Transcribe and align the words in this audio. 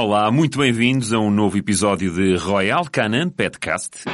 Olá, 0.00 0.30
muito 0.30 0.60
bem-vindos 0.60 1.12
a 1.12 1.18
um 1.18 1.28
novo 1.28 1.58
episódio 1.58 2.14
de 2.14 2.36
Royal 2.36 2.84
Canin 2.88 3.28
Petcast. 3.30 4.04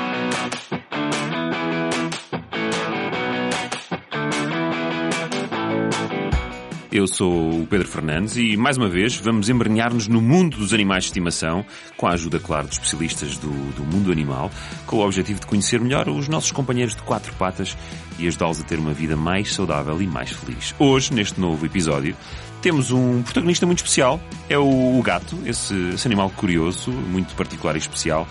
Eu 6.90 7.06
sou 7.06 7.60
o 7.60 7.66
Pedro 7.66 7.86
Fernandes 7.86 8.38
e, 8.38 8.56
mais 8.56 8.78
uma 8.78 8.88
vez, 8.88 9.14
vamos 9.16 9.50
embrenhar-nos 9.50 10.08
no 10.08 10.22
mundo 10.22 10.56
dos 10.56 10.72
animais 10.72 11.04
de 11.04 11.10
estimação, 11.10 11.62
com 11.98 12.06
a 12.06 12.12
ajuda, 12.12 12.40
claro, 12.40 12.66
de 12.66 12.72
especialistas 12.72 13.36
do, 13.36 13.50
do 13.74 13.84
mundo 13.84 14.10
animal, 14.10 14.50
com 14.86 14.96
o 14.96 15.04
objetivo 15.04 15.38
de 15.38 15.46
conhecer 15.46 15.78
melhor 15.82 16.08
os 16.08 16.28
nossos 16.28 16.50
companheiros 16.50 16.96
de 16.96 17.02
quatro 17.02 17.34
patas 17.34 17.76
e 18.18 18.26
ajudá-los 18.26 18.58
a 18.58 18.64
ter 18.64 18.78
uma 18.78 18.94
vida 18.94 19.16
mais 19.16 19.52
saudável 19.52 20.00
e 20.00 20.06
mais 20.06 20.30
feliz. 20.30 20.74
Hoje, 20.78 21.12
neste 21.12 21.38
novo 21.38 21.66
episódio, 21.66 22.16
temos 22.64 22.90
um 22.90 23.22
protagonista 23.22 23.66
muito 23.66 23.80
especial, 23.80 24.18
é 24.48 24.56
o, 24.56 24.98
gato, 25.02 25.38
esse, 25.44 25.74
esse 25.90 26.08
animal 26.08 26.30
curioso, 26.30 26.90
muito 26.90 27.34
particular 27.34 27.74
e 27.74 27.78
especial, 27.78 28.26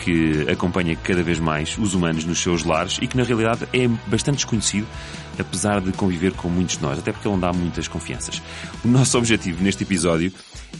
que 0.00 0.44
acompanha 0.50 0.96
cada 0.96 1.22
vez 1.22 1.38
mais 1.38 1.78
os 1.78 1.94
humanos 1.94 2.24
nos 2.24 2.40
seus 2.40 2.64
lares 2.64 2.98
e 3.00 3.06
que 3.06 3.16
na 3.16 3.22
realidade 3.22 3.64
é 3.72 3.86
bastante 4.08 4.38
desconhecido, 4.38 4.88
apesar 5.38 5.80
de 5.80 5.92
conviver 5.92 6.32
com 6.32 6.48
muitos 6.48 6.78
de 6.78 6.82
nós, 6.82 6.98
até 6.98 7.12
porque 7.12 7.28
ele 7.28 7.34
não 7.34 7.40
dá 7.40 7.52
muitas 7.52 7.86
confianças. 7.86 8.42
O 8.84 8.88
nosso 8.88 9.16
objetivo 9.18 9.62
neste 9.62 9.84
episódio 9.84 10.32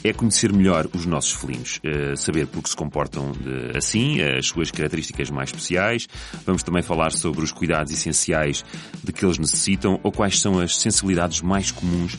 é 0.02 0.12
conhecer 0.12 0.52
melhor 0.52 0.88
os 0.92 1.06
nossos 1.06 1.30
felinos, 1.30 1.80
saber 2.16 2.48
por 2.48 2.60
que 2.60 2.70
se 2.70 2.76
comportam 2.76 3.30
assim, 3.76 4.20
as 4.20 4.46
suas 4.46 4.72
características 4.72 5.30
mais 5.30 5.50
especiais. 5.50 6.08
Vamos 6.44 6.64
também 6.64 6.82
falar 6.82 7.12
sobre 7.12 7.44
os 7.44 7.52
cuidados 7.52 7.92
essenciais 7.92 8.64
de 9.04 9.12
que 9.12 9.24
eles 9.24 9.38
necessitam 9.38 10.00
ou 10.02 10.10
quais 10.10 10.40
são 10.40 10.58
as 10.58 10.76
sensibilidades 10.76 11.40
mais 11.40 11.70
comuns 11.70 12.18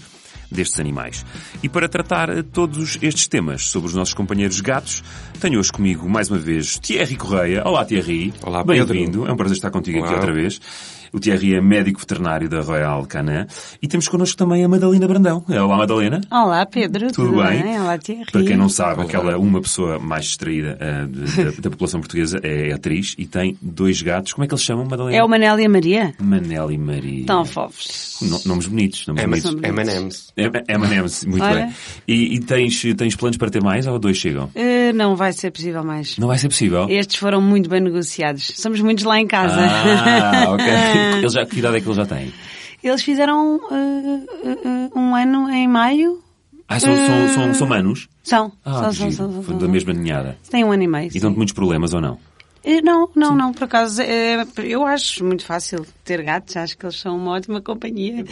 destes 0.52 0.80
animais. 0.80 1.26
E 1.62 1.70
para 1.70 1.88
tratar 1.88 2.30
todos 2.44 2.98
estes 3.02 3.28
temas 3.28 3.66
sobre 3.66 3.90
os 3.90 3.96
nossos 3.96 4.14
companheiros 4.14 4.62
gatos, 4.62 5.04
tenho 5.40 5.60
hoje 5.60 5.72
comigo, 5.72 6.10
mais 6.10 6.30
uma 6.30 6.40
vez, 6.40 6.78
Thierry 6.80 7.16
Correia. 7.16 7.64
Olá, 7.66 7.86
Thierry. 7.86 8.34
Olá, 8.42 8.64
Bem-vindo. 8.64 9.28
É 9.28 9.32
um 9.32 9.38
prazer 9.38 9.58
estar 9.58 9.72
contigo 9.72 10.00
Olá. 10.00 10.08
aqui 10.08 10.16
outra 10.16 10.34
vez. 10.34 10.60
O 11.14 11.20
Thierry 11.20 11.56
é 11.56 11.62
médico 11.62 12.00
veterinário 12.00 12.50
da 12.50 12.62
Royal 12.62 13.06
Canin. 13.06 13.46
E 13.82 13.88
temos 13.88 14.08
connosco 14.08 14.38
também 14.38 14.64
a 14.64 14.68
Madalena 14.68 15.08
Brandão. 15.08 15.44
Olá, 15.48 15.78
Madalena. 15.78 16.22
Olá, 16.32 16.66
Pedro. 16.66 17.12
Tudo, 17.12 17.38
bem? 17.44 17.80
Olá, 17.80 17.98
Thierry. 17.98 18.32
Para 18.32 18.44
quem 18.44 18.58
não 18.58 18.70
sabe, 18.70 19.02
aquela 19.02 19.38
uma 19.38 19.62
pessoa 19.62 20.00
mais 20.00 20.26
distraída 20.26 20.78
uh, 20.82 21.08
de, 21.08 21.44
da, 21.44 21.52
da, 21.62 21.70
população 21.70 22.00
portuguesa 22.00 22.40
é 22.44 22.72
atriz 22.72 23.16
e 23.18 23.26
tem 23.26 23.58
dois 23.62 24.02
gatos. 24.02 24.34
Como 24.34 24.46
é 24.46 24.48
que 24.48 24.54
eles 24.54 24.64
chamam, 24.64 24.86
Madalena? 24.86 25.18
É 25.18 25.24
o 25.24 25.28
Manel 25.28 25.60
e 25.60 25.66
a 25.66 25.70
Maria? 25.70 26.14
Manel 26.20 26.72
e 26.72 26.78
Maria. 26.78 27.26
Tão 27.26 27.46
fofos. 27.46 28.18
No, 28.22 28.40
nomes 28.46 28.68
bonitos. 28.68 29.06
Nomes 29.08 29.24
M- 29.24 29.30
bonitos. 29.30 29.64
M&M's. 29.64 30.34
M&M's, 30.68 31.26
muito 31.26 31.44
Olha. 31.44 31.66
bem. 31.66 31.74
E, 32.08 32.36
e 32.36 32.40
tens, 32.40 32.82
tens 32.96 33.16
planos 33.16 33.38
para 33.38 33.50
ter 33.50 33.62
mais 33.62 33.86
ou 33.88 34.00
dois 34.00 34.18
chegam? 34.18 34.50
Eh, 34.56 34.92
não 34.94 35.16
vai 35.16 35.34
ser 35.34 35.52
possível 35.52 35.84
mais. 35.84 36.18
Não 36.18 36.28
vai 36.28 36.38
ser 36.38 36.50
possível? 36.50 36.88
Estes 36.90 37.18
foram 37.18 37.42
muito 37.42 37.70
bem 37.70 37.80
negociados. 37.82 38.52
Somos 38.56 38.82
muitos 38.82 39.04
lá 39.04 39.20
em 39.20 39.28
casa. 39.28 39.56
Ah, 39.60 40.46
ok. 40.50 40.66
Eles 41.18 41.34
já, 41.34 41.46
que 41.46 41.60
idade 41.60 41.78
é 41.78 41.82
que 41.82 41.88
eles 41.88 41.98
já 41.98 42.06
têm? 42.06 42.34
Eles 42.84 43.02
fizeram 43.04 43.60
eh, 43.72 44.20
eh, 44.44 44.58
eh, 44.66 44.90
um 44.98 45.16
ano 45.16 45.50
em 45.50 45.68
maio. 45.68 46.22
Ah, 46.68 46.80
são, 46.80 46.96
são, 46.96 47.28
são, 47.34 47.54
são 47.54 47.68
manos? 47.68 48.08
São. 48.24 48.52
Ah, 48.64 48.92
são, 48.92 49.12
são, 49.12 49.44
são, 49.44 49.58
da 49.58 49.68
mesma 49.68 49.94
ninhada. 49.94 50.38
Têm 50.50 50.64
um 50.64 50.72
ano 50.72 50.84
e 50.84 50.88
meio. 50.88 51.10
E 51.14 51.20
dão-te 51.20 51.34
sim. 51.34 51.38
muitos 51.38 51.54
problemas 51.54 51.94
ou 51.94 52.02
não? 52.02 52.20
Eh, 52.68 52.82
Não, 52.82 53.10
não, 53.16 53.34
não, 53.34 53.54
por 53.54 53.64
acaso, 53.64 54.02
eh, 54.02 54.46
eu 54.66 54.86
acho 54.86 55.24
muito 55.24 55.46
fácil 55.46 55.86
ter 56.04 56.22
gatos, 56.22 56.58
acho 56.58 56.78
que 56.78 56.86
eles 56.86 57.00
são 57.00 57.16
uma 57.16 57.32
ótima 57.32 57.62
companhia. 57.62 58.26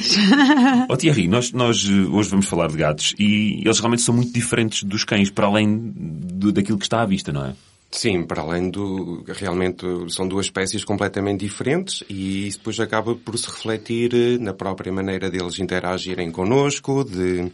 Ó 0.90 0.96
Thierry, 0.98 1.30
nós, 1.30 1.54
nós 1.54 1.88
eh, 1.90 2.10
hoje 2.10 2.30
vamos 2.30 2.46
falar 2.46 2.68
de 2.68 2.76
gatos 2.76 3.16
e 3.18 3.62
eles 3.64 3.80
realmente 3.80 4.02
são 4.02 4.14
muito 4.14 4.34
diferentes 4.34 4.84
dos 4.84 5.06
cães, 5.06 5.30
para 5.30 5.48
além 5.48 5.94
do, 5.96 6.52
daquilo 6.52 6.78
que 6.78 6.86
está 6.86 7.02
à 7.02 7.06
vista, 7.06 7.32
não 7.32 7.46
é? 7.46 7.54
Sim, 7.96 8.24
para 8.24 8.42
além 8.42 8.70
do... 8.70 9.24
Realmente 9.26 9.86
são 10.10 10.28
duas 10.28 10.48
espécies 10.48 10.84
completamente 10.84 11.40
diferentes 11.40 12.04
e 12.10 12.46
isso 12.48 12.58
depois 12.58 12.78
acaba 12.80 13.16
por 13.16 13.38
se 13.38 13.46
refletir 13.48 14.14
eh, 14.14 14.38
na 14.38 14.54
própria 14.54 14.92
maneira 14.92 15.30
deles 15.30 15.60
interagirem 15.60 16.30
connosco 16.30 17.06
de, 17.06 17.50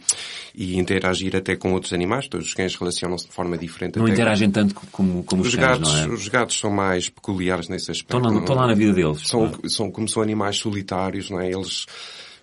e 0.52 0.76
interagir 0.76 1.36
até 1.36 1.54
com 1.54 1.72
outros 1.72 1.92
animais. 1.92 2.26
Todos 2.26 2.48
os 2.48 2.54
cães 2.54 2.74
relacionam-se 2.74 3.28
de 3.28 3.32
forma 3.32 3.56
diferente. 3.56 4.00
Não 4.00 4.08
interagem 4.08 4.50
tanto 4.50 4.74
como, 4.90 5.22
como 5.22 5.42
os, 5.42 5.48
Os 5.48 5.54
cães, 5.54 5.66
gatos, 5.78 5.94
é? 6.00 6.06
os 6.08 6.28
gatos 6.28 6.58
são 6.58 6.70
mais 6.72 7.08
peculiares 7.08 7.68
nesse 7.68 7.92
aspecto. 7.92 8.16
Estão, 8.16 8.32
não- 8.32 8.40
estão 8.40 8.56
lá 8.56 8.66
na 8.66 8.74
vida 8.74 8.92
deles. 8.92 9.22
São, 9.28 9.46
não 9.46 9.58
é? 9.64 9.68
são, 9.68 9.90
como 9.92 10.08
são 10.08 10.22
animais 10.24 10.56
solitários, 10.56 11.30
não 11.30 11.40
é? 11.40 11.52
Eles 11.52 11.86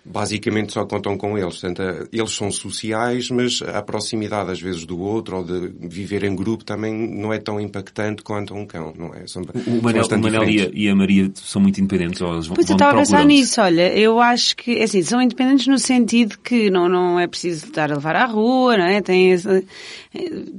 basicamente 0.04 0.72
só 0.72 0.84
contam 0.84 1.16
com 1.16 1.36
eles. 1.36 1.58
Portanto, 1.58 2.08
eles 2.12 2.32
são 2.32 2.50
sociais, 2.50 3.30
mas 3.30 3.60
a 3.62 3.82
proximidade 3.82 4.50
às 4.50 4.60
vezes 4.60 4.84
do 4.86 4.98
outro 5.00 5.36
ou 5.38 5.44
de 5.44 5.72
viver 5.88 6.24
em 6.24 6.34
grupo 6.34 6.64
também 6.64 6.92
não 6.92 7.32
é 7.32 7.38
tão 7.38 7.60
impactante 7.60 8.22
quanto 8.22 8.54
um 8.54 8.64
cão, 8.66 8.92
não 8.96 9.14
é? 9.14 9.26
São, 9.26 9.42
O 9.42 9.82
Manel, 9.82 10.04
o 10.06 10.18
Manel 10.18 10.44
e, 10.48 10.60
a, 10.62 10.70
e 10.72 10.88
a 10.88 10.94
Maria 10.94 11.30
são 11.34 11.60
muito 11.60 11.78
independentes 11.80 12.20
ou 12.20 12.32
eles 12.32 12.46
vão, 12.46 12.54
Pois 12.56 12.68
eu 12.68 12.74
estava 12.74 12.92
a 12.92 12.96
pensar 12.96 13.24
nisso, 13.24 13.60
olha, 13.60 13.92
eu 13.96 14.20
acho 14.20 14.56
que, 14.56 14.78
é 14.78 14.84
assim, 14.84 15.02
são 15.02 15.20
independentes 15.20 15.66
no 15.66 15.78
sentido 15.78 16.38
que 16.42 16.70
não, 16.70 16.88
não 16.88 17.20
é 17.20 17.26
preciso 17.26 17.66
estar 17.66 17.90
a 17.92 17.94
levar 17.94 18.16
à 18.16 18.24
rua, 18.26 18.76
não 18.78 18.84
é? 18.86 19.00
Tem 19.02 19.32
esse- 19.32 19.64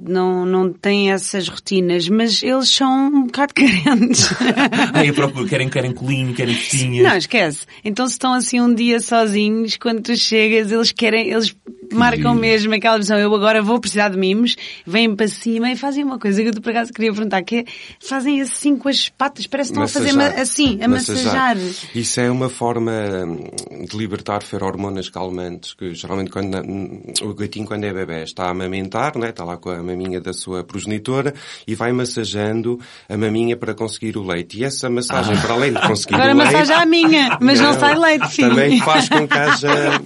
não, 0.08 0.46
não 0.46 0.72
têm 0.72 1.12
essas 1.12 1.48
rotinas, 1.48 2.08
mas 2.08 2.42
eles 2.44 2.70
são 2.70 3.08
um 3.08 3.24
bocado 3.26 3.54
carentes. 3.56 4.30
Eu 5.06 5.14
procuro, 5.14 5.48
querem, 5.48 5.68
querem 5.70 5.92
colinho, 5.94 6.34
querem 6.34 6.56
festinhas. 6.56 7.08
Não, 7.08 7.18
esquece. 7.18 7.66
Então 7.84 8.06
se 8.08 8.14
estão 8.14 8.34
assim 8.34 8.62
um 8.62 8.74
dia 8.74 9.00
sozinhos, 9.00 9.31
quando 9.80 10.02
tu 10.02 10.16
chegas, 10.16 10.72
eles 10.72 10.92
querem, 10.92 11.30
eles 11.30 11.56
marcam 11.94 12.34
mesmo 12.34 12.74
aquela 12.74 12.98
visão, 12.98 13.18
eu 13.18 13.34
agora 13.34 13.62
vou 13.62 13.80
precisar 13.80 14.10
de 14.10 14.18
mimos, 14.18 14.56
vêm 14.86 15.14
para 15.16 15.28
cima 15.28 15.72
e 15.72 15.76
fazem 15.76 16.04
uma 16.04 16.18
coisa 16.18 16.42
que 16.42 16.50
eu 16.50 16.62
por 16.62 16.72
acaso 16.72 16.94
queria 16.94 17.12
perguntar, 17.14 17.42
que 17.44 17.58
é, 17.58 17.66
fazem 18.00 18.42
assim 18.42 18.78
com 18.78 18.90
as 18.90 19.10
patas, 19.10 19.48
parece 19.48 19.72
que 19.72 19.80
estão 19.80 19.84
a 19.84 19.88
fazer 19.88 20.16
Massajar. 20.16 20.40
assim, 20.40 20.80
a 20.82 20.88
massajar. 20.88 21.58
Isso 21.94 22.20
é 22.20 22.32
uma 22.32 22.50
forma 22.50 22.92
hum, 22.92 23.86
de 23.86 23.98
libertar 23.98 24.44
ferormonas 24.44 25.10
calmantes, 25.10 25.74
que 25.74 25.94
geralmente 25.94 26.32
quando 26.32 26.58
hum, 26.58 27.02
o 27.22 27.34
gatinho 27.34 27.66
quando 27.66 27.84
é 27.84 27.94
bebê 27.94 28.24
está 28.24 28.46
a 28.46 28.52
amamentar, 28.52 29.18
né, 29.18 29.30
está 29.30 29.44
lá 29.44 29.58
com 29.58 29.70
a 29.70 29.82
maminha 29.82 30.22
da 30.22 30.34
sua 30.34 30.64
progenitora 30.64 31.34
e 31.68 31.76
vai 31.76 31.92
massageando 31.92 32.80
a 33.10 33.18
maminha 33.18 33.58
para 33.58 33.74
conseguir 33.74 34.18
o 34.18 34.24
leite. 34.24 34.60
E 34.60 34.64
essa 34.64 34.90
massagem, 34.90 35.36
para 35.38 35.54
além 35.54 35.74
de 35.74 35.82
conseguir 35.82 36.16
Agora 36.16 36.34
o 36.34 36.38
leite... 36.38 36.54
massagem 36.54 36.76
a 36.76 36.86
minha, 36.86 37.38
mas 37.42 37.60
não, 37.60 37.74
sai 37.74 37.98
leite, 37.98 38.28
filho. 38.30 38.50
Também 38.50 38.80
faz 38.80 39.10
com 39.10 39.21
haja 39.30 40.00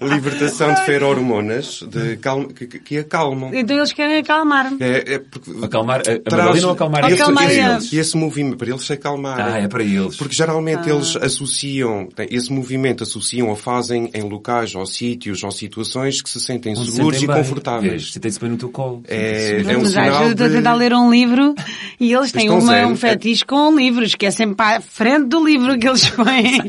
libertação 0.00 0.72
de 0.74 0.84
ferormonas 0.84 1.82
de 1.88 2.16
calma, 2.16 2.48
que, 2.48 2.66
que- 2.66 2.78
que 2.78 2.98
acalmam. 2.98 3.50
Então 3.54 3.76
eles 3.76 3.92
querem 3.92 4.18
acalmar-me. 4.18 4.76
É, 4.80 5.14
é 5.14 5.18
porque 5.18 5.50
Acalmar, 5.64 5.98
a, 5.98 6.00
a 6.00 6.18
traz- 6.18 6.24
Madalena 6.44 6.66
ou 6.66 6.72
acalmar 6.72 7.10
esse, 7.10 7.60
esse, 7.60 7.96
esse 7.98 8.16
movimento, 8.16 8.56
para 8.56 8.68
eles 8.70 8.82
se 8.82 8.92
acalmarem. 8.92 9.44
Ah, 9.44 9.58
é 9.58 9.68
para 9.68 9.82
eles. 9.82 10.16
Porque 10.16 10.34
geralmente 10.34 10.88
Ah. 10.90 10.94
eles 10.94 11.16
associam, 11.16 12.08
esse 12.30 12.52
movimento 12.52 13.02
associam 13.02 13.48
ou 13.48 13.56
fazem 13.56 14.10
em 14.14 14.22
locais 14.22 14.74
ou 14.74 14.84
sítios 14.86 15.42
ou 15.42 15.50
situações 15.50 16.20
que 16.22 16.28
se 16.30 16.40
sentem 16.40 16.72
Onde 16.76 16.86
se 16.90 16.96
seguros 16.96 17.18
sentem 17.18 17.32
e 17.32 17.34
bem. 17.36 17.44
confortáveis. 17.44 18.12
Sentem-se 18.12 18.40
bem 18.40 18.50
no 18.50 18.56
teu 18.56 18.68
colo. 18.68 19.02
É, 19.08 19.62
é 19.66 19.76
um 19.78 19.84
sinal 19.86 20.24
eu 20.24 20.30
estou 20.32 20.46
a 20.46 20.48
de- 20.48 20.54
tentar 20.56 20.74
ler 20.74 20.92
um 20.94 21.10
livro 21.10 21.54
e 22.00 22.12
eles 22.12 22.32
têm 22.32 22.50
uma, 22.50 22.60
zen. 22.60 22.86
um 22.86 22.96
fetiche 22.96 23.44
com 23.44 23.74
livros, 23.76 24.14
que 24.14 24.26
é 24.26 24.30
sempre 24.30 24.56
para 24.56 24.76
a 24.78 24.80
frente 24.80 25.26
do 25.28 25.44
livro 25.44 25.78
que 25.78 25.88
eles 25.88 26.08
põem. 26.10 26.60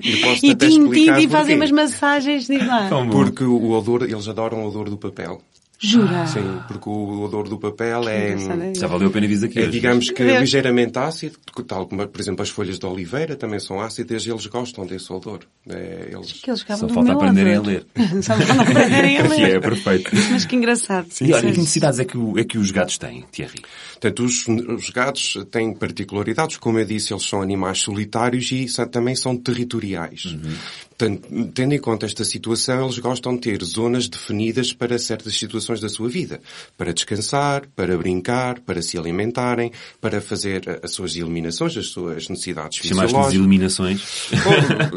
E 0.41 0.55
tintim 0.55 1.11
e 1.19 1.27
fazem 1.27 1.55
umas 1.55 1.71
massagens, 1.71 2.47
diz 2.47 2.65
lá. 2.65 2.87
Porque 3.11 3.43
o 3.43 3.71
odor, 3.71 4.03
eles 4.03 4.27
adoram 4.27 4.63
o 4.63 4.67
odor 4.67 4.89
do 4.89 4.97
papel. 4.97 5.41
Jura? 5.85 6.25
Sim, 6.27 6.61
porque 6.65 6.87
o 6.87 7.23
odor 7.23 7.49
do 7.49 7.57
papel 7.57 8.07
é, 8.07 8.31
engraçado. 8.31 8.73
Já 8.79 8.87
valeu 8.87 9.09
a 9.09 9.11
pena 9.11 9.27
vir 9.27 9.43
aqui. 9.43 9.59
é 9.59 9.65
digamos 9.67 10.09
que 10.11 10.23
É. 10.23 10.39
ligeiramente 10.39 10.97
ácido, 10.97 11.37
tal 11.67 11.87
como, 11.87 12.07
por 12.07 12.21
exemplo, 12.21 12.41
as 12.41 12.47
folhas 12.47 12.79
de 12.79 12.85
oliveira 12.85 13.35
também 13.35 13.59
são 13.59 13.81
ácidas 13.81 14.25
e 14.25 14.29
eles 14.29 14.45
gostam 14.45 14.85
desse 14.85 15.11
odor. 15.11 15.41
É, 15.67 16.07
eles... 16.13 16.31
Que 16.41 16.51
eles 16.51 16.61
Só 16.79 16.87
falta 16.87 17.11
aprenderem 17.11 17.55
a 17.55 17.59
odor. 17.59 17.67
ler. 17.73 18.23
Só 18.23 18.33
falta 18.37 18.61
aprenderem 18.61 19.17
a 19.17 19.27
Que 19.27 19.33
é 19.33 19.47
ler. 19.47 19.61
perfeito. 19.61 20.09
Mas 20.31 20.45
que 20.45 20.55
engraçado. 20.55 21.07
E 21.19 21.33
olha, 21.33 21.49
é- 21.49 21.51
que 21.51 21.57
necessidades 21.57 21.99
é 21.99 22.05
que, 22.05 22.17
o- 22.17 22.39
é 22.39 22.45
que 22.45 22.57
os 22.57 22.71
gatos 22.71 22.97
têm, 22.97 23.25
Thierry? 23.29 23.61
Portanto, 23.91 24.23
os, 24.23 24.47
os 24.47 24.89
gatos 24.89 25.37
têm 25.51 25.73
particularidades, 25.73 26.55
como 26.55 26.79
eu 26.79 26.85
disse, 26.85 27.11
eles 27.11 27.23
são 27.27 27.41
animais 27.41 27.79
solitários 27.79 28.49
e 28.53 28.67
também 28.89 29.15
são 29.17 29.35
territoriais. 29.35 30.37
Portanto, 31.07 31.51
tendo 31.53 31.73
em 31.73 31.79
conta 31.79 32.05
esta 32.05 32.23
situação, 32.23 32.83
eles 32.85 32.97
gostam 32.99 33.35
de 33.35 33.41
ter 33.41 33.61
zonas 33.63 34.07
definidas 34.07 34.71
para 34.71 34.97
certas 34.97 35.35
situações 35.37 35.81
da 35.81 35.89
sua 35.89 36.07
vida. 36.07 36.39
Para 36.77 36.93
descansar, 36.93 37.63
para 37.75 37.97
brincar, 37.97 38.59
para 38.61 38.81
se 38.81 38.97
alimentarem, 38.97 39.71
para 39.99 40.21
fazer 40.21 40.79
as 40.81 40.91
suas 40.93 41.15
eliminações, 41.15 41.75
as 41.75 41.87
suas 41.87 42.29
necessidades 42.29 42.77
Chamaste-lhes 42.77 43.01
fisiológicas. 43.01 43.33
eliminações. 43.33 44.29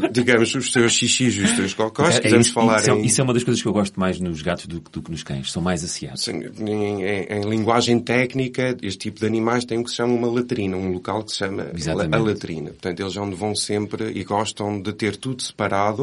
Ou, 0.04 0.08
digamos, 0.12 0.54
os 0.54 0.72
seus 0.72 0.92
xixis 0.92 1.34
e 1.36 1.40
os 1.40 1.50
seus 1.56 1.74
cocós, 1.74 2.14
É- 2.14 2.18
é 2.18 2.20
quisermos 2.20 2.46
isso, 2.46 2.54
falar 2.54 2.80
isso, 2.80 2.90
é, 2.90 2.94
em... 2.94 3.04
isso 3.04 3.20
é 3.20 3.24
uma 3.24 3.34
das 3.34 3.42
coisas 3.44 3.60
que 3.62 3.68
eu 3.68 3.72
gosto 3.72 3.98
mais 3.98 4.20
nos 4.20 4.42
gatos 4.42 4.66
do, 4.66 4.78
do 4.80 5.02
que 5.02 5.10
nos 5.10 5.22
cães. 5.24 5.50
São 5.50 5.62
mais 5.62 5.82
asseados. 5.82 6.22
Sim, 6.22 6.40
Em, 6.60 7.02
em- 7.02 7.26
em 7.30 7.40
linguagem 7.48 7.98
técnica, 7.98 8.76
este 8.82 8.98
tipo 8.98 9.18
de 9.20 9.26
animais 9.26 9.64
tem 9.64 9.78
o 9.78 9.84
que 9.84 9.90
se 9.90 9.96
chama 9.96 10.14
uma 10.14 10.28
latrina, 10.28 10.76
um 10.76 10.92
local 10.92 11.24
que 11.24 11.32
se 11.32 11.38
chama 11.38 11.70
Exatamente. 11.74 12.14
a 12.14 12.18
latrina. 12.18 12.70
Portanto, 12.70 13.00
eles 13.00 13.16
é 13.16 13.20
onde 13.20 13.34
vão 13.34 13.54
sempre 13.56 14.12
e 14.14 14.22
gostam 14.24 14.80
de 14.80 14.92
ter 14.92 15.16
tudo 15.16 15.42
separado 15.42 15.95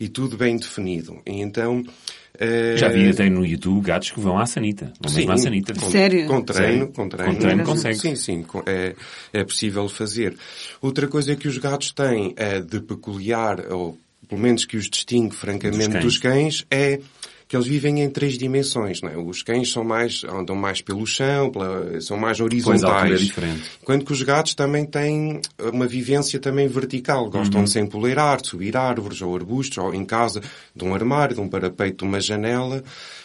e 0.00 0.08
tudo 0.08 0.36
bem 0.36 0.56
definido. 0.56 1.20
E 1.26 1.40
então, 1.40 1.82
Eh, 2.36 2.76
Já 2.76 2.88
vi 2.88 3.08
até 3.08 3.30
no 3.30 3.46
YouTube 3.46 3.80
gatos 3.86 4.10
que 4.10 4.18
vão 4.18 4.36
à 4.36 4.44
sanita. 4.44 4.92
Vão 5.00 5.14
mesmo 5.14 5.30
à 5.30 5.38
sanita. 5.38 5.72
com, 5.72 5.88
Sério? 5.88 6.26
Com 6.26 6.42
treino, 6.42 6.66
Sério? 6.78 6.92
com 6.92 7.08
treino. 7.08 7.32
Com 7.32 7.38
treino 7.38 7.64
consegue. 7.64 7.96
Sim, 7.96 8.16
sim, 8.16 8.44
é, 8.66 8.96
é 9.32 9.44
possível 9.44 9.88
fazer. 9.88 10.36
Outra 10.82 11.06
coisa 11.06 11.36
que 11.36 11.46
os 11.46 11.56
gatos 11.58 11.92
têm 11.92 12.34
é 12.36 12.60
de 12.60 12.80
peculiar, 12.80 13.60
ou 13.72 13.96
pelo 14.28 14.40
menos 14.40 14.64
que 14.64 14.76
os 14.76 14.90
distingue 14.90 15.32
francamente 15.32 15.90
Dos 15.90 16.02
dos 16.02 16.18
cães. 16.18 16.62
cães, 16.62 16.66
é 16.72 16.98
que 17.54 17.56
eles 17.58 17.68
vivem 17.68 18.02
em 18.02 18.10
três 18.10 18.36
dimensões, 18.36 19.00
não 19.00 19.08
é? 19.10 19.16
Os 19.16 19.40
cães 19.40 19.70
são 19.70 19.84
mais, 19.84 20.24
andam 20.24 20.56
mais 20.56 20.80
pelo 20.80 21.06
chão, 21.06 21.52
pela- 21.52 22.00
são 22.00 22.16
mais 22.16 22.38
Pois 22.38 22.40
é 22.40 22.42
horizontais. 22.42 23.20
diferente. 23.20 23.62
Quando 23.84 24.04
que 24.04 24.12
os 24.12 24.20
gatos 24.22 24.54
também 24.56 24.84
têm 24.84 25.40
uma 25.72 25.86
vivência 25.86 26.40
também 26.40 26.66
vertical. 26.66 27.30
Gostam 27.30 27.60
Uhum. 27.60 27.64
de 27.64 27.70
se 27.70 27.78
empoleirar, 27.78 28.42
de 28.42 28.48
subir 28.48 28.76
árvores 28.76 29.22
ou 29.22 29.36
arbustos, 29.36 29.78
ou 29.78 29.94
em 29.94 30.04
casa, 30.04 30.40
de 30.74 30.84
um 30.84 30.92
armário, 30.94 31.36
de 31.36 31.40
um 31.40 31.48
parapeito, 31.48 32.04
de 32.04 32.10
uma 32.10 32.20
janela. 32.20 32.82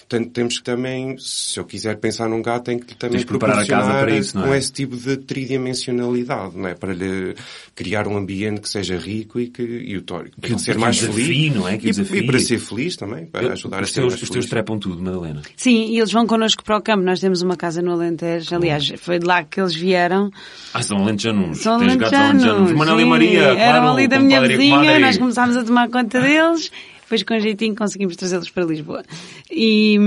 Portanto, 0.10 0.32
temos 0.32 0.58
que 0.58 0.64
também, 0.64 1.16
se 1.20 1.60
eu 1.60 1.66
quiser 1.66 1.96
pensar 1.98 2.28
num 2.28 2.42
gato, 2.42 2.64
tem 2.64 2.80
que 2.80 2.96
também 2.96 3.18
Tens 3.20 3.26
preparar 3.26 3.60
a 3.60 3.68
casa 3.68 3.92
para 3.92 4.16
isso, 4.18 4.36
não 4.36 4.46
é? 4.46 4.48
com 4.48 4.56
esse 4.56 4.74
tipo 4.74 4.98
de 4.98 5.18
tridimensionalidade, 5.18 6.58
não 6.58 6.68
é? 6.68 6.74
Para 6.74 6.94
lhe 6.94 7.36
criar 7.76 8.08
um 8.08 8.18
ambiente 8.18 8.62
que 8.62 8.70
seja 8.70 8.98
rico 8.98 9.40
e 9.40 9.50
que, 9.50 9.62
e 9.62 9.96
o 9.96 10.02
tórico. 10.02 10.42
Que- 10.42 10.58
ser 10.58 10.74
que 10.74 10.80
mais 10.80 10.98
o 10.98 11.02
desafie, 11.02 11.26
feliz. 11.26 11.56
não 11.56 11.68
é? 11.68 11.78
Que 11.78 11.90
e, 11.90 12.18
e 12.18 12.26
para 12.26 12.40
ser 12.40 12.58
feliz 12.58 12.98
também, 12.98 13.28
para 13.28 13.54
ajudar 13.54 13.84
a 13.84 13.86
ser 13.86 14.02
teus, 14.02 14.14
mais 14.14 14.24
os 14.24 14.30
teus 14.32 14.46
trepam 14.48 14.80
tudo, 14.80 15.00
Madalena. 15.00 15.44
Sim, 15.56 15.92
e 15.92 16.00
eles 16.00 16.12
vão 16.12 16.26
connosco 16.26 16.64
para 16.64 16.78
o 16.78 16.82
campo. 16.82 17.04
Nós 17.04 17.20
temos 17.20 17.44
uma 17.44 17.56
casa 17.56 17.80
no 17.80 17.92
Alentejo. 17.92 18.56
Aliás, 18.56 18.92
foi 18.98 19.20
de 19.20 19.28
lá 19.28 19.44
que 19.44 19.62
eles 19.62 19.76
vieram. 19.76 20.32
Ah, 20.74 20.82
são 20.82 20.98
alentejanos. 20.98 21.60
São 21.60 21.76
alentejanos. 21.76 22.72
Manela 22.72 23.00
e. 23.00 23.06
Maria, 23.06 23.42
claro. 23.44 23.60
Eram 23.60 23.92
ali 23.94 24.08
da 24.08 24.20
minha 24.20 24.42
vizinha, 24.42 24.98
nós 25.00 25.20
começámos 25.20 25.56
a 25.56 25.64
tomar 25.64 25.88
conta 25.88 26.20
deles. 26.20 26.72
Depois, 27.10 27.24
com 27.24 27.40
jeitinho, 27.40 27.76
conseguimos 27.76 28.16
trazê-los 28.16 28.52
para 28.52 28.64
Lisboa. 28.66 29.04
E, 29.50 29.98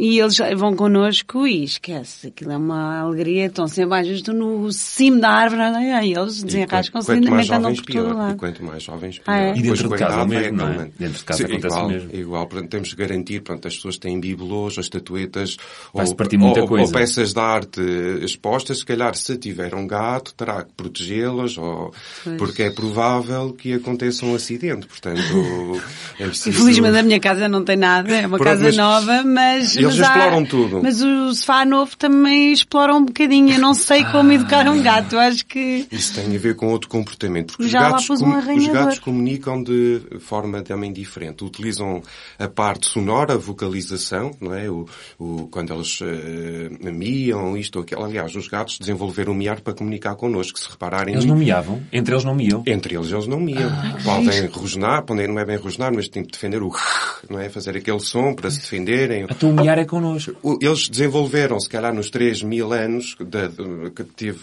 e 0.00 0.18
eles 0.18 0.36
vão 0.56 0.74
connosco 0.74 1.46
e 1.46 1.62
esquece, 1.62 2.26
aquilo 2.26 2.50
é 2.50 2.56
uma 2.56 2.98
alegria. 3.02 3.46
Estão 3.46 3.68
sempre, 3.68 3.98
às 4.00 4.08
vezes, 4.08 4.24
no 4.24 4.72
cimo 4.72 5.20
da 5.20 5.30
árvore, 5.30 5.62
e 6.04 6.12
eles 6.12 6.42
desenrascam-se 6.42 7.12
lindamente, 7.14 7.52
andam 7.52 7.62
jovens, 7.74 7.80
por 7.80 7.92
todo 7.92 8.02
pior. 8.02 8.10
E 8.10 8.16
lado. 8.16 8.36
quanto 8.36 8.64
mais 8.64 8.82
jovens, 8.82 9.18
pior. 9.20 9.32
Ah, 9.32 9.38
é? 9.38 9.50
E 9.50 9.62
dentro 9.62 9.82
Depois, 9.84 10.00
de 10.00 10.06
casa 10.06 10.24
mesmo, 10.26 10.56
não 10.56 10.68
é? 10.70 10.90
Dentro 10.98 11.18
de 11.18 11.24
casa 11.24 11.38
Sim, 11.38 11.44
acontece 11.52 11.66
igual, 11.76 11.88
mesmo. 11.88 12.10
Igual, 12.16 12.46
portanto, 12.48 12.70
temos 12.70 12.88
de 12.88 12.96
garantir, 12.96 13.42
pronto, 13.42 13.68
as 13.68 13.76
pessoas 13.76 13.96
têm 13.96 14.18
bibelôs, 14.18 14.76
ou 14.76 14.80
estatuetas, 14.80 15.56
ou, 15.92 16.02
ou- 16.02 16.80
ou 16.80 16.90
peças 16.90 17.32
de 17.32 17.38
arte 17.40 17.80
expostas, 18.22 18.78
se 18.78 18.84
calhar, 18.84 19.14
se 19.14 19.36
tiver 19.38 19.72
um 19.72 19.86
gato, 19.86 20.34
terá 20.34 20.64
que 20.64 20.72
protegê-las, 20.72 21.56
ou, 21.56 21.94
porque 22.38 22.64
é 22.64 22.70
provável 22.70 23.52
que 23.52 23.72
aconteça 23.74 24.26
um 24.26 24.34
acidente, 24.34 24.86
portanto, 24.88 25.20
é 26.18 26.26
Felizmente 26.42 26.96
a 26.98 27.02
minha 27.02 27.20
casa 27.20 27.48
não 27.48 27.64
tem 27.64 27.76
nada, 27.76 28.12
é 28.14 28.26
uma 28.26 28.38
Pronto, 28.38 28.44
casa 28.50 28.64
mas 28.64 28.76
nova, 28.76 29.22
mas... 29.24 29.76
eles 29.76 29.96
mas 29.98 30.00
há- 30.00 30.16
exploram 30.16 30.44
tudo. 30.44 30.80
Mas 30.82 31.02
o 31.02 31.32
sofá 31.34 31.64
novo 31.64 31.96
também 31.96 32.52
explora 32.52 32.94
um 32.94 33.04
bocadinho. 33.04 33.52
Eu 33.54 33.58
não 33.60 33.74
sei 33.74 34.04
como 34.04 34.32
educar 34.32 34.68
um 34.68 34.82
gato, 34.82 35.18
acho 35.18 35.44
que... 35.46 35.86
Isso 35.90 36.14
tem 36.14 36.34
a 36.34 36.38
ver 36.38 36.56
com 36.56 36.68
outro 36.68 36.88
comportamento. 36.88 37.48
Porque 37.48 37.64
os 37.64 37.70
Já 37.70 37.80
lá 37.80 37.90
gatos, 37.90 38.06
pus 38.06 38.20
um 38.22 38.38
os 38.38 38.66
gatos 38.68 38.98
comunicam 38.98 39.62
de 39.62 40.00
forma 40.20 40.62
também 40.62 40.92
diferente. 40.92 41.44
Utilizam 41.44 42.02
a 42.38 42.48
parte 42.48 42.86
sonora, 42.88 43.34
a 43.34 43.38
vocalização, 43.38 44.30
não 44.40 44.54
é? 44.54 44.70
O, 44.70 44.86
o- 45.18 45.48
quando 45.50 45.72
eles 45.74 45.98
eh, 46.02 46.90
miam, 46.90 47.56
isto 47.56 47.76
ou 47.76 47.82
aquilo. 47.82 48.04
Aliás, 48.04 48.34
os 48.34 48.48
gatos 48.48 48.78
desenvolveram 48.78 49.32
o 49.32 49.34
miar 49.36 49.60
para 49.60 49.74
comunicar 49.74 50.14
connosco. 50.16 50.58
Se 50.58 50.68
repararem, 50.70 51.14
Eles 51.14 51.24
não 51.24 51.36
miavam. 51.36 51.82
Entre 51.92 52.14
eles 52.14 52.24
não 52.24 52.34
miam. 52.34 52.62
entre 52.66 52.94
eles, 52.94 53.10
eles 53.10 53.26
não 53.26 53.40
miam. 53.40 53.70
podem 54.04 54.46
rosnar, 54.46 55.02
podem, 55.04 55.26
não 55.28 55.38
é 55.38 55.44
bem 55.44 55.56
rosnar, 55.56 55.92
mas 55.94 56.08
têm 56.08 56.24
defender 56.32 56.62
o 56.62 56.70
não 57.28 57.38
é? 57.38 57.48
Fazer 57.48 57.76
aquele 57.76 58.00
som 58.00 58.34
para 58.34 58.50
se 58.50 58.60
defenderem. 58.60 59.26
O 59.42 59.46
miar 59.52 59.78
é 59.78 59.84
connosco. 59.84 60.34
Eles 60.60 60.88
desenvolveram, 60.88 61.58
se 61.60 61.68
calhar, 61.68 61.92
nos 61.94 62.10
3 62.10 62.42
mil 62.42 62.72
anos 62.72 63.16
de- 63.18 63.90
que 63.90 64.04
teve, 64.04 64.38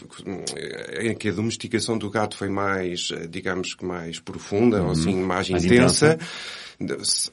em 1.02 1.16
que 1.16 1.30
a 1.30 1.32
domesticação 1.32 1.98
do 1.98 2.10
gato 2.10 2.36
foi 2.38 2.50
mais, 2.50 3.10
eh, 3.14 3.28
digamos 3.30 3.74
que 3.74 3.86
mais 3.86 4.20
profunda, 4.20 4.82
ou 4.84 4.92
assim, 4.92 5.16
mais, 5.16 5.50
Mais 5.50 5.64
intensa. 5.66 6.18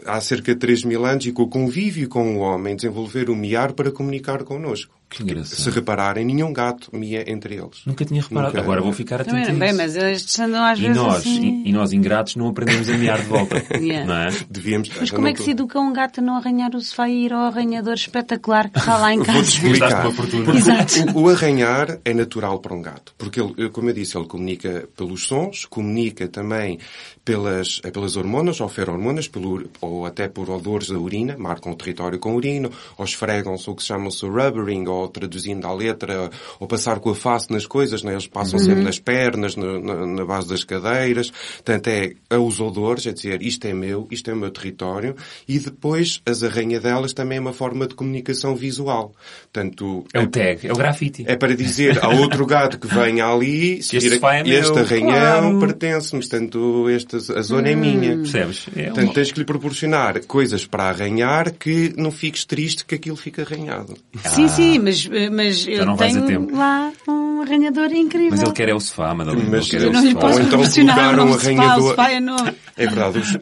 Há 0.07 0.21
cerca 0.21 0.55
de 0.55 0.59
3 0.59 0.85
mil 0.85 1.05
anos, 1.05 1.27
e 1.27 1.33
com 1.33 1.43
o 1.43 1.49
convívio 1.49 2.09
com 2.09 2.37
o 2.37 2.41
homem, 2.41 2.75
desenvolver 2.77 3.29
o 3.29 3.37
miar 3.37 3.73
para 3.73 3.91
comunicar 3.91 4.43
connosco. 4.45 4.95
Que 5.15 5.23
engraçado. 5.23 5.61
Se 5.61 5.71
repararem, 5.71 6.25
nenhum 6.25 6.53
gato 6.53 6.89
mia 6.93 7.31
entre 7.31 7.55
eles. 7.55 7.83
Nunca 7.87 8.05
tinha 8.05 8.21
reparado. 8.21 8.49
Nunca. 8.49 8.61
Agora 8.63 8.81
vou 8.81 8.93
ficar 8.93 9.21
atento 9.21 9.31
Também 9.31 9.49
a 9.49 9.53
não 9.53 9.59
bem, 9.61 9.73
mas 9.73 9.95
estes 9.95 10.41
andam 10.41 10.65
às 10.65 10.79
E 10.79 10.83
vezes 10.83 10.97
nós, 10.97 11.17
assim... 11.19 11.63
e, 11.65 11.69
e 11.69 11.73
nós 11.73 11.93
ingratos 11.93 12.35
não 12.35 12.49
aprendemos 12.49 12.89
a 12.89 12.97
miar 12.97 13.21
de 13.21 13.27
volta. 13.27 13.63
Yeah. 13.85 14.07
Não 14.07 14.15
é? 14.15 14.29
Devíamos... 14.49 14.89
Mas 14.99 15.11
como 15.11 15.29
é 15.29 15.33
que 15.33 15.43
se 15.43 15.51
educa 15.51 15.79
um 15.79 15.93
gato 15.93 16.21
a 16.21 16.23
não 16.23 16.37
arranhar 16.37 16.75
o 16.75 16.81
sofá 16.81 17.09
e 17.09 17.27
ir 17.27 17.33
ao 17.33 17.47
arranhador 17.47 17.95
espetacular 17.95 18.71
que 18.71 18.79
está 18.79 18.97
lá 18.97 19.13
em 19.13 19.19
casa? 19.23 19.39
Vou-te 19.39 19.49
explicar. 19.51 20.07
Exato. 20.57 21.19
O, 21.19 21.25
o 21.25 21.29
arranhar 21.29 21.99
é 22.05 22.15
natural 22.15 22.61
para 22.61 22.75
um 22.75 22.81
gato. 22.81 23.15
Porque, 23.19 23.41
ele, 23.41 23.69
como 23.71 23.91
eu 23.91 23.95
disse, 23.95 24.17
ele 24.17 24.27
comunica 24.27 24.89
pelos 24.97 25.27
sons, 25.27 25.67
comunica 25.67 26.27
também 26.29 26.79
pelas, 27.25 27.81
pelas 27.81 28.17
hormonas 28.17 28.61
ou 28.61 28.69
ferormonas, 28.69 29.29
pelo, 29.35 29.69
ou 29.81 30.07
até 30.07 30.29
por 30.29 30.49
odores 30.49 30.89
da 30.89 30.99
urina, 30.99 31.37
marcam 31.37 31.73
o 31.73 31.77
território 31.77 32.19
com 32.21 32.37
urina, 32.37 32.71
ou 32.97 33.05
esfregam-se 33.05 33.69
o 33.69 33.75
que 33.75 33.83
se 33.83 33.89
chama 33.89 34.09
o 34.09 34.27
rubbering, 34.29 34.87
ou 34.87 35.09
traduzindo 35.09 35.67
à 35.67 35.73
letra, 35.75 36.31
ou 36.61 36.69
passar 36.69 37.01
com 37.01 37.11
a 37.11 37.15
face 37.15 37.53
nas 37.53 37.67
coisas, 37.67 38.03
né? 38.05 38.13
eles 38.13 38.29
passam 38.29 38.59
sempre 38.59 38.85
nas 38.85 39.01
pernas, 39.01 39.57
na, 39.57 39.79
na, 39.81 40.07
na 40.07 40.25
base 40.25 40.49
das 40.49 40.63
cadeiras. 40.63 41.33
Portanto, 41.57 41.89
é 41.89 42.15
os 42.39 42.61
odores, 42.61 43.07
é 43.07 43.13
dizer, 43.13 43.43
isto 43.43 43.67
é 43.67 43.75
meu, 43.75 44.07
isto 44.11 44.31
é 44.31 44.35
o 44.35 44.37
meu 44.37 44.51
território, 44.51 45.17
e 45.49 45.59
depois 45.59 46.21
as 46.25 46.43
arranhadelas 46.45 47.13
também 47.13 47.39
é 47.39 47.41
uma 47.41 47.53
forma 47.53 47.87
de 47.87 47.95
comunicação 47.95 48.55
visual. 48.55 49.13
Portanto, 49.53 50.05
É 50.15 50.21
o 50.21 50.29
tag, 50.29 50.67
é 50.67 50.73
o 50.73 50.77
grafite. 50.77 51.25
é 51.27 51.37
para 51.37 51.57
dizer 51.57 52.05
a 52.05 52.09
outro 52.11 52.47
gato 52.47 52.79
que 52.79 52.87
venha 52.87 53.27
ali, 53.27 53.79
Este 53.79 54.01
sofá 54.01 54.37
é 54.37 54.49
este 54.49 54.73
meu, 54.73 54.85
arranhão 54.85 55.59
claro. 55.59 55.59
pertence-me, 55.59 56.21
portanto, 56.21 56.89
esta, 56.89 57.17
a 57.17 57.43
zona 57.43 57.69
é 57.71 57.75
minha. 57.75 58.17
Percebes? 58.17 58.67
É 58.77 58.85
Portanto, 58.85 59.19
tens 59.25 59.33
que 59.33 59.39
lhe 59.41 59.45
proporcionar 59.47 60.21
coisas 60.27 60.67
para 60.67 60.85
arranhar 60.85 61.51
que 61.53 61.95
não 61.97 62.11
fiques 62.11 62.45
triste 62.45 62.85
que 62.85 62.95
aquilo 62.95 63.17
fica 63.17 63.43
arranhado. 63.43 63.97
Sim, 64.25 64.49
sim, 64.49 64.79
mas, 64.79 65.09
mas 65.33 65.67
eu 65.67 65.87
não 65.87 65.97
vais 65.97 66.17
a 66.17 66.23
tenho 66.23 66.55
lá 66.55 66.93
um 67.09 67.41
arranhador 67.43 67.91
incrível. 67.93 68.31
Mas 68.33 68.43
ele 68.43 68.53
quer 68.53 68.69
é 68.69 68.75
o 68.75 68.81
sofá, 68.81 69.15
Madalena. 69.15 69.49
Mas 69.51 69.63
ele 69.63 69.71
quer 69.71 69.83
é 69.83 69.85
Eu 69.87 69.91
o 69.91 69.93
não 69.93 70.01
lhe 70.03 70.09
sofá. 70.13 70.21
posso 70.21 70.35
Ou 70.35 70.41
então 70.41 70.59
proporcionar 70.59 70.97
colocar 71.17 71.25
um 71.25 71.35
arranhador. 71.35 71.89
sofá 71.91 72.11
é. 72.13 72.21
É 72.77 72.87
verdade. 72.87 73.19
os- 73.19 73.39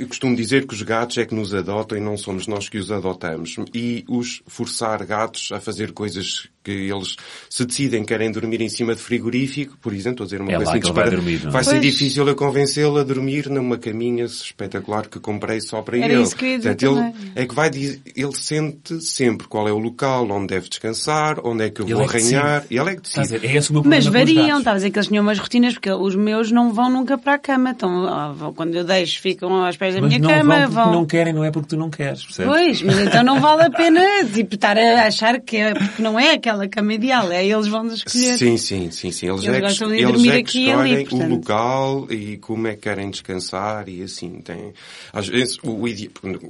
eu 0.00 0.08
costumo 0.08 0.34
dizer 0.36 0.66
que 0.66 0.74
os 0.74 0.82
gatos 0.82 1.18
é 1.18 1.24
que 1.24 1.34
nos 1.34 1.54
adotam 1.54 1.96
e 1.98 2.00
não 2.00 2.16
somos 2.16 2.46
nós 2.46 2.68
que 2.68 2.78
os 2.78 2.90
adotamos. 2.90 3.56
E 3.74 4.04
os 4.08 4.42
forçar 4.46 5.04
gatos 5.04 5.50
a 5.52 5.60
fazer 5.60 5.92
coisas 5.92 6.48
que 6.62 6.70
eles 6.70 7.16
se 7.50 7.64
decidem 7.64 8.04
querem 8.04 8.30
dormir 8.30 8.60
em 8.60 8.68
cima 8.68 8.94
de 8.94 9.00
frigorífico, 9.02 9.76
por 9.80 9.92
exemplo, 9.92 10.22
estou 10.22 10.24
a 10.24 10.26
dizer 10.26 10.40
uma 10.40 10.52
É 10.52 10.56
coisa 10.56 10.70
assim 10.72 10.92
vai 10.92 11.10
dormir, 11.10 11.40
não 11.42 11.48
é? 11.48 11.52
Vai 11.52 11.64
ser 11.64 11.70
Pois. 11.70 11.82
difícil 11.82 12.28
eu 12.28 12.34
convencê-lo 12.36 12.98
a 12.98 13.02
dormir 13.02 13.48
numa 13.48 13.78
caminha 13.78 14.24
espetacular 14.24 15.06
que 15.08 15.18
comprei 15.18 15.60
só 15.60 15.82
para 15.82 15.98
Era 15.98 16.12
ele. 16.12 16.22
isso 16.22 16.36
que 16.36 16.44
eu 16.44 16.58
dizer 16.58 16.76
Portanto, 16.76 17.14
ele 17.16 17.32
é 17.34 17.46
que 17.46 17.54
vai 17.54 17.70
dizer, 17.70 18.00
ele 18.14 18.34
sente 18.34 19.00
sempre 19.00 19.46
qual 19.48 19.66
é 19.68 19.72
o 19.72 19.78
local 19.78 20.28
onde 20.30 20.48
deve 20.48 20.68
descansar, 20.68 21.38
onde 21.44 21.64
é 21.64 21.70
que 21.70 21.80
eu 21.80 21.86
Ele 21.86 21.94
vou 21.94 22.02
é 22.04 22.06
arranhar, 22.06 22.64
e 22.70 22.78
ele 22.78 22.90
é 22.90 22.96
que 22.96 23.02
decide. 23.02 23.38
ver? 23.38 23.44
É 23.50 23.56
esse 23.56 23.70
o 23.70 23.74
meu 23.74 23.82
Mas 23.84 24.06
variam, 24.06 24.58
estava 24.58 24.74
a 24.74 24.78
dizer 24.78 24.90
que 24.90 24.98
eles 24.98 25.08
tinham 25.08 25.22
umas 25.22 25.38
rotinas, 25.38 25.74
porque 25.74 25.90
os 25.90 26.14
meus 26.14 26.50
não 26.52 26.72
vão 26.72 26.90
nunca 26.90 27.16
para 27.18 27.34
a 27.34 27.38
cama. 27.38 27.70
Então, 27.70 28.04
ah, 28.06 28.52
quando 28.54 28.74
eu 28.74 28.84
deixo, 28.84 29.20
ficam 29.20 29.52
aos 29.64 29.76
pés 29.76 29.94
da 29.94 30.00
Mas 30.00 30.08
minha 30.10 30.20
não 30.20 30.28
cama, 30.28 30.54
vão 30.54 30.62
porque 30.66 30.74
vão. 30.74 30.92
não 30.92 31.06
querem, 31.06 31.32
não 31.32 31.44
é 31.44 31.50
porque 31.50 31.68
tu 31.68 31.76
não 31.76 31.90
queres, 31.90 32.24
percebes? 32.24 32.52
Pois, 32.52 32.82
mas 32.82 32.98
então 33.00 33.22
não 33.24 33.40
vale 33.40 33.62
a 33.62 33.70
pena 33.70 34.00
tipo, 34.32 34.54
estar 34.54 34.76
a 34.78 35.06
achar 35.06 35.40
que 35.40 35.56
é, 35.56 35.74
porque 35.74 36.02
não 36.02 36.18
é 36.18 36.32
aquela 36.34 36.51
cama 36.68 36.94
ideal, 36.94 37.30
é 37.32 37.46
eles 37.46 37.68
vão 37.68 37.86
escolher. 37.86 38.36
Sim, 38.36 38.56
sim, 38.56 38.90
sim, 38.90 39.10
sim. 39.10 39.28
Eles, 39.28 39.42
Eles 39.44 39.56
é 39.56 39.60
gostam 39.60 39.88
que, 39.88 39.96
de 39.96 40.02
eles 40.02 40.12
dormir 40.12 40.30
é 40.30 40.32
que 40.34 40.38
aqui 40.40 40.64
e 40.66 40.70
ali, 40.70 41.02
escolhem 41.02 41.06
portanto. 41.06 41.30
o 41.30 41.34
local 41.36 42.06
e 42.10 42.36
como 42.38 42.66
é 42.66 42.74
que 42.74 42.82
querem 42.82 43.10
descansar 43.10 43.88
e 43.88 44.02
assim. 44.02 44.40
Tem, 44.40 44.72
às 45.12 45.28
vezes, 45.28 45.58
o, 45.62 45.78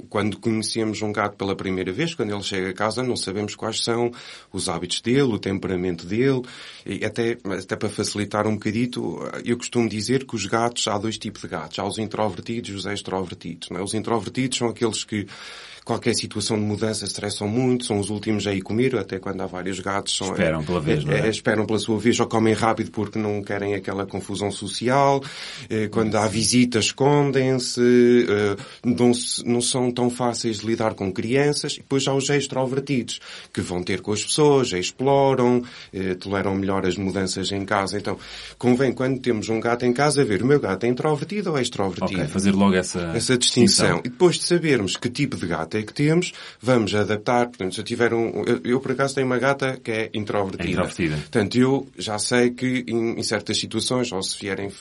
quando 0.09 0.37
conhecemos 0.39 1.01
um 1.01 1.11
gato 1.11 1.35
pela 1.37 1.55
primeira 1.55 1.91
vez, 1.91 2.13
quando 2.13 2.33
ele 2.33 2.43
chega 2.43 2.69
a 2.69 2.73
casa, 2.73 3.03
não 3.03 3.15
sabemos 3.15 3.55
quais 3.55 3.83
são 3.83 4.11
os 4.51 4.69
hábitos 4.69 5.01
dele, 5.01 5.21
o 5.23 5.39
temperamento 5.39 6.05
dele, 6.05 6.41
e 6.85 7.03
até, 7.05 7.37
até 7.59 7.75
para 7.75 7.89
facilitar 7.89 8.47
um 8.47 8.53
bocadito, 8.53 9.19
eu 9.45 9.57
costumo 9.57 9.87
dizer 9.87 10.25
que 10.25 10.35
os 10.35 10.45
gatos, 10.45 10.87
há 10.87 10.97
dois 10.97 11.17
tipos 11.17 11.41
de 11.41 11.47
gatos. 11.47 11.79
Há 11.79 11.85
os 11.85 11.97
introvertidos 11.97 12.69
e 12.69 12.73
os 12.73 12.85
extrovertidos. 12.85 13.69
Não 13.69 13.79
é? 13.79 13.83
Os 13.83 13.93
introvertidos 13.93 14.57
são 14.57 14.67
aqueles 14.69 15.03
que 15.03 15.27
qualquer 15.83 16.13
situação 16.15 16.57
de 16.57 16.63
mudança 16.63 17.05
estressam 17.05 17.47
muito, 17.47 17.85
são 17.85 17.99
os 17.99 18.09
últimos 18.09 18.47
a 18.47 18.53
ir 18.53 18.61
comer, 18.61 18.95
até 18.95 19.19
quando 19.19 19.41
há 19.41 19.45
vários 19.45 19.79
gatos 19.79 20.15
são, 20.15 20.31
esperam 20.31 20.63
pela 20.63 20.79
vez, 20.79 21.03
não 21.03 21.13
é? 21.13 21.29
Esperam 21.29 21.65
pela 21.65 21.79
sua 21.79 21.99
vez 21.99 22.19
ou 22.19 22.27
comem 22.27 22.53
rápido 22.53 22.91
porque 22.91 23.19
não 23.19 23.41
querem 23.43 23.75
aquela 23.75 24.05
confusão 24.05 24.51
social. 24.51 25.21
Quando 25.91 26.15
há 26.15 26.27
visitas, 26.27 26.85
escondem-se, 26.85 27.81
não, 28.83 29.11
não 29.45 29.61
são 29.61 29.91
tão 29.91 30.09
fáceis 30.09 30.59
de 30.59 30.67
lidar 30.67 30.93
com 30.93 31.11
crianças. 31.11 31.73
E 31.73 31.77
depois 31.77 32.07
há 32.07 32.13
os 32.13 32.29
extrovertidos, 32.29 33.19
que 33.53 33.61
vão 33.61 33.83
ter 33.83 34.01
com 34.01 34.11
as 34.11 34.23
pessoas, 34.23 34.71
exploram, 34.71 35.63
toleram 36.19 36.55
melhor 36.55 36.85
as 36.85 36.95
mudanças 36.95 37.51
em 37.51 37.65
casa. 37.65 37.97
Então, 37.97 38.17
convém, 38.57 38.91
quando 38.93 39.19
temos 39.19 39.49
um 39.49 39.59
gato 39.59 39.85
em 39.85 39.93
casa, 39.93 40.23
ver 40.23 40.41
o 40.41 40.45
meu 40.45 40.59
gato 40.59 40.85
é 40.85 40.89
introvertido 40.89 41.51
ou 41.51 41.57
é 41.57 41.61
extrovertido. 41.61 42.21
Ok, 42.21 42.27
fazer 42.27 42.51
logo 42.51 42.75
essa, 42.75 43.11
essa 43.15 43.37
distinção. 43.37 43.99
E 43.99 44.09
depois 44.09 44.37
de 44.37 44.43
sabermos 44.43 44.95
que 44.95 45.09
tipo 45.09 45.35
de 45.35 45.47
gato 45.47 45.72
é 45.77 45.83
que 45.83 45.93
temos, 45.93 46.31
vamos 46.61 46.93
adaptar. 46.95 47.47
Portanto, 47.47 47.73
se 47.75 47.81
eu 47.81 47.85
tiver 47.85 48.13
um... 48.13 48.43
Eu, 48.45 48.61
eu 48.63 48.79
por 48.79 48.91
acaso, 48.91 49.15
tenho 49.15 49.27
uma 49.27 49.37
gata 49.39 49.79
que 49.83 49.91
é 49.91 50.09
introvertida. 50.13 50.63
É 50.63 50.71
introvertida. 50.71 51.15
Portanto, 51.17 51.55
eu 51.57 51.87
já 51.97 52.17
sei 52.19 52.51
que 52.51 52.83
em, 52.87 53.19
em 53.19 53.23
certas 53.23 53.57
situações, 53.57 54.11
ou 54.11 54.21
se 54.21 54.37
vierem 54.39 54.71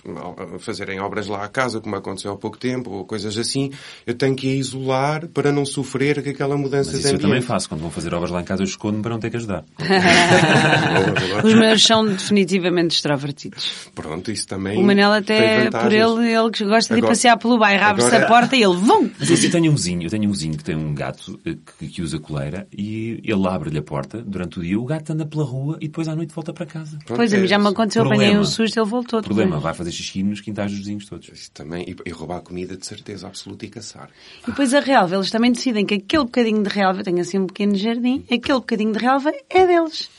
fazerem 0.58 1.00
obras 1.00 1.26
lá 1.26 1.44
à 1.44 1.48
casa, 1.48 1.80
como 1.80 1.96
aconteceu 1.96 2.32
há 2.32 2.36
pouco 2.36 2.58
tempo, 2.58 2.90
ou 2.90 3.04
coisas 3.04 3.36
assim, 3.38 3.70
eu 4.06 4.14
tenho 4.14 4.34
que 4.36 4.50
a 4.50 4.54
isolar 4.54 5.26
para 5.28 5.50
não 5.52 5.64
sofrer 5.64 6.22
com 6.22 6.30
aquela 6.30 6.56
mudança 6.56 6.90
Mas 6.92 6.92
de 6.92 6.98
isso 6.98 7.08
ambiente. 7.08 7.22
eu 7.24 7.28
também 7.28 7.42
faço. 7.42 7.68
Quando 7.68 7.80
vão 7.82 7.90
fazer 7.90 8.12
obras 8.14 8.30
lá 8.30 8.40
em 8.40 8.44
casa, 8.44 8.62
eu 8.62 8.66
escondo-me 8.66 9.02
para 9.02 9.12
não 9.12 9.20
ter 9.20 9.30
que 9.30 9.36
ajudar. 9.36 9.64
Os 11.44 11.54
meus 11.54 11.82
são 11.84 12.06
definitivamente 12.06 12.94
extrovertidos. 12.96 13.88
Pronto, 13.94 14.30
isso 14.30 14.46
também. 14.46 14.78
O 14.78 14.82
Manel 14.82 15.12
até, 15.12 15.62
tem 15.62 15.70
por 15.70 15.92
ele, 15.92 16.32
ele 16.32 16.50
que 16.50 16.64
gosta 16.64 16.94
de 16.94 16.98
Agora- 17.00 17.12
passear 17.12 17.36
pelo 17.38 17.58
bairro, 17.58 17.84
abre-se 17.84 18.08
agora- 18.08 18.24
a 18.24 18.28
porta 18.28 18.56
e 18.56 18.62
ele, 18.62 18.76
vum! 18.76 19.10
Mas 19.18 19.44
eu 19.44 19.50
tenho 19.50 19.70
um 19.72 19.74
vizinho, 19.74 20.02
eu 20.04 20.10
tenho 20.10 20.28
um 20.28 20.32
vizinho 20.32 20.56
que 20.56 20.64
tem 20.64 20.76
um 20.84 20.94
gato 20.94 21.38
eh, 21.46 21.56
que, 21.78 21.88
que 21.88 22.02
usa 22.02 22.18
coleira 22.18 22.66
e 22.72 23.20
ele 23.24 23.46
abre-lhe 23.48 23.78
a 23.78 23.82
porta 23.82 24.22
durante 24.22 24.58
o 24.58 24.62
dia, 24.62 24.78
o 24.78 24.84
gato 24.84 25.12
anda 25.12 25.24
pela 25.26 25.44
rua 25.44 25.76
e 25.80 25.86
depois 25.88 26.08
à 26.08 26.14
noite 26.16 26.34
volta 26.34 26.52
para 26.52 26.66
casa. 26.66 26.98
Pronto, 27.04 27.16
Pois, 27.16 27.32
a 27.32 27.38
mim 27.38 27.46
já 27.46 27.58
me 27.58 27.68
aconteceu, 27.68 28.02
Problema. 28.02 28.24
apanhei 28.24 28.40
um 28.40 28.44
susto, 28.44 28.78
ele 28.78 28.88
voltou. 28.88 29.22
Problema, 29.22 29.50
depois. 29.50 29.62
vai 29.62 29.74
fazer 29.74 29.92
xixi 29.92 30.22
nos 30.22 30.40
quintais 30.40 30.70
dos 30.70 30.80
vizinhos 30.80 31.06
todos. 31.06 31.28
Isso 31.28 31.50
também, 31.52 31.84
e, 31.88 31.96
e 32.08 32.10
roubar 32.10 32.40
comida 32.40 32.76
de 32.76 32.86
certeza 32.86 33.26
absoluta 33.26 33.64
e 33.66 33.68
caçar. 33.68 34.10
E 34.42 34.46
depois 34.50 34.72
a 34.74 34.80
relva, 34.80 35.14
eles 35.16 35.30
também 35.30 35.52
decidem 35.52 35.84
que 35.86 35.94
aquele 35.94 36.24
bocadinho 36.24 36.62
de 36.62 36.68
relva, 36.68 37.02
tem 37.02 37.20
assim 37.20 37.38
um 37.38 37.46
pequeno 37.46 37.74
jardim, 37.76 38.24
aquele 38.30 38.58
bocadinho 38.58 38.92
de 38.92 38.98
relva 38.98 39.32
é 39.48 39.66
deles. 39.66 40.10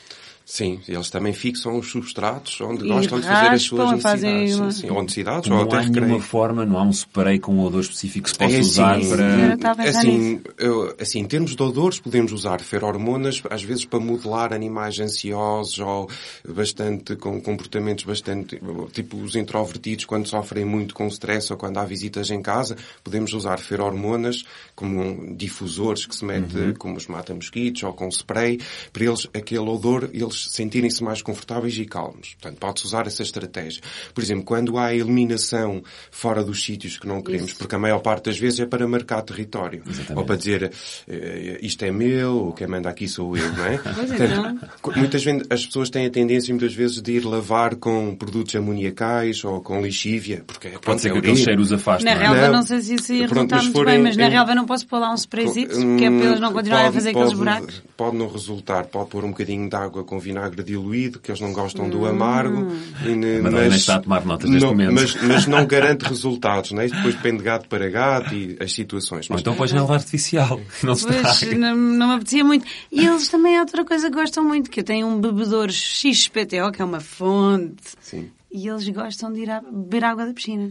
Sim, 0.46 0.78
eles 0.86 1.08
também 1.08 1.32
fixam 1.32 1.78
os 1.78 1.90
substratos 1.90 2.60
onde 2.60 2.84
E 2.84 2.88
gostam 2.88 3.18
de 3.18 3.26
fazer 3.26 3.46
as 3.54 3.62
suas 3.62 3.90
necessidades. 3.92 4.54
uma- 4.56 4.70
Sim, 4.72 4.80
sim. 4.82 4.90
Ou 4.90 5.02
necessidades, 5.02 5.48
Não 5.48 5.56
ou 5.56 5.62
até 5.62 5.76
há 5.76 5.80
nenhuma 5.80 6.00
recreio. 6.00 6.20
forma, 6.20 6.66
não 6.66 6.78
há 6.78 6.82
um 6.82 6.90
spray 6.90 7.38
com 7.38 7.54
um 7.54 7.60
odor 7.64 7.80
específico 7.80 8.24
que 8.24 8.30
se 8.30 8.36
possa 8.38 8.54
É 8.54 8.60
usar 8.60 8.96
assim, 8.98 9.04
Eu 9.04 9.16
para... 9.16 9.54
estava 9.54 9.82
a 9.82 9.84
pensar 9.86 9.98
assim, 10.00 10.40
eu- 10.58 10.94
assim, 11.00 11.18
em 11.20 11.24
termos 11.24 11.56
de 11.56 11.62
odores, 11.62 11.98
podemos 11.98 12.30
usar 12.30 12.60
ferormonas, 12.60 13.42
às 13.48 13.62
vezes 13.62 13.86
para 13.86 13.98
modelar 13.98 14.52
animais 14.52 15.00
ansiosos 15.00 15.78
ou 15.78 16.10
bastante, 16.46 17.16
com 17.16 17.40
comportamentos 17.40 18.04
bastante, 18.04 18.60
tipo 18.92 19.16
os 19.16 19.34
introvertidos, 19.36 20.04
quando 20.04 20.26
sofrem 20.28 20.64
muito 20.66 20.94
com 20.94 21.06
stress 21.08 21.50
ou 21.52 21.58
quando 21.58 21.78
há 21.78 21.86
visitas 21.86 22.30
em 22.30 22.42
casa, 22.42 22.76
podemos 23.02 23.32
usar 23.32 23.58
ferormonas 23.58 24.44
como 24.74 25.34
difusores 25.34 26.04
que 26.04 26.14
se 26.14 26.24
mete, 26.24 26.54
Uhum. 26.54 26.74
como 26.74 26.96
os 26.98 27.06
mata-mosquitos 27.06 27.82
ou 27.82 27.94
com 27.94 28.08
spray, 28.10 28.60
para 28.92 29.04
eles, 29.04 29.26
aquele 29.32 29.60
odor, 29.70 30.10
eles 30.12 30.33
sentirem-se 30.34 31.02
mais 31.02 31.22
confortáveis 31.22 31.76
e 31.78 31.84
calmos. 31.84 32.34
Portanto, 32.40 32.58
pode-se 32.58 32.86
usar 32.86 33.06
essa 33.06 33.22
estratégia. 33.22 33.82
Por 34.14 34.22
exemplo, 34.22 34.44
quando 34.44 34.76
há 34.78 34.94
eliminação 34.94 35.82
fora 36.10 36.42
dos 36.42 36.62
sítios 36.64 36.96
que 36.98 37.06
não 37.06 37.22
queremos, 37.22 37.52
porque 37.52 37.74
a 37.74 37.78
maior 37.78 38.00
parte 38.00 38.24
das 38.26 38.38
vezes 38.38 38.60
é 38.60 38.66
para 38.66 38.86
marcar 38.86 39.22
território. 39.22 39.82
Exatamente. 39.86 40.18
Ou 40.18 40.24
para 40.24 40.36
dizer, 40.36 40.72
eh, 41.08 41.58
isto 41.62 41.84
é 41.84 41.90
meu, 41.90 42.48
o 42.48 42.52
que 42.52 42.66
manda 42.66 42.88
aqui 42.88 43.08
sou 43.08 43.36
eu, 43.36 43.52
não 43.52 43.66
é? 43.66 43.78
Pois 43.94 44.10
então. 44.10 44.56
Portanto, 44.58 44.98
Muitas 44.98 45.24
vezes, 45.24 45.42
as 45.50 45.66
pessoas 45.66 45.90
têm 45.90 46.06
a 46.06 46.10
tendência, 46.10 46.52
muitas 46.54 46.74
vezes, 46.74 47.00
de 47.00 47.12
ir 47.12 47.24
lavar 47.24 47.76
com 47.76 48.14
produtos 48.16 48.54
amoniacais 48.56 49.44
ou 49.44 49.60
com 49.60 49.80
lixívia, 49.82 50.42
porque 50.46 50.68
pronto, 50.70 50.84
Pode 50.84 51.00
ser 51.00 51.08
é 51.08 51.12
que 51.12 51.18
aqueles 51.18 51.38
urina. 51.40 51.44
cheiros 51.44 51.72
afastem. 51.72 52.04
Na 52.06 52.14
não 52.14 52.20
é? 52.20 52.26
relva 52.28 52.46
Não. 52.48 52.52
não 52.56 52.62
sei 52.62 52.80
se 52.82 52.94
isso 52.94 53.12
ia 53.12 53.28
Pronto, 53.28 53.34
resultar 53.34 53.56
mas 53.56 53.64
muito 53.64 53.76
forem 53.76 53.94
bem, 53.94 54.02
mas 54.02 54.16
na 54.16 54.26
em- 54.26 54.30
relva 54.30 54.54
não 54.54 54.64
posso 54.66 54.86
pôr 54.86 54.98
lá 54.98 55.10
um 55.10 55.14
sprayzito, 55.14 55.74
que 55.96 56.04
é 56.04 56.10
para 56.10 56.24
eles 56.26 56.40
não 56.40 56.52
continuarem 56.52 56.86
a 56.86 56.90
Pode- 56.90 56.94
fazer 56.96 57.08
aqueles 57.10 57.28
pode- 57.28 57.38
buracos. 57.38 57.82
Pode 57.96 58.16
não 58.16 58.28
resultar, 58.28 58.84
pode 58.86 59.10
pôr 59.10 59.24
um 59.24 59.30
bocadinho 59.30 59.68
de 59.68 59.76
água 59.76 60.04
com 60.04 60.18
vinagre 60.24 60.62
diluído, 60.62 61.20
que 61.20 61.30
eles 61.30 61.40
não 61.40 61.52
gostam 61.52 61.84
Hum. 61.86 61.90
do 61.90 62.06
amargo. 62.06 62.72
E, 63.04 63.14
ne- 63.14 63.38
A 63.38 63.42
Madalena 63.42 63.76
está 63.76 63.96
a 63.96 64.00
tomar 64.00 64.24
notas 64.24 64.48
neste 64.50 64.64
não, 64.64 64.72
momento. 64.72 64.92
Mas, 64.94 65.14
mas 65.22 65.46
não 65.46 65.66
garante 65.66 66.04
resultados, 66.04 66.72
não 66.72 66.80
é? 66.82 66.86
Isto 66.86 66.96
depois 66.96 67.14
depende 67.14 67.38
de 67.38 67.44
gato 67.44 67.68
para 67.68 67.88
gato 67.90 68.34
e 68.34 68.56
as 68.60 68.72
situações. 68.72 69.26
Ou 69.30 69.34
Mas, 69.34 69.40
então 69.42 69.54
pões 69.54 69.70
relva 69.70 69.94
artificial, 69.94 70.60
não 70.82 70.94
se 70.94 71.06
Pois, 71.06 71.42
não, 71.56 71.76
não 71.76 72.08
me 72.08 72.14
apetecia 72.14 72.44
muito. 72.44 72.66
E 72.90 73.06
eles 73.06 73.28
também 73.28 73.56
há 73.56 73.60
outra 73.60 73.84
coisa 73.84 74.08
que 74.10 74.16
gostam 74.16 74.42
muito, 74.44 74.70
que 74.70 74.80
eu 74.80 74.84
tenho 74.84 75.06
um 75.06 75.20
bebedouro 75.20 75.70
XPTO, 75.72 76.72
que 76.72 76.80
é 76.80 76.84
uma 76.84 77.00
fonte. 77.00 77.82
sim. 78.00 78.30
E 78.56 78.68
eles 78.68 78.88
gostam 78.88 79.32
de 79.32 79.40
ir 79.40 79.50
a 79.50 79.60
beber 79.60 80.04
água 80.04 80.24
da 80.26 80.32
piscina. 80.32 80.70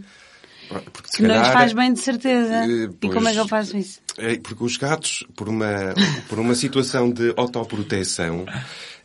Porque, 0.69 1.09
se 1.11 1.17
Que 1.17 1.23
não 1.23 1.29
lhes 1.35 1.37
calhar, 1.39 1.53
faz 1.53 1.73
bem 1.73 1.91
de 1.93 1.99
certeza. 1.99 2.53
eh, 2.53 2.85
E 2.85 3.09
como 3.09 3.27
é 3.27 3.31
que 3.31 3.35
pois, 3.35 3.37
eu 3.37 3.47
faço 3.47 3.77
isso? 3.77 3.99
É, 4.17 4.37
porque 4.37 4.63
os 4.63 4.77
gatos, 4.77 5.25
por 5.35 5.49
uma, 5.49 5.93
por 6.29 6.39
uma 6.39 6.55
situação 6.55 7.11
de 7.11 7.33
autoproteção, 7.35 8.45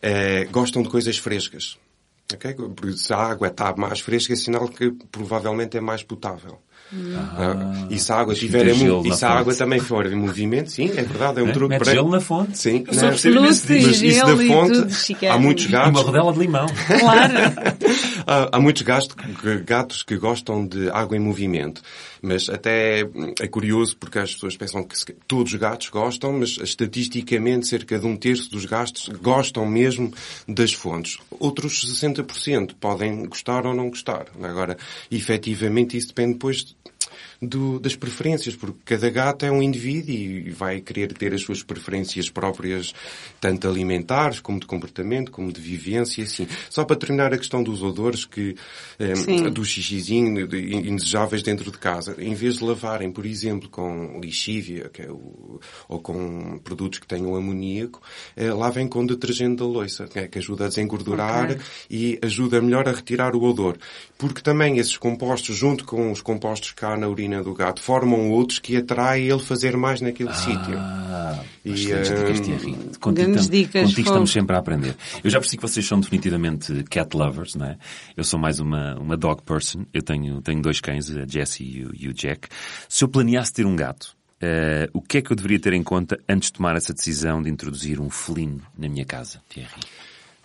eh, 0.02 0.46
gostam 0.50 0.82
de 0.82 0.88
coisas 0.88 1.18
frescas. 1.18 1.76
Ok? 2.32 2.54
Por 2.76 2.88
isso, 2.90 3.04
Se 3.06 3.12
a 3.12 3.16
água 3.18 3.48
está 3.48 3.74
mais 3.76 4.00
fresca, 4.00 4.32
é 4.32 4.36
sinal 4.36 4.68
que 4.68 4.90
provavelmente 5.10 5.76
é 5.76 5.80
mais 5.80 6.02
potável. 6.02 6.58
Ah, 7.36 7.86
e 7.90 7.98
se 7.98 8.10
a 8.10 8.16
água 8.16 8.34
tiver 8.34 8.66
e 8.66 9.12
se 9.14 9.22
a 9.24 9.28
água 9.28 9.44
fonte. 9.52 9.58
também 9.58 9.78
for 9.78 10.06
em 10.06 10.14
movimento, 10.14 10.70
sim, 10.70 10.88
é 10.96 11.02
verdade, 11.02 11.40
é 11.40 11.42
um 11.42 11.46
Né? 11.48 11.52
truque 11.52 11.68
Mete 11.74 11.84
para... 11.84 11.92
gelo 11.92 12.10
na 12.10 12.20
fonte. 12.20 12.56
Sim, 12.58 12.84
Eu 12.86 12.94
né? 12.94 13.10
disso. 13.10 13.66
Mas 13.88 14.00
isso 14.02 14.24
da 14.24 14.36
fonte, 14.36 15.26
há 15.26 15.38
muitos 15.38 15.64
E 15.64 15.68
uma 15.68 15.78
gatos 15.84 16.02
rodela 16.02 16.32
de 16.32 16.38
limão. 16.38 16.66
Claro. 16.98 17.34
Há, 18.30 18.58
há 18.58 18.60
muitos 18.60 18.82
gatos, 18.82 19.16
gatos 19.64 20.02
que 20.02 20.18
gostam 20.18 20.66
de 20.66 20.90
água 20.90 21.16
em 21.16 21.20
movimento. 21.20 21.80
Mas 22.20 22.50
até 22.50 23.00
é 23.40 23.48
curioso 23.48 23.96
porque 23.96 24.18
as 24.18 24.34
pessoas 24.34 24.54
pensam 24.54 24.84
que 24.84 25.14
todos 25.26 25.54
os 25.54 25.58
gatos 25.58 25.88
gostam, 25.88 26.34
mas 26.34 26.58
estatisticamente 26.58 27.66
cerca 27.66 27.98
de 27.98 28.06
um 28.06 28.14
terço 28.14 28.50
dos 28.50 28.66
gatos 28.66 29.08
gostam 29.22 29.64
mesmo 29.64 30.12
das 30.46 30.74
fontes. 30.74 31.16
Outros 31.40 31.82
60% 31.86 32.74
podem 32.78 33.24
gostar 33.24 33.64
ou 33.64 33.74
não 33.74 33.88
gostar. 33.88 34.26
Agora, 34.42 34.76
efetivamente, 35.10 35.96
isso 35.96 36.08
depende 36.08 36.34
depois 36.34 36.76
do- 37.40 37.78
das 37.78 37.94
preferências, 37.94 38.56
porque 38.56 38.78
cada 38.84 39.08
gato 39.10 39.44
é 39.46 39.50
um 39.50 39.62
indivíduo 39.62 40.12
e 40.14 40.50
vai 40.50 40.80
querer 40.80 41.12
ter 41.12 41.32
as 41.32 41.42
suas 41.42 41.62
preferências 41.62 42.28
próprias, 42.28 42.92
tanto 43.40 43.68
alimentares, 43.68 44.40
como 44.40 44.58
de 44.58 44.66
comportamento, 44.66 45.30
como 45.30 45.52
de 45.52 45.60
vivência, 45.60 46.24
assim. 46.24 46.48
Só 46.68 46.84
para 46.84 46.96
terminar 46.96 47.32
a 47.32 47.38
questão 47.38 47.62
dos 47.62 47.82
odores, 47.82 48.24
que, 48.24 48.56
eh, 48.98 49.50
do 49.50 49.64
xixizinho, 49.64 50.48
de 50.48 50.74
indesejáveis 50.74 51.42
dentro 51.42 51.70
de 51.70 51.78
casa, 51.78 52.16
em 52.18 52.34
vez 52.34 52.56
de 52.58 52.64
lavarem, 52.64 53.10
por 53.12 53.24
exemplo, 53.24 53.68
com 53.68 54.18
lixívia, 54.20 54.88
que 54.92 55.02
é 55.02 55.10
o, 55.10 55.60
ou 55.88 56.00
com 56.00 56.58
produtos 56.64 56.98
que 56.98 57.06
tenham 57.06 57.36
amoníaco, 57.36 58.02
eh, 58.36 58.52
lavem 58.52 58.88
com 58.88 59.06
detergente 59.06 59.56
da 59.56 59.64
loiça, 59.64 60.06
que, 60.08 60.18
é, 60.18 60.26
que 60.26 60.38
ajuda 60.38 60.64
a 60.64 60.68
desengordurar 60.68 61.52
Ok. 61.52 61.58
e 61.90 62.18
ajuda 62.22 62.60
melhor 62.60 62.88
a 62.88 62.92
retirar 62.92 63.36
o 63.36 63.42
odor. 63.44 63.76
Porque 64.16 64.40
também 64.42 64.78
esses 64.78 64.96
compostos, 64.96 65.54
junto 65.56 65.84
com 65.84 66.10
os 66.10 66.20
compostos 66.20 66.72
que 66.72 66.84
há 66.84 66.96
na 66.96 67.06
urina 67.08 67.27
do 67.42 67.54
gato, 67.54 67.80
formam 67.82 68.30
outros 68.30 68.58
que 68.58 68.76
atraem 68.76 69.26
ele 69.28 69.38
fazer 69.40 69.76
mais 69.76 70.00
naquele 70.00 70.32
sítio. 70.34 70.76
Ah, 70.76 71.42
E, 71.64 71.72
dicas, 71.72 72.08
Thierry. 72.08 72.22
Grandes 72.24 72.96
Contigo, 72.98 73.34
tam- 73.34 73.46
dicas, 73.48 73.82
contigo 73.82 73.94
fogo. 73.96 74.00
estamos 74.08 74.32
sempre 74.32 74.56
a 74.56 74.58
aprender. 74.58 74.96
Eu 75.22 75.30
já 75.30 75.38
percebi 75.38 75.56
que 75.62 75.68
vocês 75.68 75.86
são 75.86 76.00
definitivamente 76.00 76.82
cat 76.90 77.14
lovers, 77.16 77.54
não 77.54 77.66
é? 77.66 77.76
Eu 78.16 78.24
sou 78.24 78.38
mais 78.38 78.58
uma, 78.60 78.94
uma 78.98 79.16
dog 79.16 79.42
person. 79.42 79.84
Eu 79.92 80.02
tenho, 80.02 80.40
tenho 80.40 80.62
dois 80.62 80.80
cães, 80.80 81.10
a 81.10 81.26
Jessie 81.26 81.66
e 81.80 81.84
o, 81.84 81.90
e 81.94 82.08
o 82.08 82.14
Jack. 82.14 82.48
Se 82.88 83.04
eu 83.04 83.08
planeasse 83.08 83.52
ter 83.52 83.66
um 83.66 83.76
gato, 83.76 84.16
eh, 84.40 84.88
o 84.92 85.02
que 85.02 85.18
é 85.18 85.22
que 85.22 85.30
eu 85.30 85.36
deveria 85.36 85.58
ter 85.60 85.72
em 85.74 85.82
conta 85.82 86.18
antes 86.28 86.48
de 86.48 86.54
tomar 86.54 86.76
essa 86.76 86.94
decisão 86.94 87.42
de 87.42 87.50
introduzir 87.50 88.00
um 88.00 88.08
felino 88.08 88.62
na 88.78 88.88
minha 88.88 89.04
casa, 89.04 89.40
Thierry? 89.48 89.70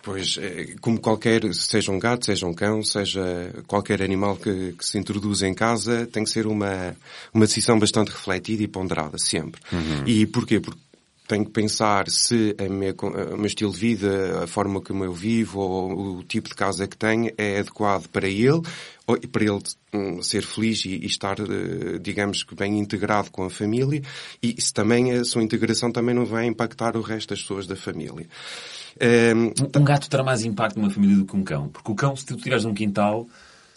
Pois, 0.04 0.36
eh, 0.38 0.74
como 0.80 1.00
qualquer, 1.00 1.42
seja 1.54 1.90
um 1.90 1.98
gato, 1.98 2.26
seja 2.26 2.46
um 2.46 2.52
cão, 2.52 2.82
seja 2.82 3.22
qualquer 3.66 4.02
animal 4.02 4.36
que, 4.36 4.72
que 4.78 4.84
se 4.84 4.98
introduz 4.98 5.42
em 5.42 5.54
casa, 5.54 6.06
tem 6.06 6.24
que 6.24 6.30
ser 6.30 6.46
uma, 6.46 6.94
uma 7.32 7.46
decisão 7.46 7.78
bastante 7.78 8.10
refletida 8.10 8.62
e 8.62 8.68
ponderada, 8.68 9.16
sempre. 9.18 9.60
E 10.06 10.26
porquê? 10.26 10.60
Porque 10.60 10.78
tenho 11.26 11.46
que 11.46 11.52
pensar 11.52 12.06
se 12.10 12.54
minha, 12.68 12.92
co- 12.92 13.08
o 13.08 13.36
meu 13.38 13.46
estilo 13.46 13.72
de 13.72 13.78
vida, 13.78 14.42
a 14.44 14.46
forma 14.46 14.78
como 14.82 15.04
eu 15.04 15.12
vivo, 15.14 15.58
ou 15.60 16.18
o 16.18 16.22
tipo 16.22 16.50
de 16.50 16.54
casa 16.54 16.86
que 16.86 16.98
tenho 16.98 17.32
é 17.38 17.60
adequado 17.60 18.06
para 18.08 18.28
ele, 18.28 18.60
para 19.30 19.44
ele 19.44 19.60
hum, 19.92 20.22
ser 20.22 20.42
feliz 20.42 20.84
e, 20.84 21.04
estar, 21.04 21.38
eh, 21.38 21.98
digamos 22.00 22.42
que 22.42 22.54
bem 22.54 22.78
integrado 22.78 23.30
com 23.30 23.44
a 23.44 23.50
família, 23.50 24.02
e 24.42 24.60
se 24.60 24.72
também 24.72 25.12
a 25.12 25.24
sua 25.24 25.42
integração 25.42 25.92
também 25.92 26.14
não 26.14 26.24
vai 26.24 26.46
impactar 26.46 26.96
o 26.96 27.02
resto 27.02 27.30
das 27.30 27.42
pessoas 27.42 27.66
da 27.66 27.76
família. 27.76 28.26
Um, 29.00 29.80
um 29.80 29.84
gato 29.84 30.08
terá 30.08 30.22
mais 30.22 30.44
impacto 30.44 30.78
numa 30.78 30.90
família 30.90 31.16
do 31.16 31.24
que 31.24 31.36
um 31.36 31.42
cão. 31.42 31.68
Porque 31.68 31.90
o 31.90 31.94
cão, 31.94 32.14
se 32.16 32.24
tu 32.24 32.36
tiveres 32.36 32.64
um 32.64 32.72
quintal, 32.72 33.26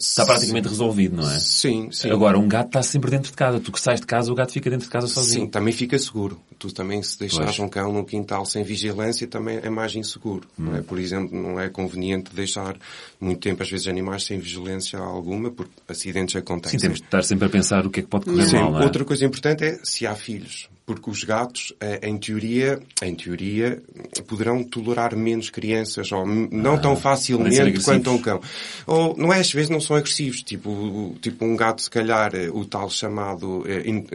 está 0.00 0.24
praticamente 0.24 0.68
resolvido, 0.68 1.16
não 1.16 1.30
é? 1.30 1.40
Sim, 1.40 1.90
sim. 1.90 2.10
Agora, 2.10 2.38
um 2.38 2.46
gato 2.48 2.68
está 2.68 2.82
sempre 2.82 3.10
dentro 3.10 3.30
de 3.30 3.36
casa. 3.36 3.58
Tu 3.58 3.72
que 3.72 3.80
sais 3.80 4.00
de 4.00 4.06
casa, 4.06 4.30
o 4.30 4.34
gato 4.34 4.52
fica 4.52 4.70
dentro 4.70 4.84
de 4.86 4.90
casa 4.90 5.06
sozinho. 5.08 5.44
Sim, 5.44 5.50
também 5.50 5.72
fica 5.72 5.98
seguro. 5.98 6.40
Tu 6.58 6.72
também, 6.72 7.02
se 7.02 7.18
deixares 7.18 7.56
Pois. 7.56 7.58
um 7.60 7.68
cão 7.68 7.92
no 7.92 8.04
quintal 8.04 8.44
sem 8.46 8.62
vigilância, 8.62 9.26
também 9.26 9.58
é 9.62 9.68
mais 9.70 9.94
inseguro. 9.94 10.46
não 10.56 10.72
Hum. 10.72 10.76
é? 10.76 10.82
Por 10.82 10.98
exemplo, 10.98 11.36
não 11.40 11.58
é 11.58 11.68
conveniente 11.68 12.34
deixar 12.34 12.76
muito 13.20 13.40
tempo, 13.40 13.62
às 13.62 13.70
vezes, 13.70 13.88
animais 13.88 14.24
sem 14.24 14.38
vigilância 14.38 14.98
alguma, 14.98 15.50
porque 15.50 15.72
acidentes 15.88 16.32
Sim, 16.32 16.38
acontecem. 16.38 16.78
temos 16.78 16.98
de 16.98 17.04
estar 17.04 17.22
sempre 17.24 17.46
a 17.46 17.50
pensar 17.50 17.86
o 17.86 17.90
que 17.90 18.00
é 18.00 18.02
que 18.02 18.08
pode 18.08 18.24
correr 18.26 18.46
Sim, 18.46 18.56
mal, 18.56 18.80
é? 18.80 18.84
outra 18.84 19.04
coisa 19.04 19.24
importante 19.24 19.64
é 19.64 19.78
se 19.82 20.06
há 20.06 20.14
filhos. 20.14 20.68
Porque 20.88 21.10
os 21.10 21.22
gatos, 21.22 21.74
eh, 21.82 22.00
em 22.08 22.16
teoria, 22.16 22.80
em 23.02 23.14
teoria, 23.14 23.82
poderão 24.26 24.64
tolerar 24.64 25.14
menos 25.14 25.50
crianças, 25.50 26.10
ou 26.10 26.24
não 26.26 26.76
Ah, 26.76 26.78
tão 26.78 26.96
facilmente 26.96 27.84
quanto 27.84 28.10
um 28.10 28.16
cão. 28.18 28.40
Ou, 28.86 29.14
não 29.14 29.30
é, 29.30 29.38
às 29.38 29.52
vezes 29.52 29.68
não 29.68 29.82
são 29.82 29.94
agressivos. 29.96 30.42
Tipo, 30.42 31.14
tipo 31.20 31.44
um 31.44 31.54
gato, 31.54 31.82
se 31.82 31.90
calhar, 31.90 32.34
eh, 32.34 32.48
o 32.48 32.64
tal 32.64 32.88
chamado 32.88 33.64
eh, 33.68 33.82
in- 33.86 34.06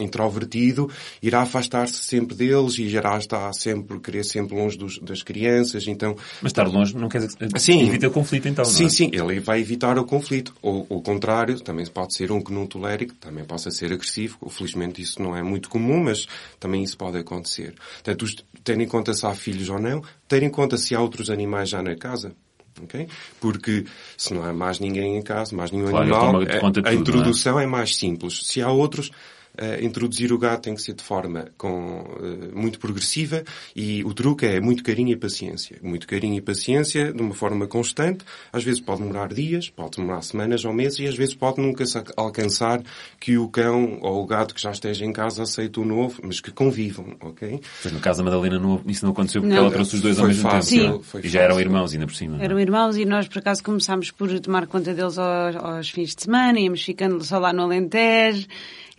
introvertido, 0.00 0.90
irá 1.22 1.42
afastar-se 1.42 2.02
sempre 2.02 2.34
deles 2.34 2.76
e 2.78 2.82
irá 2.82 3.16
estar 3.16 3.52
sempre, 3.54 4.00
querer 4.00 4.24
sempre 4.24 4.56
longe 4.56 4.76
dos- 4.76 4.98
das 4.98 5.22
crianças. 5.22 5.86
Então, 5.86 6.16
Mas 6.42 6.50
estar 6.50 6.66
longe 6.66 6.96
não 6.96 7.08
quer 7.08 7.20
dizer... 7.20 7.48
Sim. 7.56 7.86
Evita 7.86 8.08
o 8.08 8.10
conflito, 8.10 8.48
então, 8.48 8.64
não 8.64 8.70
Sim, 8.72 8.86
é? 8.86 8.88
sim, 8.88 9.10
ele 9.12 9.38
vai 9.38 9.60
evitar 9.60 9.96
o 9.96 10.04
conflito. 10.04 10.54
Ou 10.60 10.84
o 10.88 11.00
contrário, 11.00 11.60
também 11.60 11.86
pode 11.86 12.14
ser 12.16 12.32
um 12.32 12.40
que 12.40 12.52
não 12.52 12.66
tolere, 12.66 13.06
que 13.06 13.14
também 13.14 13.44
possa 13.44 13.70
ser 13.70 13.92
agressivo. 13.92 14.38
Felizmente 14.50 15.00
isso 15.00 15.22
não 15.22 15.36
é 15.36 15.42
muito 15.42 15.68
comum, 15.70 15.99
mas 16.00 16.26
também 16.58 16.82
isso 16.82 16.96
pode 16.96 17.18
acontecer. 17.18 17.74
Portanto, 18.02 18.26
ter 18.64 18.80
em 18.80 18.86
conta 18.88 19.14
se 19.14 19.24
há 19.26 19.34
filhos 19.34 19.68
ou 19.68 19.78
não, 19.78 20.02
ter 20.28 20.42
em 20.42 20.50
conta 20.50 20.76
se 20.76 20.94
há 20.94 21.00
outros 21.00 21.30
animais 21.30 21.68
já 21.68 21.82
na 21.82 21.94
casa. 21.96 22.34
ok? 22.82 23.08
Porque 23.40 23.84
se 24.16 24.34
não 24.34 24.42
há 24.44 24.52
mais 24.52 24.78
ninguém 24.80 25.16
em 25.16 25.22
casa, 25.22 25.54
mais 25.54 25.70
nenhum 25.70 25.88
Claro, 25.88 26.02
animal, 26.02 26.32
conta 26.60 26.82
de 26.82 26.88
a, 26.88 26.90
a 26.90 26.94
tudo, 26.94 27.00
introdução 27.00 27.58
é? 27.60 27.66
mais 27.66 27.96
simples. 27.96 28.42
Se 28.46 28.60
há 28.60 28.70
outros, 28.70 29.10
eh, 29.56 29.84
introduzir 29.84 30.32
o 30.32 30.38
gato 30.38 30.62
tem 30.62 30.74
que 30.74 30.82
ser 30.82 30.94
de 30.94 31.02
forma 31.02 31.46
com, 31.58 32.04
eh, 32.22 32.54
muito 32.54 32.78
progressiva 32.78 33.42
e 33.74 34.02
o 34.04 34.12
truque 34.14 34.46
é 34.46 34.60
muito 34.60 34.82
carinho 34.82 35.10
e 35.10 35.16
paciência. 35.16 35.76
Muito 35.82 36.06
carinho 36.06 36.36
e 36.36 36.40
paciência 36.40 37.12
de 37.12 37.20
uma 37.22 37.34
forma 37.34 37.66
constante. 37.66 38.24
Às 38.52 38.62
vezes 38.64 38.80
pode 38.80 39.02
demorar 39.02 39.32
dias, 39.32 39.68
pode 39.70 39.96
demorar 39.96 40.22
semanas 40.22 40.64
ou 40.64 40.72
meses 40.72 40.98
e 41.00 41.06
às 41.06 41.14
vezes 41.16 41.34
pode 41.34 41.60
nunca 41.60 41.84
alcançar 42.16 42.82
que 43.18 43.36
o 43.38 43.48
cão 43.48 43.98
ou 44.02 44.22
o 44.22 44.26
gato 44.26 44.54
que 44.54 44.60
já 44.62 44.70
esteja 44.70 45.04
em 45.04 45.12
casa 45.12 45.42
aceite 45.42 45.78
o 45.80 45.84
novo, 45.84 46.20
mas 46.24 46.40
que 46.40 46.50
convivam, 46.50 47.16
ok? 47.20 47.60
Mas 47.84 47.92
no 47.92 48.00
caso 48.00 48.18
da 48.18 48.24
Madalena 48.24 48.58
não, 48.58 48.80
isso 48.86 49.04
não 49.04 49.12
aconteceu 49.12 49.40
porque 49.42 49.54
Não. 49.54 49.62
ela 49.64 49.70
trouxe 49.72 49.96
os 49.96 50.00
dois 50.00 50.18
ao 50.18 50.24
Foi 50.26 50.34
mesmo 50.34 50.50
fácil, 50.50 50.80
tempo. 50.82 50.96
Sim. 50.98 51.02
foi 51.04 51.20
E 51.24 51.28
já 51.28 51.40
eram 51.42 51.60
irmãos 51.60 51.92
ainda 51.92 52.06
por 52.06 52.14
cima. 52.14 52.36
não 52.36 52.42
é? 52.42 52.44
Eram 52.44 52.60
irmãos 52.60 52.96
e 52.96 53.04
nós, 53.04 53.28
por 53.28 53.38
acaso, 53.38 53.62
começámos 53.62 54.10
por 54.10 54.38
tomar 54.40 54.66
conta 54.66 54.94
deles 54.94 55.18
aos, 55.18 55.56
aos 55.56 55.90
fins 55.90 56.14
de 56.14 56.22
semana, 56.22 56.58
íamos 56.60 56.82
ficando 56.82 57.22
só 57.24 57.38
lá 57.38 57.52
no 57.52 57.62
Alentejo. 57.62 58.46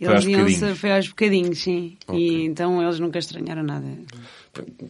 Eles 0.00 0.24
iam-se, 0.24 0.54
bocadinhos. 0.54 0.78
foi 0.78 0.92
aos 0.92 1.08
bocadinhos, 1.08 1.62
sim. 1.62 1.96
Ok. 2.06 2.20
E 2.20 2.44
então 2.44 2.82
eles 2.82 2.98
nunca 2.98 3.18
estranharam 3.18 3.62
nada. 3.62 3.86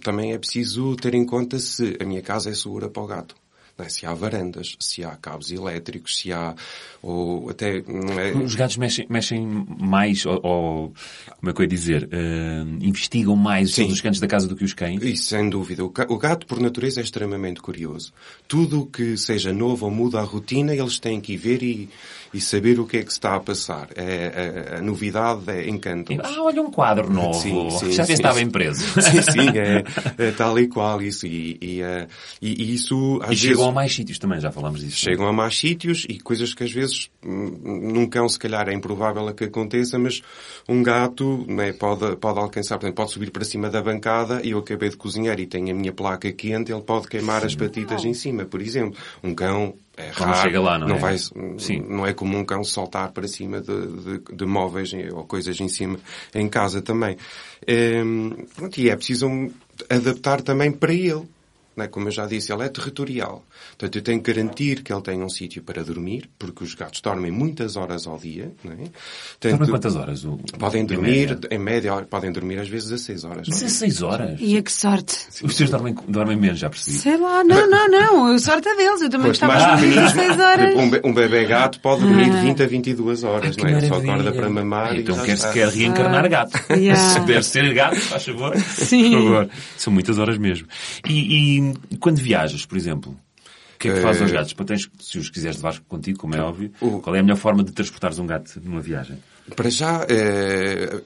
Também 0.03 0.33
é 0.33 0.39
preciso 0.39 0.97
ter 0.97 1.15
em 1.15 1.25
conta 1.25 1.59
se 1.59 1.97
a 2.01 2.05
minha 2.05 2.23
casa 2.23 2.51
é 2.51 2.55
segura 2.55 2.89
para 2.89 3.03
o 3.03 3.07
gato. 3.07 3.43
É? 3.79 3.89
Se 3.89 4.07
há 4.07 4.15
varandas, 4.15 4.77
se 4.79 5.03
há 5.03 5.17
cabos 5.17 5.51
elétricos, 5.51 6.19
se 6.19 6.33
há, 6.33 6.55
ou 7.03 7.51
até, 7.51 7.79
é, 7.79 8.37
Os 8.37 8.55
gatos 8.55 8.77
mexem, 8.77 9.07
mexem 9.09 9.67
mais, 9.79 10.25
ou, 10.25 10.41
ou, 10.43 10.95
como 11.39 11.51
é 11.51 11.53
que 11.53 11.61
eu 11.61 11.65
ia 11.65 11.69
dizer, 11.69 12.09
eh, 12.13 12.63
investigam 12.81 13.35
mais 13.35 13.73
Sim. 13.73 13.83
todos 13.83 13.97
os 13.97 14.01
cantos 14.01 14.21
da 14.21 14.27
casa 14.29 14.47
do 14.47 14.55
que 14.55 14.65
os 14.65 14.73
cães. 14.75 15.03
Isso, 15.03 15.25
sem 15.25 15.49
dúvida. 15.49 15.85
O 15.85 16.19
gato, 16.19 16.47
por 16.47 16.61
natureza, 16.61 17.01
é 17.01 17.03
extremamente 17.03 17.61
curioso. 17.61 18.13
Tudo 18.47 18.83
o 18.83 18.87
que 18.87 19.17
seja 19.17 19.53
novo 19.53 19.87
ou 19.87 19.91
muda 19.91 20.21
a 20.21 20.25
rotina, 20.25 20.75
eles 20.75 20.99
têm 20.99 21.21
que 21.21 21.33
ir 21.33 21.39
ver 21.39 21.63
e, 21.63 21.89
e 22.33 22.41
saber 22.41 22.81
o 22.81 22.87
que 22.87 22.97
é 22.99 23.03
que 23.03 23.11
se 23.13 23.19
está 23.19 23.35
a 23.37 23.41
passar. 23.41 23.89
É, 23.95 24.73
a, 24.75 24.79
a 24.79 24.81
novidade 24.83 25.43
é, 25.51 25.69
encanta-os. 25.69 26.19
Ah, 26.25 26.43
olha 26.43 26.63
um 26.63 26.71
quadro 26.71 27.13
novo. 27.13 27.35
Sim, 27.35 27.71
sim, 27.71 27.93
já 27.93 28.05
sim, 28.05 28.15
estava 28.15 28.39
sim. 28.39 28.45
em 28.45 28.51
preso. 28.51 28.83
Sim, 29.03 29.23
sim, 29.23 29.49
é, 30.19 30.29
é 30.29 30.31
tal 30.33 30.59
e 30.59 30.67
qual 30.69 31.01
isso. 31.03 31.27
E, 31.27 31.59
e, 31.61 31.83
eh, 31.83 32.07
e- 32.41 32.75
isso, 32.75 33.19
às 33.23 33.27
E 33.27 33.31
vezes, 33.31 33.41
chegam 33.41 33.69
a 33.69 33.73
mais 33.73 33.95
sítios 33.95 34.19
também, 34.19 34.41
já 34.41 34.51
falámos 34.51 34.81
disso. 34.81 34.97
chegam 34.97 35.27
a 35.27 35.33
mais 35.33 35.59
sítios 35.59 36.07
e 36.09 36.19
coisas 36.19 36.55
que 36.55 36.65
às 36.65 36.73
vezes 36.73 37.11
num 37.23 38.07
cão 38.07 38.29
se 38.29 38.39
calhar 38.39 38.69
é 38.69 38.73
improvável 38.73 39.33
que 39.35 39.45
aconteça, 39.45 39.99
mas 39.99 40.23
um 40.69 40.83
gato 40.83 41.45
né, 41.49 41.73
pode, 41.73 42.17
pode 42.17 42.39
alcançar, 42.39 42.79
portanto, 42.79 42.97
pode 42.97 43.11
subir 43.13 43.31
para 43.31 43.45
cima 43.45 43.69
da 43.71 43.83
bancada 43.83 44.41
e 44.45 44.51
eu 44.51 44.59
acabei 44.59 44.89
de 44.89 44.97
cozinhar 44.97 45.39
e 45.41 45.47
tenho 45.47 45.71
a 45.71 45.75
minha 45.75 45.93
placa 45.93 46.31
quente, 46.33 46.73
ele 46.73 46.83
pode 46.83 47.09
queimar 47.09 47.45
as 47.45 47.55
patitas 47.55 48.05
em 48.05 48.15
cima, 48.15 48.45
por 48.45 48.61
exemplo. 48.61 48.99
Um 49.23 49.35
cão 49.35 49.75
é 49.97 50.07
Não 50.07 50.13
raro, 50.27 50.35
chega 50.43 50.61
lá, 50.61 50.79
não 50.79 50.97
é? 50.97 50.99
vai, 50.99 51.17
Sim. 51.19 51.85
não 51.89 52.07
é 52.07 52.13
comum 52.15 52.39
um 52.39 52.45
cão 52.45 52.65
saltar 52.65 53.13
para 53.13 53.29
cima 53.29 53.61
de, 53.61 53.87
de- 54.19 54.35
de 54.37 54.47
móveis 54.47 54.91
ou 55.13 55.25
coisas 55.25 55.59
em 55.61 55.69
cima 55.69 55.99
em 56.35 56.49
casa 56.49 56.81
também. 56.81 57.17
Hum, 57.69 58.31
pronto, 58.57 58.79
e 58.79 58.89
é 58.91 58.97
preciso 58.97 59.29
adaptar 59.89 60.43
também 60.43 60.73
para 60.73 60.93
ele. 60.93 61.29
Não 61.77 61.85
é? 61.85 61.89
Como 61.89 62.09
eu 62.09 62.13
já 62.13 62.27
disse, 62.27 62.53
ele 62.53 62.63
é 62.65 62.69
territorial. 62.69 63.45
Portanto, 63.71 63.97
eu 63.97 64.03
tenho 64.03 64.23
que 64.23 64.33
garantir 64.33 64.83
que 64.83 64.93
ele 64.93 65.01
tenha 65.03 65.25
um 65.25 65.29
sítio 65.29 65.63
para 65.63 65.83
dormir, 65.83 66.29
porque 66.39 66.63
os 66.65 66.75
gatos 66.75 67.01
dormem 67.01 67.31
muitas 67.31 67.77
horas 67.77 68.07
ao 68.07 68.19
dia. 68.19 68.53
Não 68.63 68.73
é? 68.73 68.77
Dormem 68.77 68.93
Portanto, 69.41 69.71
quantas 69.71 69.97
horas? 69.97 70.25
O- 70.25 70.39
Podem 70.59 70.83
em 70.83 70.87
dormir, 70.87 71.29
média? 71.31 71.39
em 71.51 71.59
média, 71.59 72.07
podem 72.11 72.31
dormir 72.33 72.59
às 72.59 72.69
vezes 72.69 72.93
a 72.93 72.99
6 72.99 73.25
horas. 73.25 73.37
ao 73.39 73.43
dia. 73.45 73.55
16 73.55 74.03
horas? 74.03 74.39
E 74.41 74.57
a 74.59 74.63
que 74.63 74.73
sorte! 74.73 75.17
Os 75.43 75.57
seus 75.57 75.71
dormem, 75.71 75.95
dormem 76.09 76.37
menos, 76.37 76.59
já 76.59 76.69
percebi. 76.69 76.97
Sei 76.99 77.17
lá, 77.17 77.43
não, 77.43 77.69
não, 77.71 77.89
não. 77.89 78.27
A 78.35 78.39
sorte 78.39 78.69
é 78.69 78.77
deles. 78.77 79.01
Eu 79.01 79.09
também 79.11 79.27
Pois, 79.29 79.39
gostava 79.39 79.53
mais 79.55 79.65
de 79.65 79.71
dormir 79.71 80.13
pequeninos, 80.13 80.37
6 80.37 80.41
horas. 80.41 80.77
um, 80.77 80.91
be- 80.91 81.01
um 81.05 81.15
bebê 81.15 81.45
gato 81.47 81.81
pode 81.81 82.03
dormir 82.03 82.31
20 82.31 82.63
a 82.63 82.67
22 82.67 83.25
horas, 83.25 83.57
é? 83.59 83.81
Só 83.89 83.95
acorda 83.97 84.33
para 84.33 84.51
mamar 84.51 84.97
Então 84.99 85.17
e 85.23 85.27
quer, 85.27 85.33
está. 85.35 85.53
quer 85.53 85.69
reencarnar 85.69 86.29
gato. 86.29 86.53
Yeah. 86.73 87.01
Se 87.15 87.21
puder 87.21 87.43
ser 87.45 87.73
gato, 87.75 87.97
faz 88.01 88.25
favor. 88.25 88.57
Sim. 88.59 89.13
Por 89.13 89.23
favor. 89.23 89.49
São 89.77 89.93
muitas 89.93 90.19
horas 90.19 90.37
mesmo. 90.39 90.67
E, 91.09 91.57
e 91.59 91.62
quando 92.01 92.19
viajas, 92.19 92.65
por 92.67 92.77
exemplo, 92.79 93.13
o 93.13 93.79
que 93.79 93.89
é 93.89 93.95
que 93.95 94.01
fazes 94.01 94.23
aos 94.23 94.31
Eh, 94.31 94.35
gatos? 94.35 94.55
Tens, 94.67 94.89
se 95.01 95.19
os 95.19 95.29
quiseres 95.31 95.57
levar 95.57 95.79
contigo, 95.81 96.19
como 96.19 96.35
é 96.37 96.41
óbvio, 96.41 96.71
qual 97.03 97.15
é 97.17 97.19
a 97.19 97.23
melhor 97.23 97.37
forma 97.37 97.63
de 97.65 97.73
transportares 97.73 98.19
um 98.19 98.27
gato 98.27 98.61
numa 98.63 98.81
viagem? 98.81 99.19
Para 99.57 99.69
já, 99.69 100.07
eh, 100.09 101.03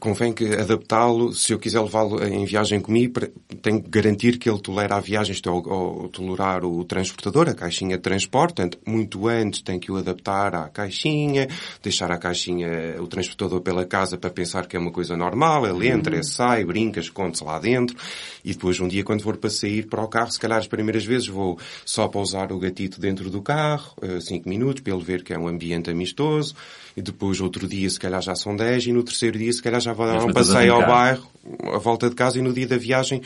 convém 0.00 0.32
que 0.32 0.46
adaptá-lo, 0.54 1.34
se 1.34 1.52
eu 1.52 1.58
quiser 1.58 1.80
levá-lo 1.82 2.24
em 2.24 2.44
viagem 2.46 2.80
comigo, 2.80 3.20
tenho 3.60 3.82
que 3.82 3.90
garantir 3.90 4.38
que 4.38 4.48
ele 4.48 4.58
tolera 4.58 4.96
a 4.96 5.00
viagem, 5.00 5.34
isto 5.34 5.50
é, 5.50 5.52
ou, 5.52 5.68
ou 5.68 6.08
tolerar 6.08 6.64
o 6.64 6.82
transportador, 6.84 7.46
a 7.46 7.54
caixinha 7.54 7.98
de 7.98 8.02
transporte, 8.02 8.54
portanto, 8.54 8.78
muito 8.86 9.28
antes 9.28 9.60
tem 9.60 9.78
que 9.78 9.92
o 9.92 9.96
adaptar 9.96 10.54
à 10.54 10.68
caixinha, 10.70 11.46
deixar 11.82 12.10
a 12.10 12.16
caixinha, 12.16 12.68
o 13.00 13.06
transportador 13.06 13.60
pela 13.60 13.84
casa 13.84 14.16
para 14.16 14.30
pensar 14.30 14.66
que 14.66 14.76
é 14.76 14.80
uma 14.80 14.90
coisa 14.90 15.14
normal, 15.14 15.66
ele 15.66 15.86
entra, 15.86 16.22
sai, 16.22 16.64
brinca, 16.64 17.00
esconde-se 17.00 17.44
lá 17.44 17.58
dentro, 17.58 17.94
e 18.42 18.54
depois 18.54 18.80
um 18.80 18.88
dia 18.88 19.04
quando 19.04 19.22
for 19.22 19.36
para 19.36 19.50
sair 19.50 19.86
para 19.86 20.02
o 20.02 20.08
carro, 20.08 20.30
se 20.32 20.40
calhar 20.40 20.58
as 20.58 20.66
primeiras 20.66 21.04
vezes 21.04 21.28
vou 21.28 21.58
só 21.84 22.08
pousar 22.08 22.50
o 22.50 22.58
gatito 22.58 22.98
dentro 22.98 23.28
do 23.28 23.42
carro, 23.42 23.94
5 24.22 24.48
minutos, 24.48 24.82
para 24.82 24.94
ele 24.94 25.04
ver 25.04 25.22
que 25.22 25.34
é 25.34 25.38
um 25.38 25.46
ambiente 25.46 25.90
amistoso, 25.90 26.54
e 26.96 27.02
depois 27.02 27.40
outro 27.40 27.66
dia 27.66 27.73
se 27.90 27.98
calhar 27.98 28.22
já 28.22 28.34
são 28.34 28.54
10 28.54 28.86
e 28.86 28.92
no 28.92 29.02
terceiro 29.02 29.38
dia 29.38 29.52
se 29.52 29.62
calhar 29.62 29.80
já 29.80 29.92
vou 29.92 30.06
dar 30.06 30.14
Mas 30.14 30.24
um 30.24 30.32
passeio 30.32 30.74
ao 30.74 30.86
bairro, 30.86 31.26
à 31.72 31.78
volta 31.78 32.08
de 32.08 32.14
casa 32.14 32.38
e 32.38 32.42
no 32.42 32.52
dia 32.52 32.66
da 32.66 32.76
viagem, 32.76 33.20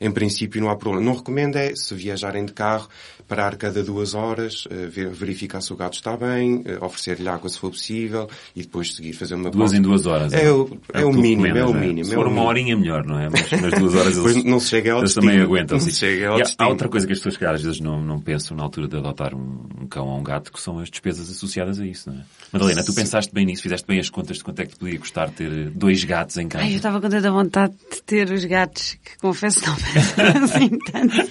em 0.00 0.10
princípio 0.10 0.60
não 0.60 0.70
há 0.70 0.76
problema. 0.76 1.04
Não 1.06 1.16
recomendo 1.16 1.56
é, 1.56 1.74
se 1.74 1.94
viajarem 1.94 2.44
de 2.44 2.52
carro, 2.52 2.88
parar 3.28 3.56
cada 3.56 3.82
duas 3.82 4.14
horas, 4.14 4.64
eh, 4.70 4.86
ver- 4.86 5.10
verificar 5.10 5.60
se 5.60 5.72
o 5.72 5.76
gato 5.76 5.94
está 5.94 6.16
bem, 6.16 6.62
eh, 6.64 6.78
oferecer-lhe 6.80 7.28
água 7.28 7.48
se 7.48 7.58
for 7.58 7.70
possível 7.70 8.28
e 8.54 8.62
depois 8.62 8.94
seguir 8.94 9.12
fazer 9.12 9.34
uma 9.34 9.50
Duas 9.50 9.56
pausa. 9.70 9.76
em 9.76 9.82
duas 9.82 10.06
horas. 10.06 10.32
É 10.32 10.50
o- 10.52 10.78
é 10.92 11.04
o 11.04 11.10
que 11.10 11.16
tu 11.16 11.20
mínimo, 11.22 11.46
é 11.46 11.64
o 11.64 11.72
não 11.72 11.74
mínimo, 11.80 12.04
Se 12.04 12.12
é 12.12 12.14
for 12.14 12.26
o 12.26 12.30
uma 12.30 12.42
horinha 12.42 12.76
melhor, 12.76 13.04
não 13.04 13.18
é? 13.18 13.28
Mas, 13.30 13.50
mas 13.60 13.78
duas 13.80 13.94
horas 13.94 14.14
Depois 14.16 14.34
eles, 14.36 14.44
não 14.50 14.60
se 14.60 14.68
chega 14.68 14.92
ao 14.92 14.98
eles 14.98 15.10
destino. 15.14 15.26
também 15.32 15.42
aguentam. 15.44 15.78
Não 15.78 15.84
se 15.84 15.92
chega 15.92 16.28
ao 16.28 16.38
E 16.38 16.40
há- 16.40 16.44
destino. 16.44 16.66
há 16.66 16.70
outra 16.70 16.88
coisa 16.88 17.06
que 17.06 17.12
as 17.12 17.18
pessoas, 17.18 17.36
que 17.36 17.44
às 17.44 17.62
vezes, 17.62 17.80
não, 17.80 18.02
não 18.02 18.20
pensam 18.20 18.56
na 18.56 18.62
altura 18.62 18.88
de 18.88 18.96
adotar 18.96 19.34
um, 19.34 19.66
um 19.82 19.86
cão 19.86 20.06
ou 20.08 20.18
um 20.18 20.22
gato, 20.22 20.52
que 20.52 20.60
são 20.60 20.78
as 20.78 20.90
despesas 20.90 21.30
associadas 21.30 21.80
a 21.80 21.86
isso, 21.86 22.10
não 22.10 22.18
é? 22.18 22.22
Madalena, 22.52 22.84
tu 22.84 22.94
pensaste 22.94 23.32
bem 23.34 23.44
nisso, 23.46 23.62
fizeste 23.62 23.86
bem 23.86 23.98
as 23.98 24.08
contas 24.10 24.36
de 24.36 24.44
quanto 24.44 24.60
é 24.60 24.66
que 24.66 24.72
te 24.74 24.78
podia 24.78 24.98
custar 24.98 25.30
ter 25.30 25.50
eh, 25.50 25.70
dois 25.74 26.02
gatos 26.04 26.36
em 26.36 26.46
casa. 26.48 26.64
Ai, 26.64 26.72
eu 26.72 26.76
estava 26.76 27.00
com 27.00 27.08
tanta 27.08 27.30
vontade 27.30 27.74
de 27.90 28.02
ter 28.02 28.30
os 28.30 28.44
gatos, 28.44 28.96
que 29.04 29.16
confesso 29.18 29.60
não 29.66 29.74
penso 29.74 30.14
assim 30.44 30.68
tanto. 30.92 31.30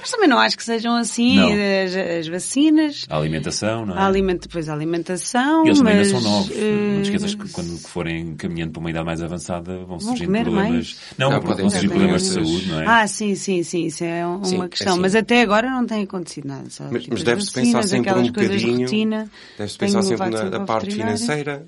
Mas 0.00 0.10
também 0.10 0.28
não 0.28 0.38
acho 0.38 0.56
que 0.56 0.64
sejam 0.64 0.96
assim. 0.96 1.31
As, 1.38 1.96
as 1.96 2.28
vacinas, 2.28 3.06
A 3.08 3.16
alimentação, 3.16 3.86
não 3.86 3.96
é? 3.96 4.00
a 4.00 4.06
aliment, 4.06 4.38
depois 4.40 4.68
a 4.68 4.72
alimentação. 4.74 5.64
E 5.64 5.68
eles 5.68 5.78
também 5.78 5.96
mas, 5.96 6.06
ainda 6.08 6.20
são 6.20 6.30
novos. 6.32 6.56
eh, 6.56 6.92
Não 6.94 7.02
te 7.02 7.04
esqueças 7.04 7.34
que 7.34 7.48
quando 7.48 7.78
forem 7.78 8.34
caminhando 8.36 8.72
para 8.72 8.80
uma 8.80 8.90
idade 8.90 9.06
mais 9.06 9.22
avançada 9.22 9.84
vão 9.84 9.98
surgindo 10.00 10.26
comer 10.26 10.42
problemas. 10.44 10.70
mais? 10.70 10.96
Não, 11.18 11.30
porque 11.30 11.46
podem 11.46 11.62
vão 11.62 11.70
surgir 11.70 11.88
problemas 11.88 12.22
de 12.22 12.28
saúde, 12.28 12.68
não 12.68 12.80
é? 12.80 12.86
Ah, 12.86 13.06
sim, 13.06 13.34
sim, 13.34 13.62
sim, 13.62 13.86
isso 13.86 14.04
é 14.04 14.26
um- 14.26 14.44
Sim, 14.44 14.56
uma 14.56 14.64
é 14.64 14.68
questão. 14.68 14.92
assim. 14.94 15.02
Mas 15.02 15.14
até 15.14 15.42
agora 15.42 15.70
não 15.70 15.86
tem 15.86 16.02
acontecido 16.02 16.48
nada. 16.48 16.68
Só, 16.70 16.84
Mas, 16.90 17.02
tipo, 17.02 17.14
mas 17.14 17.20
as 17.20 17.24
deve-se 17.24 17.52
pensar 17.52 17.82
sempre 17.84 18.10
um 18.12 18.14
coisas 18.14 18.26
de 18.32 18.32
bocadinho, 18.32 18.80
rotina. 18.82 19.30
deve-se 19.58 19.78
pensar 19.78 20.02
sempre 20.02 20.30
na, 20.30 20.60
parte 20.60 20.94
financeira, 20.94 21.66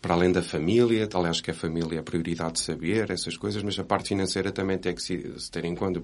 para 0.00 0.14
além 0.14 0.30
da 0.30 0.42
família, 0.42 1.08
aliás 1.12 1.40
que 1.40 1.50
a 1.50 1.54
família 1.54 1.96
é 1.96 1.98
a 1.98 2.02
prioridade 2.02 2.54
de 2.54 2.60
saber, 2.60 3.10
essas 3.10 3.36
coisas, 3.36 3.62
mas 3.62 3.78
a 3.78 3.84
parte 3.84 4.08
financeira 4.08 4.52
também 4.52 4.78
tem 4.78 4.94
que 4.94 5.02
se, 5.02 5.32
se 5.38 5.50
ter 5.50 5.64
em 5.64 5.74
conta. 5.74 6.00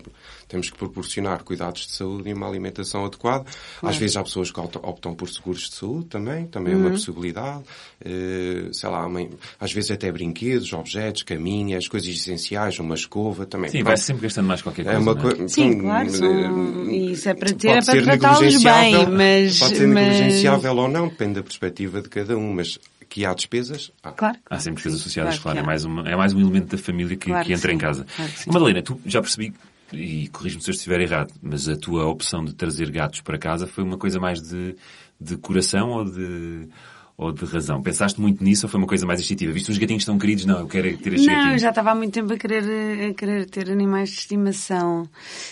Temos 0.49 0.69
que 0.69 0.77
proporcionar 0.77 1.45
cuidados 1.45 1.87
de 1.87 1.93
saúde 1.93 2.29
e 2.29 2.33
uma 2.33 2.49
alimentação 2.49 3.05
adequada. 3.05 3.45
Claro. 3.45 3.95
Às 3.95 3.97
vezes 3.97 4.17
há 4.17 4.23
pessoas 4.25 4.51
que 4.51 4.59
optam 4.61 5.15
por 5.15 5.29
seguros 5.29 5.69
de 5.69 5.75
saúde 5.75 6.07
também, 6.07 6.47
também 6.47 6.75
uhum. 6.75 6.81
é 6.81 6.83
uma 6.83 6.91
uhum. 6.91 6.97
possibilidade. 6.97 7.65
Uh, 8.05 8.75
sei 8.75 8.91
lá, 8.91 9.07
uma, 9.07 9.29
às 9.61 9.73
vezes 9.73 9.91
até 9.93 10.11
brinquedos, 10.11 10.73
objetos, 10.73 11.23
caminhas, 11.23 11.87
coisas 11.87 12.09
essenciais, 12.09 12.79
uma 12.81 12.97
escova 12.97 13.47
também. 13.47 13.71
Sim, 13.71 13.85
vai 13.85 13.97
sempre 13.97 14.25
gastando 14.25 14.49
mais 14.49 14.61
qualquer 14.61 14.83
é 14.83 14.95
coisa. 14.95 14.99
É 14.99 15.03
uma 15.03 15.17
co 15.17 15.49
Sim, 15.49 15.79
claro, 15.79 16.11
são... 16.11 16.91
isso 16.91 17.29
é 17.29 17.35
para 17.35 17.53
ter, 17.53 17.69
é 17.69 17.83
para 17.83 18.03
tratá-los 18.03 18.63
bem, 18.63 19.07
mas... 19.07 19.59
Pode 19.59 19.77
ser 19.77 19.87
mas... 19.87 20.09
negligenciável 20.09 20.77
ou 20.77 20.89
não, 20.89 21.09
depende 21.09 21.35
da 21.35 21.43
perspectiva 21.43 22.03
de 22.03 22.09
cada 22.09 22.37
um, 22.37 22.53
mas 22.53 22.79
que 23.09 23.25
há 23.25 23.35
despesas, 23.35 23.93
há. 24.03 24.13
Claro. 24.13 24.39
Há 24.49 24.59
sempre 24.59 24.77
despesas 24.77 25.01
associadas, 25.01 25.39
claro. 25.39 25.59
claro. 25.59 25.59
É, 25.59 25.63
mais 25.63 25.85
uma, 25.85 26.09
é 26.09 26.17
mais 26.17 26.33
um 26.33 26.41
elemento 26.41 26.77
da 26.77 26.83
família 26.83 27.17
que, 27.17 27.27
claro 27.31 27.45
que 27.45 27.53
entra 27.53 27.71
sim. 27.71 27.77
em 27.77 27.79
casa. 27.79 28.07
Claro 28.17 28.33
Madalena, 28.47 28.83
tu 28.83 29.01
já 29.07 29.21
percebi, 29.21 29.53
e 29.93 30.29
corrijo-me 30.29 30.63
se 30.63 30.71
eu 30.71 30.75
estiver 30.75 31.01
errado, 31.01 31.33
mas 31.43 31.69
a 31.69 31.77
tua 31.77 32.07
opção 32.07 32.45
de 32.45 32.55
trazer 32.55 32.91
gatos 32.91 33.21
para 33.21 33.39
casa 33.39 33.67
foi 33.67 33.85
uma 33.85 33.99
coisa 33.99 34.19
mais 34.19 34.41
de, 34.41 34.77
de 35.21 35.37
coração 35.37 35.91
ou 35.91 36.05
de 36.05 36.69
ou 37.17 37.33
de 37.33 37.45
razão? 37.45 37.81
Pensaste 37.81 38.21
muito 38.21 38.43
nisso 38.43 38.67
ou 38.67 38.71
foi 38.71 38.79
uma 38.79 38.87
coisa 38.87 39.07
mais 39.07 39.21
instintiva? 39.21 39.53
Visto 39.53 39.69
os 39.69 39.79
gatinhos 39.79 40.05
tão 40.05 40.19
queridos, 40.19 40.45
não, 40.45 40.61
eu 40.61 40.67
quero 40.67 40.97
ter 40.99 41.13
estes 41.15 41.27
não, 41.27 41.35
gatinhos. 41.35 41.47
Não, 41.47 41.53
eu 41.53 41.59
já 41.59 41.69
estava 41.71 41.91
há 41.93 41.95
muito 41.95 42.13
tempo 42.13 42.33
a 42.33 42.37
querer, 42.37 43.11
a 43.11 43.15
querer 43.15 43.47
ter 43.47 43.71
animais 43.71 44.11
de 44.11 44.17
estimação. 44.17 45.09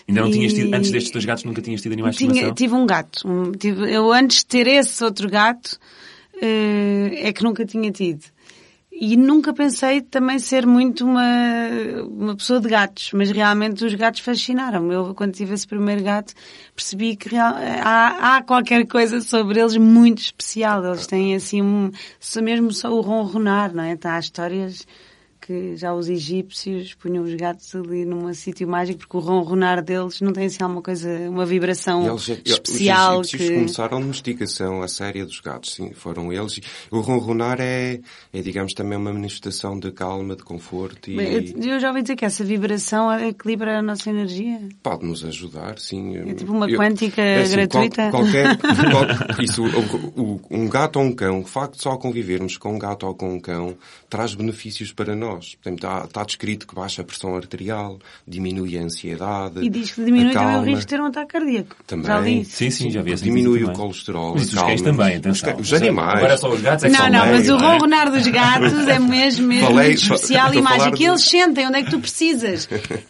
Ainda 0.08 0.20
não 0.20 0.28
e... 0.28 0.32
tinhas 0.32 0.52
tido, 0.52 0.74
antes 0.74 0.90
destes 0.90 1.12
dois 1.12 1.24
gatos, 1.24 1.44
nunca 1.44 1.62
tinhas 1.62 1.80
tido 1.80 1.92
animais 1.92 2.16
Tinha, 2.16 2.30
de 2.30 2.34
estimação? 2.34 2.54
Tive 2.54 2.74
um 2.74 2.86
gato. 2.86 3.28
Um, 3.28 3.52
tive, 3.52 3.92
eu 3.92 4.12
antes 4.12 4.38
de 4.38 4.46
ter 4.46 4.66
esse 4.66 5.04
outro 5.04 5.30
gato, 5.30 5.78
é 6.44 7.33
que 7.33 7.42
nunca 7.42 7.64
tinha 7.64 7.90
tido. 7.90 8.24
E 8.94 9.16
nunca 9.16 9.55
pensei 9.55 10.02
também 10.02 10.38
ser 10.38 10.66
muito 10.66 11.05
uma, 11.05 11.24
uma 12.09 12.37
pessoa 12.37 12.61
de 12.61 12.68
gatos, 12.68 13.11
mas 13.14 13.31
realmente 13.31 13.85
os 13.85 13.94
gatos 13.94 14.20
fascinaram-me. 14.20 14.94
Eu, 14.94 15.14
quando 15.14 15.33
tive 15.33 15.55
esse 15.55 15.66
primeiro 15.66 16.05
gato, 16.05 16.35
percebi 16.76 17.16
que 17.16 17.31
real, 17.31 17.55
há, 17.83 18.37
há 18.37 18.42
qualquer 18.42 18.87
coisa 18.87 19.20
sobre 19.22 19.59
eles 19.59 19.76
muito 19.76 20.18
especial. 20.18 20.85
Eles 20.85 21.07
têm 21.07 21.35
assim 21.35 21.62
um, 21.62 21.90
mesmo 22.42 22.70
só 22.70 22.92
o 22.92 23.00
ronronar, 23.00 23.74
não 23.74 23.83
é? 23.83 23.96
Tá, 23.96 24.16
há 24.16 24.20
histórias 24.20 24.87
que 25.44 25.76
já 25.76 25.92
os 25.92 26.09
egípcios 26.09 26.94
punham 26.94 27.24
os 27.24 27.35
gatos 27.35 27.74
ali 27.74 28.05
num 28.05 28.33
sítio 28.33 28.66
mágico 28.68 29.00
porque 29.00 29.16
o 29.16 29.20
ronronar 29.20 29.83
deles 29.83 30.20
não 30.20 30.33
tem 30.33 30.46
assim 30.46 30.62
alguma 30.62 30.81
coisa, 30.81 31.09
uma 31.28 31.44
vibração 31.44 32.07
eles, 32.07 32.28
especial. 32.44 33.20
Os 33.20 33.26
egípcios 33.28 33.50
que... 33.50 33.57
começaram 33.57 33.98
a 33.98 34.00
domesticação 34.00 34.83
a 34.83 34.88
séria 34.88 35.26
dos 35.26 35.40
gatos, 35.40 35.74
sim, 35.74 35.92
foram 35.92 36.33
eles. 36.33 36.61
O 36.90 37.00
ronronar 37.00 37.61
é, 37.61 38.00
é 38.33 38.40
digamos 38.40 38.72
também 38.72 38.96
uma 38.96 39.12
manifestação 39.12 39.78
de 39.78 39.90
calma, 39.90 40.37
de 40.37 40.44
conforto 40.44 41.11
e... 41.11 41.16
Bem, 41.16 41.55
eu 41.61 41.81
já 41.81 41.88
ouvi 41.88 42.02
dizer 42.02 42.14
que 42.14 42.24
essa 42.24 42.44
vibração 42.44 43.12
equilibra 43.18 43.81
a 43.81 43.83
nossa 43.83 44.11
energia. 44.11 44.61
Pode 44.81 45.05
nos 45.05 45.24
ajudar, 45.24 45.78
sim. 45.78 46.16
É 46.18 46.35
tipo 46.35 46.52
uma 46.52 46.68
quântica 46.68 47.20
eu, 47.20 47.26
é 47.26 47.42
assim, 47.42 47.52
gratuita. 47.57 48.11
Qual, 48.11 48.22
qualquer, 48.22 48.57
qual, 48.62 49.42
isso, 49.42 49.64
o, 49.64 50.22
o, 50.22 50.40
um 50.50 50.68
gato 50.68 51.00
ou 51.00 51.05
um 51.05 51.12
cão, 51.12 51.40
o 51.40 51.44
facto 51.44 51.76
de 51.76 51.83
só 51.83 51.96
convivermos 51.96 52.57
com 52.57 52.76
um 52.76 52.78
gato 52.78 53.07
ou 53.07 53.14
com 53.14 53.35
um 53.35 53.40
cão 53.40 53.76
traz 54.09 54.35
benefícios 54.35 54.92
para 54.92 55.16
nós 55.16 55.32
nós. 55.35 55.57
está, 55.64 56.05
está 56.05 56.25
descrito 56.25 56.66
que 56.66 56.75
baixa 56.75 57.03
a 57.03 57.05
pressão 57.05 57.35
arterial, 57.37 57.99
diminui 58.27 58.79
a 58.79 58.83
ansiedade. 58.83 59.64
E 59.64 59.68
diz 59.68 59.92
que 59.92 60.05
diminui 60.05 60.33
também 60.33 60.57
o 60.57 60.62
risco 60.62 60.81
de 60.81 60.87
ter 60.87 61.01
um 61.01 61.07
ataque 61.07 61.33
cardíaco. 61.33 61.77
Também. 61.87 62.07
Já 62.07 62.21
li. 62.21 62.45
Sim, 62.45 62.71
sim, 62.71 62.90
já 62.90 63.03
vi 63.03 63.12
essa 63.12 63.25
Diminui 63.25 63.64
o 63.64 63.73
colesterol. 63.73 64.35
Mas 64.35 64.53
os 64.53 64.55
cães 64.55 64.83
também, 64.83 65.16
atenção. 65.16 65.55
Os, 65.57 65.61
os 65.66 65.73
animais. 65.73 66.18
Agora 66.18 66.37
só 66.37 66.51
os 66.51 66.61
gatos 66.61 66.85
é 66.85 66.90
que 66.90 66.97
Não, 66.97 67.09
não, 67.09 67.27
mas 67.27 67.49
o 67.49 67.57
ronronar 67.57 68.11
dos 68.11 68.27
gatos 68.27 68.88
é 68.88 68.99
mesmo, 68.99 69.47
mesmo 69.47 69.66
Falei, 69.68 69.88
muito 69.88 70.03
especial 70.03 70.55
e 70.55 70.62
mágico. 70.62 70.97
Que 70.97 71.05
eles 71.05 71.23
sentem 71.23 71.66
onde 71.66 71.79
é 71.79 71.83
que 71.83 71.90
tu 71.90 71.99
precisas. 71.99 72.68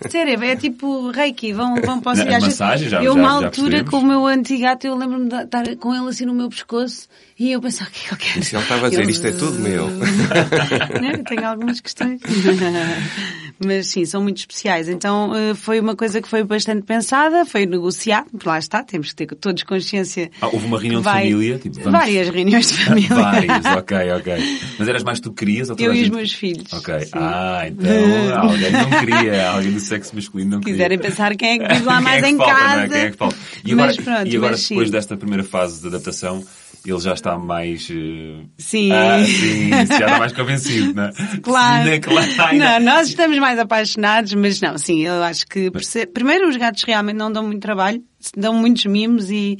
Sério, 0.08 0.42
é 0.42 0.56
tipo 0.56 1.10
reiki, 1.10 1.52
vão, 1.52 1.74
vão 1.76 2.00
para 2.00 2.12
o 2.12 2.40
massagem, 2.40 2.88
já, 2.88 3.02
Eu, 3.02 3.14
uma 3.14 3.32
altura, 3.32 3.84
com 3.84 3.98
o 3.98 4.06
meu 4.06 4.26
antigo 4.26 4.62
gato, 4.62 4.86
eu 4.86 4.96
lembro-me 4.96 5.28
de 5.28 5.36
estar 5.36 5.76
com 5.76 5.94
ele 5.94 6.08
assim 6.08 6.24
no 6.24 6.34
meu 6.34 6.48
pescoço 6.48 7.08
e 7.38 7.50
eu 7.50 7.60
pensava, 7.60 7.90
o 7.90 7.92
que 7.92 8.04
é 8.04 8.08
que 8.08 8.14
eu 8.14 8.18
quero? 8.18 8.44
Se 8.44 8.54
ele 8.54 8.62
estava 8.62 8.86
a 8.86 8.90
dizer, 8.90 9.08
isto 9.08 9.26
é 9.26 9.32
tudo 9.32 9.58
meu. 9.58 9.88
Não, 9.90 11.24
tenho 11.24 11.46
algumas 11.46 11.80
questões. 11.80 12.11
Mas 13.64 13.88
sim, 13.88 14.04
são 14.04 14.22
muito 14.22 14.38
especiais. 14.38 14.88
Então 14.88 15.34
eh, 15.34 15.54
foi 15.54 15.78
uma 15.78 15.94
coisa 15.94 16.20
que 16.20 16.28
foi 16.28 16.42
bastante 16.42 16.82
pensada, 16.82 17.44
foi 17.44 17.64
negociado, 17.64 18.26
lá 18.44 18.58
está, 18.58 18.82
temos 18.82 19.10
que 19.10 19.26
ter 19.26 19.34
todos 19.36 19.62
consciência. 19.62 20.30
Ah, 20.40 20.48
houve 20.48 20.66
uma 20.66 20.80
reunião 20.80 21.00
de 21.00 21.08
família? 21.08 21.58
Tipo, 21.58 21.76
vamos... 21.76 21.92
Várias 21.92 22.28
reuniões 22.28 22.66
de 22.68 22.74
família. 22.84 23.14
Várias, 23.14 23.66
ok, 23.76 23.96
ok. 24.18 24.58
Mas 24.78 24.88
eras 24.88 25.04
mais 25.04 25.20
tu 25.20 25.30
que 25.30 25.44
querias? 25.44 25.70
Ou 25.70 25.76
eu 25.78 25.92
e 25.92 25.96
os 25.96 26.04
gente... 26.04 26.14
meus 26.14 26.32
filhos. 26.32 26.72
Ok. 26.72 27.00
Sim. 27.00 27.10
Ah, 27.14 27.62
então 27.68 28.40
alguém 28.40 28.72
não 28.72 28.90
queria, 28.90 29.50
alguém 29.50 29.72
do 29.72 29.80
sexo 29.80 30.14
masculino 30.14 30.50
não 30.52 30.60
queria. 30.60 30.74
Quiserem 30.74 30.98
pensar 30.98 31.36
quem 31.36 31.50
é 31.50 31.58
que 31.58 31.74
vive 31.74 31.86
lá 31.86 32.00
mais 32.02 32.22
é 32.22 32.28
em 32.28 32.36
falta, 32.36 32.54
casa. 32.54 32.82
É? 32.82 32.88
Quem 32.88 33.00
é 33.00 33.10
que 33.10 33.16
falta? 33.16 33.36
E 33.64 33.72
agora, 33.72 33.94
pronto, 33.94 34.26
e 34.26 34.36
agora 34.36 34.56
depois 34.56 34.88
sim. 34.88 34.92
desta 34.92 35.16
primeira 35.16 35.44
fase 35.44 35.80
de 35.80 35.86
adaptação, 35.88 36.44
ele 36.84 37.00
já 37.00 37.14
está 37.14 37.38
mais. 37.38 37.88
Uh... 37.88 38.48
Sim. 38.58 38.92
Ah, 38.92 39.22
sim, 39.24 39.70
já 39.70 39.82
está 39.82 40.18
mais 40.18 40.32
convencido, 40.32 40.94
não 40.94 41.04
é? 41.04 41.12
Claro. 41.42 42.00
claro. 42.00 42.56
Não, 42.56 42.80
nós 42.80 43.08
estamos 43.10 43.38
mais 43.38 43.58
apaixonados, 43.58 44.34
mas 44.34 44.60
não, 44.60 44.76
sim, 44.78 45.00
eu 45.00 45.22
acho 45.22 45.46
que. 45.46 45.70
Mas... 45.72 45.92
Primeiro, 46.12 46.48
os 46.48 46.56
gatos 46.56 46.82
realmente 46.84 47.16
não 47.16 47.30
dão 47.32 47.44
muito 47.44 47.60
trabalho, 47.60 48.02
dão 48.36 48.54
muitos 48.54 48.84
mimos 48.86 49.30
e. 49.30 49.58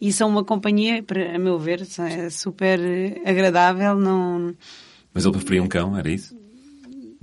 E 0.00 0.12
são 0.12 0.28
uma 0.28 0.44
companhia, 0.44 1.04
a 1.32 1.38
meu 1.38 1.60
ver, 1.60 1.80
é 1.80 2.28
super 2.28 2.80
agradável, 3.24 3.94
não... 3.94 4.52
Mas 5.14 5.24
ele 5.24 5.34
preferia 5.34 5.62
um 5.62 5.68
cão, 5.68 5.96
era 5.96 6.10
isso? 6.10 6.36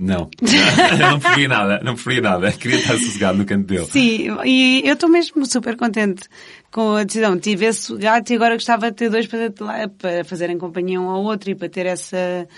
Não. 0.00 0.30
não 0.98 1.20
preferia 1.20 1.48
nada, 1.48 1.80
não 1.84 1.92
preferia 1.92 2.22
nada. 2.22 2.50
Queria 2.52 2.78
estar 2.78 2.96
sossegado 2.96 3.36
no 3.36 3.44
canto 3.44 3.66
dele. 3.66 3.84
Sim, 3.84 4.28
e 4.46 4.80
eu 4.82 4.94
estou 4.94 5.10
mesmo 5.10 5.44
super 5.44 5.76
contente 5.76 6.22
com 6.70 6.96
a 6.96 7.04
decisão. 7.04 7.38
Tive 7.38 7.66
esse 7.66 7.94
gato 7.98 8.30
e 8.30 8.36
agora 8.36 8.54
gostava 8.54 8.90
de 8.90 8.96
ter 8.96 9.10
dois 9.10 9.26
para, 9.26 9.50
para 9.88 10.24
fazerem 10.24 10.56
companhia 10.56 10.98
um 10.98 11.10
ao 11.10 11.22
outro 11.22 11.50
e 11.50 11.54
para 11.54 11.68
ter 11.68 11.84
essa 11.84 12.48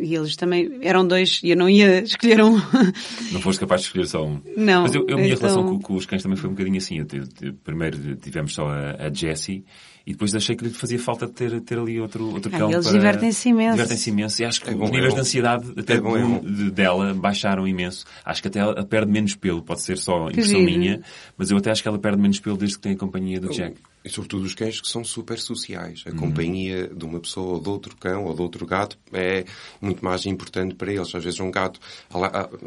e 0.00 0.14
eles 0.14 0.34
também 0.36 0.78
eram 0.80 1.06
dois 1.06 1.40
e 1.42 1.50
eu 1.50 1.56
não 1.56 1.68
ia 1.68 2.00
escolher 2.00 2.42
um. 2.42 2.54
Não 3.32 3.40
foste 3.40 3.60
capaz 3.60 3.82
de 3.82 3.88
escolher 3.88 4.06
só 4.06 4.24
um. 4.24 4.40
Não. 4.56 4.82
Mas 4.82 4.94
eu, 4.94 5.04
eu 5.06 5.16
a 5.16 5.20
minha 5.20 5.34
então... 5.34 5.48
relação 5.48 5.64
com, 5.64 5.80
com, 5.80 5.94
os 5.94 6.06
cães 6.06 6.22
também 6.22 6.38
foi 6.38 6.48
um 6.48 6.52
bocadinho 6.52 6.78
assim. 6.78 6.98
Eu, 6.98 7.06
eu, 7.42 7.52
primeiro 7.64 8.16
tivemos 8.16 8.54
só 8.54 8.66
a, 8.66 9.06
a 9.06 9.12
Jessie 9.12 9.64
e 10.08 10.12
depois 10.12 10.34
achei 10.34 10.56
que 10.56 10.64
lhe 10.64 10.70
fazia 10.70 10.98
falta 10.98 11.28
ter, 11.28 11.60
ter 11.60 11.78
ali 11.78 12.00
outro, 12.00 12.32
outro 12.32 12.50
cão. 12.50 12.70
Ah, 12.70 12.72
eles 12.72 12.90
divertem-se 12.90 13.50
imenso. 13.50 13.72
Divertem-se 13.72 14.08
imenso. 14.08 14.40
E 14.40 14.44
acho 14.46 14.62
que 14.62 14.70
é 14.70 14.74
bom, 14.74 14.86
os 14.86 14.90
níveis 14.90 15.12
é 15.12 15.16
de 15.16 15.20
ansiedade 15.20 15.70
até 15.76 15.96
é 15.96 16.00
bom, 16.00 16.16
é 16.16 16.22
bom. 16.22 16.40
De, 16.40 16.70
dela 16.70 17.12
baixaram 17.12 17.68
imenso. 17.68 18.06
Acho 18.24 18.40
que 18.40 18.48
até 18.48 18.60
ela 18.60 18.82
perde 18.86 19.12
menos 19.12 19.34
pelo. 19.34 19.60
Pode 19.60 19.82
ser 19.82 19.98
só 19.98 20.30
impressão 20.30 20.62
minha. 20.62 21.02
Mas 21.36 21.50
eu 21.50 21.58
até 21.58 21.70
acho 21.70 21.82
que 21.82 21.88
ela 21.88 21.98
perde 21.98 22.22
menos 22.22 22.40
pelo 22.40 22.56
desde 22.56 22.76
que 22.76 22.82
tem 22.82 22.92
a 22.92 22.96
companhia 22.96 23.38
do 23.38 23.50
Jack. 23.50 23.76
E 24.04 24.08
sobretudo 24.08 24.44
os 24.44 24.54
cães 24.54 24.80
que 24.80 24.88
são 24.88 25.02
super 25.04 25.38
sociais. 25.38 26.04
A 26.06 26.10
uhum. 26.10 26.16
companhia 26.16 26.88
de 26.88 27.04
uma 27.04 27.20
pessoa 27.20 27.54
ou 27.54 27.60
de 27.60 27.68
outro 27.68 27.96
cão 27.96 28.24
ou 28.24 28.34
de 28.34 28.40
outro 28.40 28.64
gato 28.64 28.98
é 29.12 29.44
muito 29.80 30.04
mais 30.04 30.24
importante 30.26 30.74
para 30.74 30.92
eles. 30.92 31.14
Às 31.14 31.24
vezes 31.24 31.40
um 31.40 31.50
gato 31.50 31.80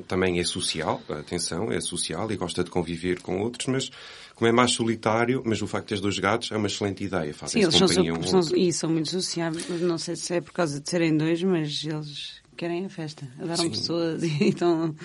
também 0.07 0.39
é 0.39 0.43
social, 0.43 1.01
atenção, 1.09 1.71
é 1.71 1.79
social 1.79 2.31
e 2.31 2.35
gosta 2.35 2.63
de 2.63 2.69
conviver 2.69 3.21
com 3.21 3.39
outros, 3.39 3.67
mas 3.67 3.89
como 4.35 4.49
é 4.49 4.51
mais 4.51 4.71
solitário, 4.71 5.43
mas 5.45 5.61
o 5.61 5.67
facto 5.67 5.89
de 5.89 5.95
ter 5.95 6.01
dois 6.01 6.17
gatos 6.17 6.51
é 6.51 6.57
uma 6.57 6.67
excelente 6.67 7.03
ideia. 7.03 7.33
Fazem 7.33 7.61
Sim, 7.61 7.67
eles 7.67 7.79
companhia 7.79 8.13
são, 8.27 8.39
um 8.39 8.43
são, 8.43 8.57
e 8.57 8.73
são 8.73 8.89
muito 8.89 9.09
sociáveis. 9.09 9.69
Não 9.81 9.97
sei 9.97 10.15
se 10.15 10.33
é 10.33 10.41
por 10.41 10.51
causa 10.51 10.79
de 10.79 10.89
serem 10.89 11.15
dois, 11.15 11.43
mas 11.43 11.83
eles 11.85 12.41
querem 12.57 12.85
a 12.85 12.89
festa. 12.89 13.27
Adoram 13.37 13.57
Sim. 13.57 13.69
pessoas 13.69 14.23
e 14.23 14.37
então 14.41 14.95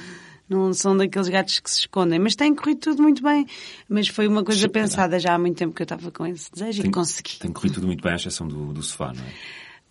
não 0.48 0.72
são 0.72 0.96
daqueles 0.96 1.28
gatos 1.28 1.60
que 1.60 1.70
se 1.70 1.80
escondem. 1.80 2.18
Mas 2.18 2.34
tem 2.34 2.54
corrido 2.54 2.78
tudo 2.78 3.02
muito 3.02 3.22
bem. 3.22 3.46
Mas 3.88 4.08
foi 4.08 4.28
uma 4.28 4.44
coisa 4.44 4.62
Sim, 4.62 4.68
pensada 4.68 5.18
já 5.18 5.34
há 5.34 5.38
muito 5.38 5.56
tempo 5.56 5.74
que 5.74 5.82
eu 5.82 5.84
estava 5.84 6.10
com 6.10 6.26
esse 6.26 6.50
desejo 6.52 6.82
tem, 6.82 6.90
e 6.90 6.92
consegui. 6.92 7.38
Tem 7.38 7.52
corrido 7.52 7.74
tudo 7.74 7.86
muito 7.86 8.02
bem, 8.02 8.12
à 8.12 8.16
exceção 8.16 8.46
do, 8.46 8.72
do 8.72 8.82
sofá, 8.82 9.12
não 9.14 9.24
é? 9.24 9.32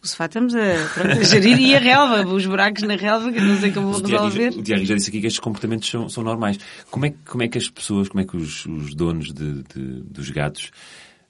O 0.02 0.08
sofá 0.08 0.26
estamos 0.26 0.54
a, 0.54 0.60
a 0.60 1.24
gerir 1.24 1.60
e 1.60 1.76
a 1.76 1.80
relva, 1.80 2.28
os 2.28 2.46
buracos 2.46 2.84
na 2.84 2.96
relva, 2.96 3.32
que 3.32 3.42
não 3.42 3.58
sei 3.60 3.72
como 3.72 3.92
vou 3.92 4.02
resolver. 4.02 4.50
O 4.50 4.62
Diário 4.62 4.86
já 4.86 4.94
disse 4.94 5.10
aqui 5.10 5.20
que 5.20 5.26
estes 5.26 5.40
comportamentos 5.40 5.90
são, 5.90 6.08
são 6.08 6.24
normais. 6.24 6.60
Como 6.92 7.08
é, 7.08 7.14
como 7.28 7.42
é 7.42 7.48
que 7.48 7.58
as 7.58 7.68
pessoas, 7.70 8.08
como 8.08 8.22
é 8.22 8.26
que 8.26 8.38
os, 8.38 8.68
os 8.68 8.94
donos 8.94 9.34
de, 9.34 9.64
de, 9.64 10.02
dos 10.04 10.30
gatos 10.30 10.70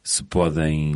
se 0.04 0.24
podem 0.24 0.94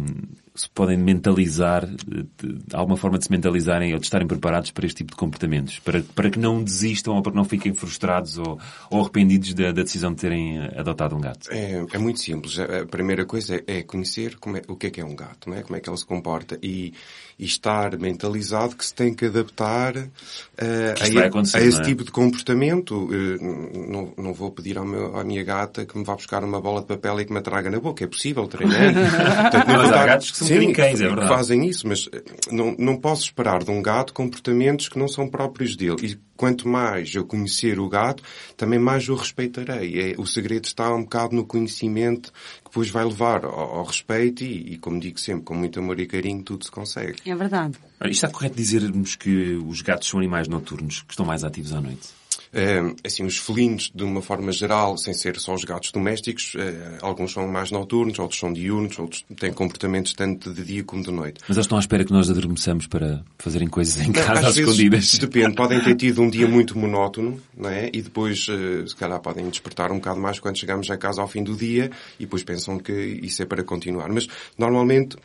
se 0.55 0.69
podem 0.69 0.97
mentalizar, 0.97 1.85
de 1.85 2.75
alguma 2.75 2.97
forma 2.97 3.17
de 3.17 3.25
se 3.25 3.31
mentalizarem 3.31 3.93
ou 3.93 3.99
de 3.99 4.05
estarem 4.05 4.27
preparados 4.27 4.71
para 4.71 4.85
este 4.85 4.97
tipo 4.97 5.11
de 5.11 5.17
comportamentos, 5.17 5.79
para, 5.79 6.01
para 6.15 6.29
que 6.29 6.39
não 6.39 6.63
desistam 6.63 7.15
ou 7.15 7.21
para 7.21 7.31
que 7.31 7.37
não 7.37 7.45
fiquem 7.45 7.73
frustrados 7.73 8.37
ou, 8.37 8.59
ou 8.89 9.01
arrependidos 9.01 9.53
da, 9.53 9.71
da, 9.71 9.83
decisão 9.83 10.13
de 10.13 10.21
terem 10.21 10.59
adotado 10.75 11.15
um 11.15 11.21
gato? 11.21 11.51
É, 11.51 11.85
é 11.93 11.97
muito 11.97 12.19
simples. 12.19 12.57
A 12.59 12.85
primeira 12.85 13.25
coisa 13.25 13.55
é, 13.55 13.79
é 13.79 13.83
conhecer 13.83 14.37
como 14.37 14.57
é, 14.57 14.61
o 14.67 14.75
que 14.75 14.87
é 14.87 14.89
que 14.89 15.01
é 15.01 15.05
um 15.05 15.15
gato, 15.15 15.49
não 15.49 15.57
é? 15.57 15.63
como 15.63 15.75
é 15.75 15.79
que 15.79 15.89
ele 15.89 15.97
se 15.97 16.05
comporta 16.05 16.57
e, 16.61 16.93
e 17.39 17.45
estar 17.45 17.97
mentalizado 17.97 18.75
que 18.75 18.85
se 18.85 18.93
tem 18.93 19.13
que 19.13 19.25
adaptar 19.25 19.95
uh, 19.95 20.09
a, 20.59 21.57
a, 21.57 21.61
esse 21.63 21.79
é? 21.79 21.83
tipo 21.83 22.03
de 22.03 22.11
comportamento. 22.11 23.05
Uh, 23.05 23.89
não, 23.89 24.13
não 24.17 24.33
vou 24.33 24.51
pedir 24.51 24.77
ao 24.77 24.85
meu, 24.85 25.15
à 25.15 25.23
minha 25.23 25.41
gata 25.41 25.85
que 25.85 25.97
me 25.97 26.03
vá 26.03 26.15
buscar 26.15 26.43
uma 26.43 26.59
bola 26.59 26.81
de 26.81 26.87
papel 26.87 27.21
e 27.21 27.25
que 27.25 27.31
me 27.31 27.41
traga 27.41 27.69
na 27.69 27.79
boca. 27.79 28.03
É 28.03 28.07
possível, 28.07 28.45
treinei. 28.45 28.91
Portanto, 28.91 29.67
Mas 29.67 29.93
há 29.93 30.05
gatos 30.05 30.31
que 30.31 30.37
são 30.37 30.73
cães, 30.73 30.99
é 30.99 31.07
verdade. 31.07 31.27
fazem 31.29 31.65
isso, 31.65 31.87
mas 31.87 32.09
eh, 32.11 32.21
não, 32.51 32.75
não 32.77 32.97
posso 32.97 33.23
esperar 33.23 33.63
de 33.63 33.71
um 33.71 33.81
gato 33.81 34.13
comportamentos 34.13 34.89
que 34.89 34.99
não 34.99 35.07
são 35.07 35.29
próprios 35.29 35.77
dele. 35.77 35.95
E 36.03 36.28
quanto 36.39 36.69
mais 36.69 37.13
eu 37.13 37.25
conhecer 37.25 37.81
o 37.81 37.89
gato, 37.89 38.23
também 38.55 38.79
mais 38.79 39.09
o 39.09 39.15
respeitarei. 39.15 40.13
É, 40.13 40.15
o 40.17 40.25
segredo 40.25 40.63
está 40.63 40.95
um 40.95 41.03
bocado 41.03 41.35
no 41.35 41.45
conhecimento 41.45 42.31
que 42.59 42.69
depois 42.69 42.89
vai 42.89 43.03
levar 43.03 43.43
ao, 43.43 43.51
ao 43.51 43.83
respeito 43.83 44.45
e, 44.45 44.75
e, 44.75 44.77
como 44.77 45.01
digo 45.01 45.19
sempre, 45.19 45.43
com 45.43 45.53
muito 45.53 45.77
amor 45.81 45.99
e 45.99 46.07
carinho, 46.07 46.41
tudo 46.41 46.63
se 46.63 46.71
consegue. 46.71 47.17
É 47.25 47.35
verdade. 47.35 47.77
Ora, 47.99 48.09
Está 48.09 48.29
correto 48.29 48.55
dizermos 48.55 49.17
que 49.17 49.59
os 49.67 49.81
gatos 49.81 50.07
são 50.07 50.17
animais 50.17 50.47
noturnos 50.47 51.01
que 51.01 51.11
estão 51.11 51.25
mais 51.25 51.43
ativos 51.43 51.73
à 51.73 51.81
noite? 51.81 52.18
Eh, 52.51 52.81
assim, 53.05 53.23
os 53.25 53.37
felinos, 53.37 53.91
de 53.93 54.03
uma 54.03 54.21
forma 54.23 54.51
geral, 54.51 54.97
sem 54.97 55.13
ser 55.13 55.37
só 55.39 55.53
os 55.53 55.63
gatos 55.63 55.91
domésticos, 55.91 56.53
eh, 56.57 56.97
alguns 57.01 57.31
são 57.31 57.47
mais 57.47 57.69
noturnos, 57.69 58.17
outros 58.17 58.39
são 58.39 58.51
diurnos, 58.51 58.97
outros 58.97 59.23
têm 59.37 59.53
comportamentos 59.53 60.13
tanto 60.13 60.51
de 60.51 60.63
dia 60.63 60.83
como 60.83 61.03
de 61.03 61.11
noite. 61.11 61.41
Mas 61.47 61.57
eles 61.57 61.65
estão 61.65 61.77
à 61.77 61.81
espera 61.81 62.03
que 62.03 62.11
nós 62.11 62.27
adormeçamos 62.29 62.87
para 62.87 63.23
fazerem 63.37 63.67
coisas 63.67 64.01
em 64.01 64.11
casa 64.11 64.39
Às 64.39 64.45
às 64.47 64.57
escondidas. 64.57 65.11
Depende, 65.19 65.55
podem 65.55 65.79
ter 65.79 65.95
tido 65.95 66.21
um 66.23 66.29
dia 66.29 66.47
muito 66.49 66.75
monótono, 66.77 67.39
não 67.55 67.69
é? 67.69 67.89
E 67.93 68.01
depois, 68.01 68.47
eh, 68.49 68.87
se 68.87 68.95
calhar, 68.95 69.19
podem 69.19 69.47
despertar 69.47 69.91
um 69.91 69.95
bocado 69.97 70.19
mais 70.19 70.39
quando 70.39 70.57
chegamos 70.57 70.89
a 70.89 70.97
casa 70.97 71.21
ao 71.21 71.27
fim 71.27 71.43
do 71.43 71.55
dia 71.55 71.91
e 72.19 72.23
depois 72.23 72.43
pensam 72.43 72.79
que 72.79 72.91
isso 73.21 73.43
é 73.43 73.45
para 73.45 73.63
continuar. 73.63 74.09
Mas, 74.09 74.27
normalmente, 74.57 75.15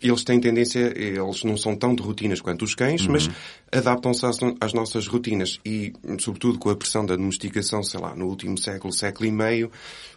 eles 0.00 0.22
têm 0.22 0.38
tendência, 0.38 0.92
eles 0.96 1.42
não 1.42 1.56
são 1.56 1.74
tão 1.74 1.92
de 1.92 2.00
rotinas 2.02 2.40
quanto 2.40 2.64
os 2.64 2.72
cães, 2.72 3.00
Uhum. 3.06 3.12
mas 3.12 3.28
adaptam-se 3.72 4.24
às, 4.26 4.38
às 4.60 4.72
nossas 4.72 5.06
rotinas. 5.06 5.58
E, 5.64 5.92
sobretudo, 6.18 6.58
com 6.58 6.70
a 6.70 6.76
pressão 6.76 7.04
da 7.04 7.16
domesticação, 7.16 7.82
sei 7.82 8.00
lá, 8.00 8.14
no 8.14 8.26
último 8.26 8.56
século, 8.58 8.92
século 8.92 9.28
e 9.28 9.32
meio, 9.32 9.70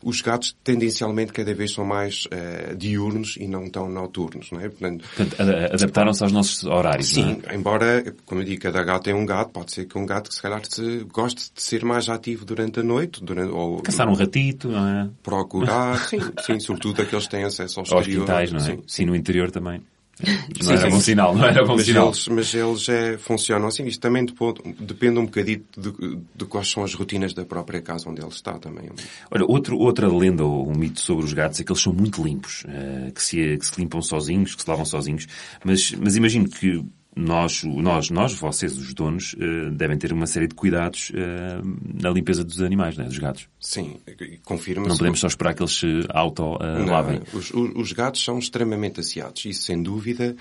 os 0.04 0.22
gatos 0.22 0.56
tendencialmente 0.64 1.34
cada 1.34 1.54
vez 1.54 1.74
são 1.74 1.86
mais 1.86 2.28
eh, 2.32 2.74
diurnos 2.76 3.36
e 3.38 3.48
não 3.48 3.70
tão 3.70 3.90
noturnos, 3.90 4.52
não 4.52 4.60
é? 4.60 4.70
Portanto, 4.70 5.06
adaptaram-se 5.74 6.24
aos 6.24 6.32
nossos 6.32 6.64
horários, 6.64 7.12
é? 7.12 7.22
Sim, 7.22 7.42
embora, 7.54 8.04
como 8.26 8.42
eu 8.42 8.46
digo, 8.46 8.62
cada 8.62 8.84
gato 8.84 9.10
é 9.10 9.14
um 9.14 9.26
gato, 9.26 9.52
pode 9.52 9.72
ser 9.72 9.86
que 9.86 9.98
um 9.98 10.06
gato 10.06 10.30
que 10.30 10.36
se 10.36 10.42
calhar 10.42 10.62
se, 10.68 11.06
goste 11.12 11.52
de 11.54 11.62
ser 11.62 11.84
mais 11.84 12.10
ativo 12.10 12.46
durante 12.46 12.80
a 12.80 12.84
noite, 12.84 13.24
durante, 13.24 13.52
ou 13.52 13.82
Caçar 13.82 14.08
um 14.10 14.14
ratito, 14.14 14.70
não 14.70 14.88
é? 14.88 15.10
procurar, 15.24 15.98
sim, 16.08 16.20
sim, 16.46 16.60
sobretudo 16.60 17.02
aqueles 17.02 17.26
que 17.26 17.32
têm 17.32 17.44
acesso 17.44 17.80
ao 17.80 17.84
exterior. 17.84 18.22
hospitais, 18.22 18.52
não 18.52 18.60
é? 18.60 18.64
Sim. 18.64 18.84
Sim, 18.88 19.06
no 19.06 19.16
interior 19.16 19.52
também. 19.52 19.82
Não 20.19 20.67
Sim, 20.67 20.74
era 20.74 20.89
bom 20.89 21.00
sinal, 21.00 21.36
não 21.36 21.45
era 21.45 21.65
bom 21.65 21.76
Mas 21.76 21.86
sinal. 21.86 22.08
eles, 22.08 22.28
mas 22.28 22.54
eles 22.54 22.89
é, 22.89 23.17
funcionam 23.17 23.67
assim. 23.67 23.86
Isto 23.86 24.02
também 24.02 24.26
depende 24.80 25.17
um 25.19 25.26
bocadinho 25.26 25.63
de, 25.76 25.91
de 26.36 26.45
quais 26.45 26.69
são 26.69 26.84
as 26.84 26.93
rotinas 26.93 27.34
da 27.34 27.43
própria 27.43 27.82
casa 27.82 28.10
onde 28.10 28.21
ele 28.21 28.30
está 28.30 28.60
também. 28.60 28.89
Olha, 29.32 29.45
outro, 29.45 29.78
outra 29.78 30.08
lenda 30.08 30.43
ou 30.43 30.69
um 30.69 30.76
mito 30.76 31.00
sobre 31.00 31.26
os 31.26 31.34
gatos 31.34 31.60
é 31.60 31.63
que 31.63 31.71
eles 31.71 31.82
são 31.82 31.93
muito 31.93 32.24
limpos, 32.24 32.63
eh, 32.67 33.12
que, 33.15 33.24
se, 33.24 33.58
que 33.58 33.65
se 33.65 33.80
limpam 33.80 34.02
sozinhos, 34.02 34.54
que 34.54 34.62
se 34.62 34.69
lavam 34.69 34.86
sozinhos, 34.86 35.28
mas, 35.63 35.91
mas 35.93 36.15
imagino 36.15 36.47
que 36.47 36.84
nós, 37.15 37.63
nós, 37.63 38.10
nós, 38.10 38.34
vocês, 38.34 38.78
os 38.78 38.93
donos, 38.93 39.36
eh, 39.39 39.69
devem 39.71 39.97
ter 39.97 40.13
uma 40.13 40.26
série 40.26 40.47
de 40.47 40.56
cuidados 40.56 41.12
eh, 41.13 41.60
na 42.02 42.10
limpeza 42.10 42.43
dos 42.43 42.62
animais, 42.62 42.95
não 42.97 43.04
é? 43.04 43.08
dos 43.08 43.17
gatos. 43.17 43.47
Sim, 43.60 43.97
confirma-se. 44.45 44.89
Não 44.89 44.97
podemos 44.97 45.19
só 45.19 45.28
esperar 45.28 45.54
que 45.54 45.62
eles 45.62 45.74
se 45.74 46.06
auto-lavem. 46.10 47.21
os, 47.34 47.52
os- 47.52 47.71
os 47.76 47.91
gatos 47.91 48.24
são 48.24 48.39
extremamente 48.39 49.00
asseados, 49.02 49.43
isso 49.45 49.63
sem 49.63 49.82
dúvida. 49.84 50.36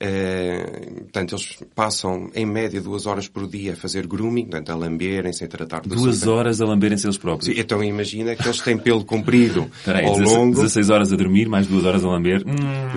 Eh, 0.00 0.90
portanto, 1.02 1.34
eles 1.34 1.58
passam 1.74 2.30
em 2.34 2.44
média 2.44 2.80
duas 2.80 3.06
horas 3.06 3.28
por 3.28 3.46
dia 3.46 3.72
a 3.74 3.76
fazer 3.76 4.06
grooming, 4.06 4.44
portanto, 4.46 4.70
a 4.70 4.74
lamberem-se, 4.74 5.44
a 5.44 5.48
tratar 5.48 5.82
de 5.82 5.88
Duas 5.88 6.26
horas 6.26 6.60
a 6.60 6.66
lamberem-se 6.66 7.06
eles 7.06 7.16
próprios. 7.16 7.54
Sim, 7.54 7.60
então 7.60 7.82
imagina 7.82 8.34
que 8.34 8.46
eles 8.46 8.60
têm 8.60 8.76
pelo 8.76 9.04
comprido 9.04 9.70
Espera 9.78 9.98
aí, 10.00 10.06
ao 10.06 10.14
16, 10.16 10.36
longo. 10.38 10.54
16 10.56 10.90
horas 10.90 11.12
a 11.12 11.16
dormir, 11.16 11.48
mais 11.48 11.66
duas 11.66 11.84
horas 11.84 12.04
a 12.04 12.08
lamber. 12.08 12.42
Hum, 12.46 12.54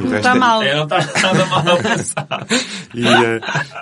Não 0.09 0.15
está 0.17 0.35
é- 0.35 0.39
mal. 0.39 0.61
é, 0.61 0.75
não 0.75 0.83
está 0.83 0.99
nada 1.21 1.45
mal 1.45 1.65
a. 1.67 2.47
E, 2.95 3.05
eh, 3.05 3.39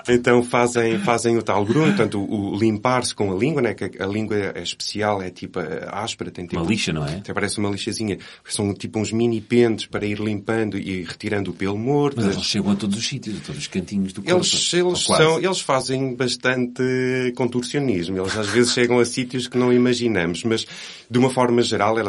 então 0.10 0.44
fazem, 0.44 0.98
fazem 1.00 1.38
o 1.38 1.44
tal 1.44 1.64
grooming, 1.64 1.90
portanto, 1.90 2.20
o, 2.20 2.54
o 2.54 2.58
limpar-se 2.60 3.14
com 3.16 3.32
a 3.32 3.36
língua, 3.36 3.62
né, 3.62 3.74
que 3.74 3.92
a 4.02 4.06
língua 4.06 4.36
é 4.36 4.62
especial, 4.62 5.22
é 5.22 5.30
tipo 5.30 5.60
eh, 5.60 5.88
áspera, 5.92 6.32
tem 6.32 6.46
tipo... 6.46 6.60
Uma 6.62 6.68
lixa, 6.70 6.92
não 6.92 7.06
é? 7.06 7.16
Até 7.18 7.34
parece 7.34 7.60
uma 7.60 7.70
lixazinha. 7.70 8.18
São 8.44 8.74
tipo 8.74 9.00
uns 9.00 9.12
mini 9.12 9.40
pentes 9.40 9.86
para 9.86 10.06
ir 10.06 10.20
limpando 10.20 10.78
e 10.78 11.04
retirando 11.04 11.52
o 11.52 11.54
pelo 11.54 11.78
morto. 11.78 12.18
Mas 12.18 12.26
eles 12.34 12.44
chegam 12.46 12.72
a 12.72 12.76
todos 12.76 12.98
os 12.98 13.05
sítios, 13.08 13.38
a 13.38 13.40
todos 13.42 13.62
os 13.62 13.68
cantinhos 13.68 14.14
do 14.14 14.22
corpo. 14.22 14.38
Eles, 14.38 14.74
eles, 14.74 15.00
são, 15.04 15.40
eles 15.40 15.62
fazem 15.62 16.16
bastante 16.16 16.84
contorcionismo. 17.36 18.18
Eles 18.18 18.38
às 18.38 18.48
vezes 18.48 18.74
chegam 18.74 19.00
a 19.00 19.06
sítios 19.06 19.48
que 19.48 19.58
não 19.58 19.72
imaginamos, 19.72 20.44
mas 20.44 20.66
de 21.10 21.20
uma 21.20 21.30
forma 21.30 21.62
geral 21.62 21.98
eh, 22.00 22.04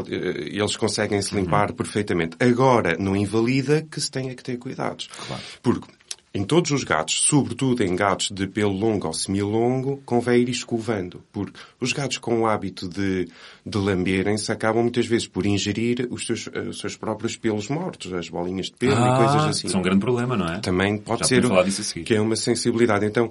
eles 0.53 0.77
conseguem 0.77 1.21
se 1.23 1.35
limpar 1.35 1.73
perfeitamente. 1.73 2.37
Agora, 2.41 2.97
não 2.99 3.17
invalida 3.17 3.87
que 3.91 4.01
se 4.01 4.11
tenha 4.11 4.35
que 4.35 4.43
ter 4.43 4.57
cuidados. 4.59 5.09
Claro. 5.27 5.43
Porque 5.63 5.96
em 6.37 6.45
todos 6.45 6.71
os 6.71 6.85
gatos, 6.85 7.23
sobretudo 7.23 7.83
em 7.83 7.97
gatos 7.97 8.31
de 8.31 8.47
pelo 8.47 8.73
longo 8.73 9.07
ou 9.07 9.13
semilongo, 9.15 10.03
convém 10.05 10.43
ir 10.43 10.51
escovando. 10.51 11.23
Porque 11.33 11.59
os 11.81 11.95
gatos 11.95 12.19
com 12.19 12.43
o 12.43 12.47
hábito 12.47 12.87
de, 12.87 13.27
de 13.65 13.79
lamberem-se 13.79 14.53
acabam 14.53 14.83
muitas 14.83 15.07
vezes 15.07 15.27
por 15.27 15.47
ingerir 15.47 16.07
os 16.11 16.27
seus, 16.27 16.47
eh, 16.53 16.61
os 16.61 16.79
seus 16.79 16.95
próprios 16.95 17.37
pelos 17.37 17.69
mortos, 17.69 18.13
as 18.13 18.29
bolinhas 18.29 18.67
de 18.67 18.75
pelo 18.75 18.93
e 18.93 19.09
Ah, 19.09 19.17
coisas 19.17 19.45
assim. 19.45 19.67
Isso 19.67 19.77
é 19.77 19.81
um 19.81 19.83
grande 19.83 20.01
problema, 20.01 20.37
não 20.37 20.47
é? 20.47 20.59
Também 20.59 20.99
pode 20.99 21.21
Já 21.21 21.27
ser 21.27 21.43
que 22.05 22.15
é 22.15 22.21
uma 22.21 22.37
sensibilidade. 22.37 23.07
Então, 23.07 23.31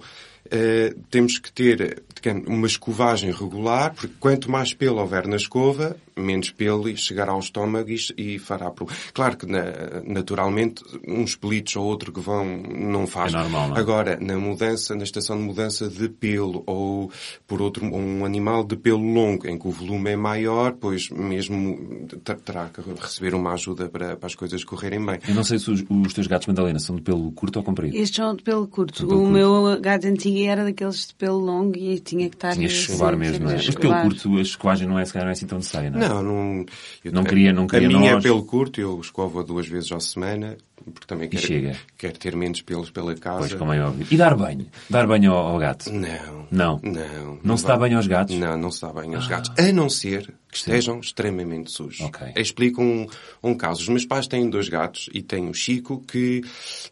eh, 0.49 0.95
temos 1.11 1.37
que 1.37 1.51
ter 1.51 2.01
digamos, 2.25 2.47
uma 2.47 2.67
escovagem 2.67 3.31
regular, 3.31 3.93
porque 3.93 4.13
quanto 4.19 4.49
mais 4.49 4.73
pelo 4.73 4.99
houver 4.99 5.27
na 5.27 5.35
escova, 5.35 5.95
menos 6.17 6.49
pelo 6.49 6.95
chegará 6.97 7.31
ao 7.33 7.39
estômago 7.39 7.89
e, 7.89 7.97
e 8.17 8.39
fará... 8.39 8.71
Pro... 8.71 8.87
Claro 9.13 9.37
que, 9.37 9.45
na- 9.45 10.01
naturalmente, 10.05 10.83
uns 11.07 11.35
pelitos 11.35 11.75
ou 11.75 11.85
outro 11.85 12.11
que 12.11 12.19
vão 12.19 12.45
não 12.45 13.05
faz. 13.05 13.33
É 13.33 13.37
normal, 13.37 13.69
não 13.69 13.75
é? 13.75 13.79
Agora, 13.79 14.17
na 14.19 14.37
mudança, 14.37 14.95
na 14.95 15.03
estação 15.03 15.37
de 15.37 15.43
mudança 15.43 15.87
de 15.89 16.09
pelo, 16.09 16.63
ou 16.65 17.11
por 17.47 17.61
outro, 17.61 17.85
um 17.85 18.25
animal 18.25 18.63
de 18.63 18.75
pelo 18.75 19.03
longo, 19.13 19.47
em 19.47 19.57
que 19.57 19.67
o 19.67 19.71
volume 19.71 20.11
é 20.11 20.15
maior, 20.15 20.73
pois 20.79 21.09
mesmo 21.09 22.07
ter- 22.23 22.37
terá 22.37 22.69
que 22.69 22.81
receber 22.99 23.35
uma 23.35 23.53
ajuda 23.53 23.89
para, 23.89 24.15
para 24.15 24.27
as 24.27 24.35
coisas 24.35 24.63
correrem 24.63 25.05
bem. 25.05 25.19
Eu 25.27 25.35
não 25.35 25.43
sei 25.43 25.59
se 25.59 25.69
os, 25.69 25.83
os 25.89 26.13
teus 26.13 26.27
gatos, 26.27 26.47
Madalena, 26.47 26.79
são 26.79 26.95
de 26.95 27.01
pelo 27.01 27.31
curto 27.31 27.57
ou 27.57 27.63
comprido. 27.63 27.95
Estes 27.95 28.15
são 28.15 28.35
de 28.35 28.43
pelo 28.43 28.67
curto. 28.67 28.93
De 29.03 29.07
pelo 29.07 29.19
o 29.19 29.23
curto. 29.23 29.33
meu 29.33 29.81
gato 29.81 30.07
antigo 30.07 30.39
era 30.47 30.63
daqueles 30.63 31.07
de 31.07 31.15
pelo 31.15 31.39
longo 31.39 31.75
e 31.77 31.99
tinha 32.15 32.29
que 32.29 32.35
estar... 32.35 32.53
Tinhas 32.53 32.71
assim, 32.71 32.81
escovar 32.81 33.17
mesmo, 33.17 33.45
não 33.45 33.51
é? 33.51 33.55
Mas 33.55 33.69
pelo 33.75 34.01
curto, 34.01 34.37
a 34.37 34.41
escovagem 34.41 34.87
não 34.87 34.97
é, 34.99 35.05
se 35.05 35.13
calhar, 35.13 35.25
não 35.25 35.29
é 35.29 35.33
assim 35.33 35.45
tão 35.47 35.57
necessária, 35.57 35.89
não 35.89 36.01
é? 36.01 36.07
Não, 36.09 36.23
não. 36.23 36.65
eu- 37.03 37.11
Não 37.11 37.23
queria- 37.23 37.53
não 37.53 37.67
queria 37.67 37.87
A 37.87 37.91
minha 37.91 38.13
nós. 38.13 38.23
é 38.25 38.27
pelo 38.27 38.43
curto, 38.43 38.79
eu 38.81 38.99
escovo 38.99 39.43
duas 39.43 39.67
vezes 39.67 39.91
à 39.91 39.99
semana, 39.99 40.57
porque 40.93 41.07
também 41.07 41.27
quero, 41.29 41.45
chega. 41.45 41.75
quero 41.97 42.17
ter 42.19 42.35
menos 42.35 42.61
pelos 42.61 42.89
pela 42.91 43.15
casa. 43.15 43.39
Pois, 43.39 43.53
como 43.53 43.73
é 43.73 43.81
óbvio. 43.83 44.05
E 44.11 44.17
dar 44.17 44.35
banho? 44.35 44.67
Dar 44.89 45.07
banho 45.07 45.31
ao, 45.33 45.47
ao 45.47 45.57
gato? 45.57 45.91
Não. 45.91 46.45
Não. 46.51 46.79
Não. 46.83 47.39
Não 47.43 47.57
se 47.57 47.65
dá 47.65 47.75
banho 47.75 47.97
aos 47.97 48.07
gatos? 48.07 48.35
Não, 48.35 48.55
não 48.57 48.69
se 48.71 48.81
dá 48.81 48.89
banho 48.93 49.15
aos 49.15 49.27
gatos. 49.27 49.51
A 49.57 49.71
não 49.71 49.89
ser 49.89 50.33
que 50.51 50.57
estejam 50.57 50.99
extremamente 50.99 51.71
sujos. 51.71 52.01
Ok. 52.01 52.27
Explico 52.37 52.81
um, 52.81 53.07
um 53.43 53.55
caso. 53.55 53.81
Os 53.81 53.89
meus 53.89 54.05
pais 54.05 54.27
têm 54.27 54.49
dois 54.49 54.69
gatos 54.69 55.09
e 55.13 55.21
tem 55.21 55.49
o 55.49 55.53
Chico 55.53 56.03
que 56.07 56.43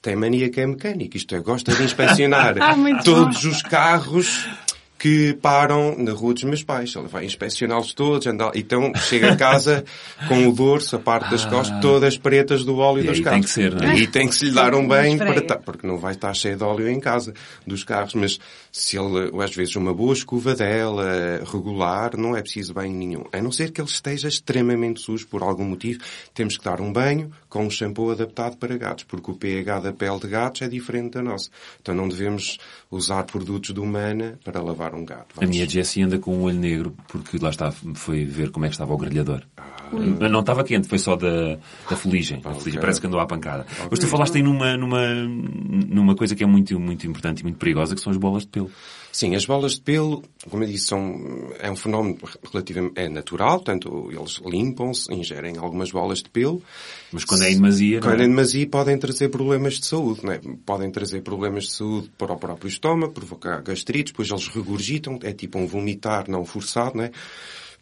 tem 0.02 0.16
mania 0.16 0.50
que 0.50 0.60
é 0.60 0.66
mecânico. 0.66 1.16
Isto 1.16 1.36
é, 1.36 1.40
gosta 1.40 1.72
de 1.74 1.84
inspecionar 1.84 2.56
Ah, 2.60 2.76
todos 3.04 3.44
os 3.46 3.62
carros 3.62 4.48
que 5.04 5.34
param 5.42 5.98
na 5.98 6.13
rua 6.13 6.34
dos 6.34 6.44
meus 6.46 6.63
pais. 6.63 6.96
Ele 6.96 7.10
vai 7.10 7.26
inspecioná-los 7.26 7.94
todos. 7.94 8.26
Anda... 8.26 8.52
Então 8.56 8.94
chega 8.96 9.34
a 9.34 9.36
casa 9.36 9.84
com 10.30 10.48
o 10.48 10.54
dorso, 10.54 10.96
a 10.96 11.00
parte 11.00 11.30
das 11.30 11.44
costas, 11.46 11.78
todas 11.82 12.18
pretas 12.18 12.63
do 12.63 12.78
óleo 12.78 13.02
Ah. 13.02 13.04
E 13.04 13.08
dos 13.08 13.20
carros. 13.20 13.34
tem 13.34 13.42
que 13.44 13.50
ser, 13.50 13.76
não 13.76 13.84
é? 13.84 13.92
Aí 13.92 14.08
tem 14.08 14.30
que 14.30 14.36
se 14.36 14.46
lhe 14.46 14.52
dar 14.52 14.74
um 14.74 14.88
banho 14.88 15.16
Esfrega. 15.16 15.34
para 15.34 15.42
ta- 15.42 15.58
porque 15.58 15.86
não 15.86 15.98
vai 15.98 16.13
estar 16.13 16.34
cheio 16.34 16.56
de 16.56 16.63
óleo 16.63 16.88
em 16.89 17.02
casa 17.02 17.34
dos 17.68 17.84
carros, 17.84 18.13
mas 18.13 18.39
se 18.72 18.98
ele, 18.98 19.30
às 19.44 19.54
vezes, 19.54 19.76
uma 19.76 19.94
boa 19.94 20.13
escovadela 20.13 21.42
regular, 21.52 22.16
não 22.18 22.36
é 22.36 22.42
preciso 22.42 22.74
banho 22.74 22.94
nenhum. 22.96 23.26
A 23.34 23.42
não 23.42 23.52
ser 23.52 23.72
que 23.72 23.82
ele 23.82 23.89
esteja 23.89 24.30
extremamente 24.30 25.02
sujo 25.02 25.28
por 25.28 25.44
algum 25.44 25.66
motivo, 25.66 26.00
temos 26.34 26.58
que 26.58 26.63
dar 26.63 26.80
um 26.80 26.94
banho 26.94 27.30
com 27.50 27.66
um 27.66 27.70
shampoo 27.70 28.12
adaptado 28.12 28.56
para 28.58 28.78
gatos, 28.78 29.04
porque 29.04 29.30
o 29.30 29.36
pH 29.36 29.80
da 29.82 29.92
pele 29.92 30.20
de 30.20 30.28
gatos 30.28 30.62
é 30.62 30.68
diferente 30.70 31.12
da 31.16 31.22
nossa. 31.22 31.50
Então 31.82 31.94
não 31.94 32.08
devemos 32.08 32.58
usar 32.89 33.24
produtos 33.26 33.74
de 33.74 33.80
humana 33.82 34.39
para 34.46 34.62
lavar 34.62 34.92
um 34.95 35.06
gato. 35.06 35.36
A 35.41 35.45
minha 35.45 35.67
Jessie 35.67 36.03
anda 36.03 36.17
com 36.17 36.36
um 36.36 36.43
olho 36.43 36.60
negro 36.60 36.95
porque 37.08 37.38
lá 37.38 37.49
está, 37.49 37.71
foi 37.71 38.25
ver 38.25 38.51
como 38.51 38.65
é 38.65 38.69
que 38.69 38.75
estava 38.75 38.93
o 38.93 38.97
grelhador. 38.97 39.41
Ah. 39.58 39.73
Mas 40.19 40.32
Não 40.32 40.39
estava 40.39 40.63
quente, 40.63 40.88
foi 40.88 40.97
só 40.97 41.15
da, 41.15 41.58
da 41.89 41.95
fuligem. 41.95 42.39
A 42.43 42.53
fuligem 42.53 42.73
ok. 42.73 42.82
parece 42.82 43.01
que 43.01 43.08
andou 43.08 43.19
à 43.19 43.25
pancada. 43.25 43.65
Mas 43.89 43.99
tu 43.99 44.08
falaste 44.08 44.36
aí 44.36 44.43
numa, 44.43 44.75
numa, 44.75 45.08
numa 45.13 46.15
coisa 46.15 46.36
que 46.36 46.43
é 46.43 46.47
muito, 46.47 46.79
muito 46.79 47.06
importante 47.08 47.41
e 47.41 47.43
muito 47.43 47.58
perigosa, 47.58 47.95
que 47.95 48.01
são 48.01 48.12
as 48.12 48.17
bolas 48.17 48.43
de 48.43 48.49
pelo. 48.49 48.71
Sim, 49.13 49.36
as 49.36 49.45
bolas 49.45 49.73
de 49.73 49.82
pelo, 49.82 50.23
como 50.49 50.63
eu 50.63 50.67
disse, 50.67 50.88
são, 50.88 51.54
é 51.60 51.69
um 51.69 51.76
fenómeno 51.76 52.17
relativamente 52.52 52.93
é 52.95 53.08
natural, 53.08 53.58
portanto, 53.58 54.10
eles 54.12 54.41
limpam-se, 54.43 55.13
ingerem 55.13 55.56
algumas 55.56 55.91
bolas 55.91 56.23
de 56.23 56.32
pelo. 56.32 56.63
Mas 57.12 57.23
quando 57.23 57.43
é 57.43 57.52
em 57.52 57.56
demasia, 57.56 57.99
Quando 57.99 58.21
é? 58.21 58.23
é 58.23 58.26
em 58.26 58.30
demasia 58.30 58.67
podem 58.67 58.97
trazer 58.97 59.30
problemas 59.30 59.76
de 59.76 59.86
saúde, 59.86 60.26
não 60.26 60.34
é? 60.34 60.41
Podem 60.65 60.89
trazer 60.89 61.21
problemas 61.21 61.65
de 61.65 61.73
saúde 61.73 62.12
para 62.17 62.34
o 62.34 62.38
próprio 62.38 62.67
estômago, 62.67 63.13
provocar 63.13 63.62
gastrites, 63.62 64.13
depois 64.13 64.32
eles 64.32 64.47
regurgitam, 64.47 65.19
é 65.21 65.32
tipo 65.32 65.60
um 65.60 65.67
vomitar 65.67 66.28
não 66.28 66.43
forçado, 66.43 66.97
não 66.97 67.04
é? 67.04 67.12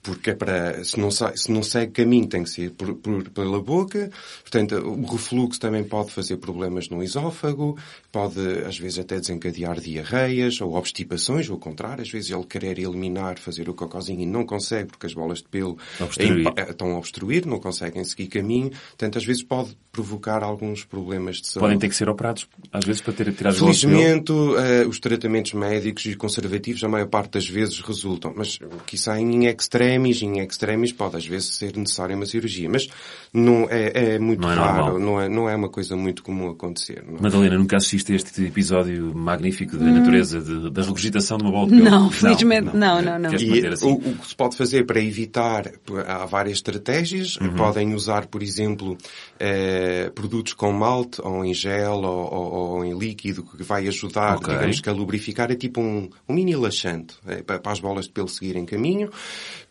Porque 0.01 0.31
é 0.31 0.35
para, 0.35 0.83
se 0.83 0.99
não, 0.99 1.11
se 1.11 1.51
não 1.51 1.61
segue 1.61 1.91
caminho, 1.91 2.27
tem 2.27 2.43
que 2.43 2.49
ser 2.49 2.71
por, 2.71 2.95
por, 2.95 3.29
pela 3.29 3.61
boca. 3.61 4.09
Portanto, 4.41 4.75
o 4.75 5.05
refluxo 5.05 5.59
também 5.59 5.83
pode 5.83 6.11
fazer 6.11 6.37
problemas 6.37 6.89
no 6.89 7.03
esófago, 7.03 7.77
pode, 8.11 8.39
às 8.65 8.77
vezes, 8.77 8.99
até 8.99 9.19
desencadear 9.19 9.79
diarreias 9.79 10.59
ou 10.61 10.75
obstipações, 10.75 11.49
ou 11.49 11.55
ao 11.55 11.59
contrário. 11.59 12.01
Às 12.01 12.09
vezes 12.09 12.31
ele 12.31 12.45
querer 12.45 12.79
eliminar, 12.79 13.37
fazer 13.37 13.69
o 13.69 13.73
cocôzinho 13.73 14.21
e 14.21 14.25
não 14.25 14.45
consegue, 14.45 14.89
porque 14.89 15.05
as 15.05 15.13
bolas 15.13 15.39
de 15.39 15.49
pelo 15.49 15.77
é, 16.17 16.71
estão 16.71 16.95
a 16.95 16.97
obstruir, 16.97 17.45
não 17.45 17.59
conseguem 17.59 18.03
seguir 18.03 18.27
caminho. 18.27 18.69
Portanto, 18.69 19.17
às 19.17 19.25
vezes 19.25 19.43
pode 19.43 19.77
provocar 19.91 20.43
alguns 20.43 20.83
problemas 20.83 21.37
de 21.37 21.47
saúde. 21.47 21.65
Podem 21.65 21.79
ter 21.79 21.89
que 21.89 21.95
ser 21.95 22.09
operados, 22.09 22.47
às 22.71 22.85
vezes, 22.85 23.01
para 23.01 23.13
ter 23.13 23.31
tirar 23.33 23.49
as 23.49 23.59
Felizmente, 23.59 24.31
uh, 24.31 24.87
os 24.87 24.99
tratamentos 24.99 25.53
médicos 25.53 26.05
e 26.05 26.15
conservativos, 26.15 26.83
a 26.83 26.87
maior 26.87 27.07
parte 27.07 27.31
das 27.31 27.47
vezes, 27.47 27.79
resultam. 27.81 28.33
Mas, 28.35 28.57
quizá 28.85 29.19
em 29.19 29.47
extremis, 29.91 30.21
em 30.21 30.39
extremis, 30.39 30.91
pode 30.91 31.17
às 31.17 31.25
vezes 31.25 31.55
ser 31.55 31.75
necessária 31.75 32.15
uma 32.15 32.25
cirurgia. 32.25 32.69
Mas 32.69 32.87
não 33.33 33.67
é, 33.69 34.15
é 34.15 34.19
muito 34.19 34.41
não 34.41 34.51
é 34.51 34.55
raro, 34.55 34.99
não 34.99 35.21
é, 35.21 35.29
não 35.29 35.49
é 35.49 35.55
uma 35.55 35.69
coisa 35.69 35.95
muito 35.95 36.23
comum 36.23 36.49
acontecer. 36.49 37.03
Não. 37.05 37.21
Madalena, 37.21 37.57
nunca 37.57 37.77
assististe 37.77 38.13
a 38.13 38.15
este 38.15 38.45
episódio 38.45 39.13
magnífico 39.15 39.77
da 39.77 39.85
hum. 39.85 39.99
natureza, 39.99 40.41
de, 40.41 40.69
da 40.69 40.81
regurgitação 40.81 41.37
de 41.37 41.43
uma 41.43 41.51
bola 41.51 41.67
de 41.67 41.75
pelo? 41.75 41.89
Não, 41.89 42.09
felizmente 42.11 42.75
não, 42.75 43.01
não, 43.01 43.19
não. 43.19 43.31
não. 43.31 43.33
E 43.33 43.67
assim? 43.67 43.87
o, 43.87 43.93
o, 43.93 44.17
que 44.17 44.27
se 44.27 44.35
pode 44.35 44.55
fazer 44.55 44.85
para 44.85 44.99
evitar, 44.99 45.71
há 46.07 46.25
várias 46.25 46.57
estratégias. 46.57 47.37
Uhum. 47.37 47.55
Podem 47.55 47.93
usar, 47.93 48.27
por 48.27 48.41
exemplo, 48.41 48.97
eh, 49.39 50.11
produtos 50.13 50.53
com 50.53 50.71
malte, 50.71 51.21
ou 51.21 51.43
em 51.43 51.53
gel, 51.53 52.01
ou, 52.01 52.33
ou, 52.33 52.53
ou, 52.53 52.85
em 52.85 52.97
líquido, 52.97 53.43
que 53.43 53.63
vai 53.63 53.87
ajudar, 53.87 54.37
okay. 54.37 54.53
digamos 54.53 54.81
que 54.81 54.89
a 54.89 54.93
lubrificar. 54.93 55.51
É 55.51 55.55
tipo 55.55 55.81
um, 55.81 56.09
um 56.27 56.33
mini 56.33 56.55
laxante, 56.55 57.15
é, 57.27 57.41
para, 57.41 57.59
para 57.59 57.71
as 57.71 57.79
bolas 57.79 58.05
de 58.05 58.11
pelo 58.11 58.27
seguirem 58.27 58.65
caminho. 58.65 59.09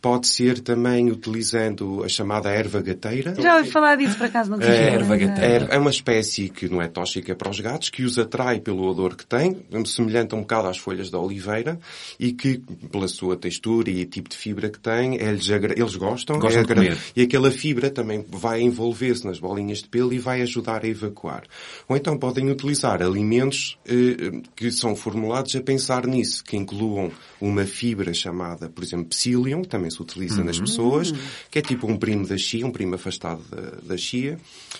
Pode 0.01 0.10
ser 0.23 0.59
também 0.59 1.11
utilizando 1.11 2.03
a 2.03 2.07
chamada 2.07 2.49
erva 2.49 2.81
gateira. 2.81 3.35
Já 3.39 3.57
ouvi 3.57 3.69
falar 3.69 3.95
disso, 3.95 4.17
por 4.17 4.25
acaso, 4.25 4.51
não 4.51 4.59
tinha. 4.59 4.71
É, 4.71 4.93
erva 4.93 5.15
gateira. 5.17 5.67
É, 5.71 5.75
é 5.75 5.77
uma 5.77 5.89
espécie 5.89 6.49
que 6.49 6.67
não 6.67 6.81
é 6.81 6.87
tóxica 6.87 7.35
para 7.35 7.49
os 7.49 7.59
gatos, 7.59 7.89
que 7.89 8.03
os 8.03 8.17
atrai 8.17 8.59
pelo 8.59 8.83
odor 8.87 9.15
que 9.15 9.25
tem, 9.25 9.57
semelhante 9.85 10.35
um 10.35 10.41
bocado 10.41 10.67
às 10.67 10.77
folhas 10.77 11.09
da 11.09 11.19
oliveira, 11.19 11.79
e 12.19 12.31
que, 12.31 12.61
pela 12.91 13.07
sua 13.07 13.35
textura 13.35 13.89
e 13.89 14.05
tipo 14.05 14.29
de 14.29 14.35
fibra 14.35 14.69
que 14.69 14.79
tem, 14.79 15.15
eles, 15.15 15.47
eles 15.49 15.95
gostam. 15.95 16.39
Gostam 16.39 16.61
é 16.61 16.65
de 16.65 16.73
comer. 16.73 16.97
E 17.15 17.21
aquela 17.23 17.51
fibra 17.51 17.89
também 17.89 18.25
vai 18.29 18.61
envolver-se 18.61 19.25
nas 19.25 19.39
bolinhas 19.39 19.79
de 19.79 19.89
pelo 19.89 20.13
e 20.13 20.19
vai 20.19 20.41
ajudar 20.41 20.83
a 20.83 20.87
evacuar. 20.87 21.43
Ou 21.87 21.95
então 21.95 22.17
podem 22.17 22.49
utilizar 22.49 23.01
alimentos 23.01 23.77
eh, 23.87 24.41
que 24.55 24.71
são 24.71 24.95
formulados 24.95 25.55
a 25.55 25.61
pensar 25.61 26.07
nisso, 26.07 26.43
que 26.43 26.57
incluam 26.57 27.11
uma 27.41 27.65
fibra 27.65 28.13
chamada, 28.13 28.69
por 28.69 28.83
exemplo, 28.83 29.07
psyllium, 29.07 29.63
também 29.63 29.89
se 29.89 30.01
utiliza 30.01 30.39
uhum. 30.39 30.45
nas 30.45 30.59
pessoas, 30.59 31.11
que 31.49 31.59
é 31.59 31.61
tipo 31.61 31.87
um 31.91 31.97
primo 31.97 32.27
da 32.27 32.37
chia, 32.37 32.65
um 32.65 32.71
primo 32.71 32.95
afastado 32.95 33.41
da, 33.49 33.71
da 33.83 33.97
chia, 33.97 34.37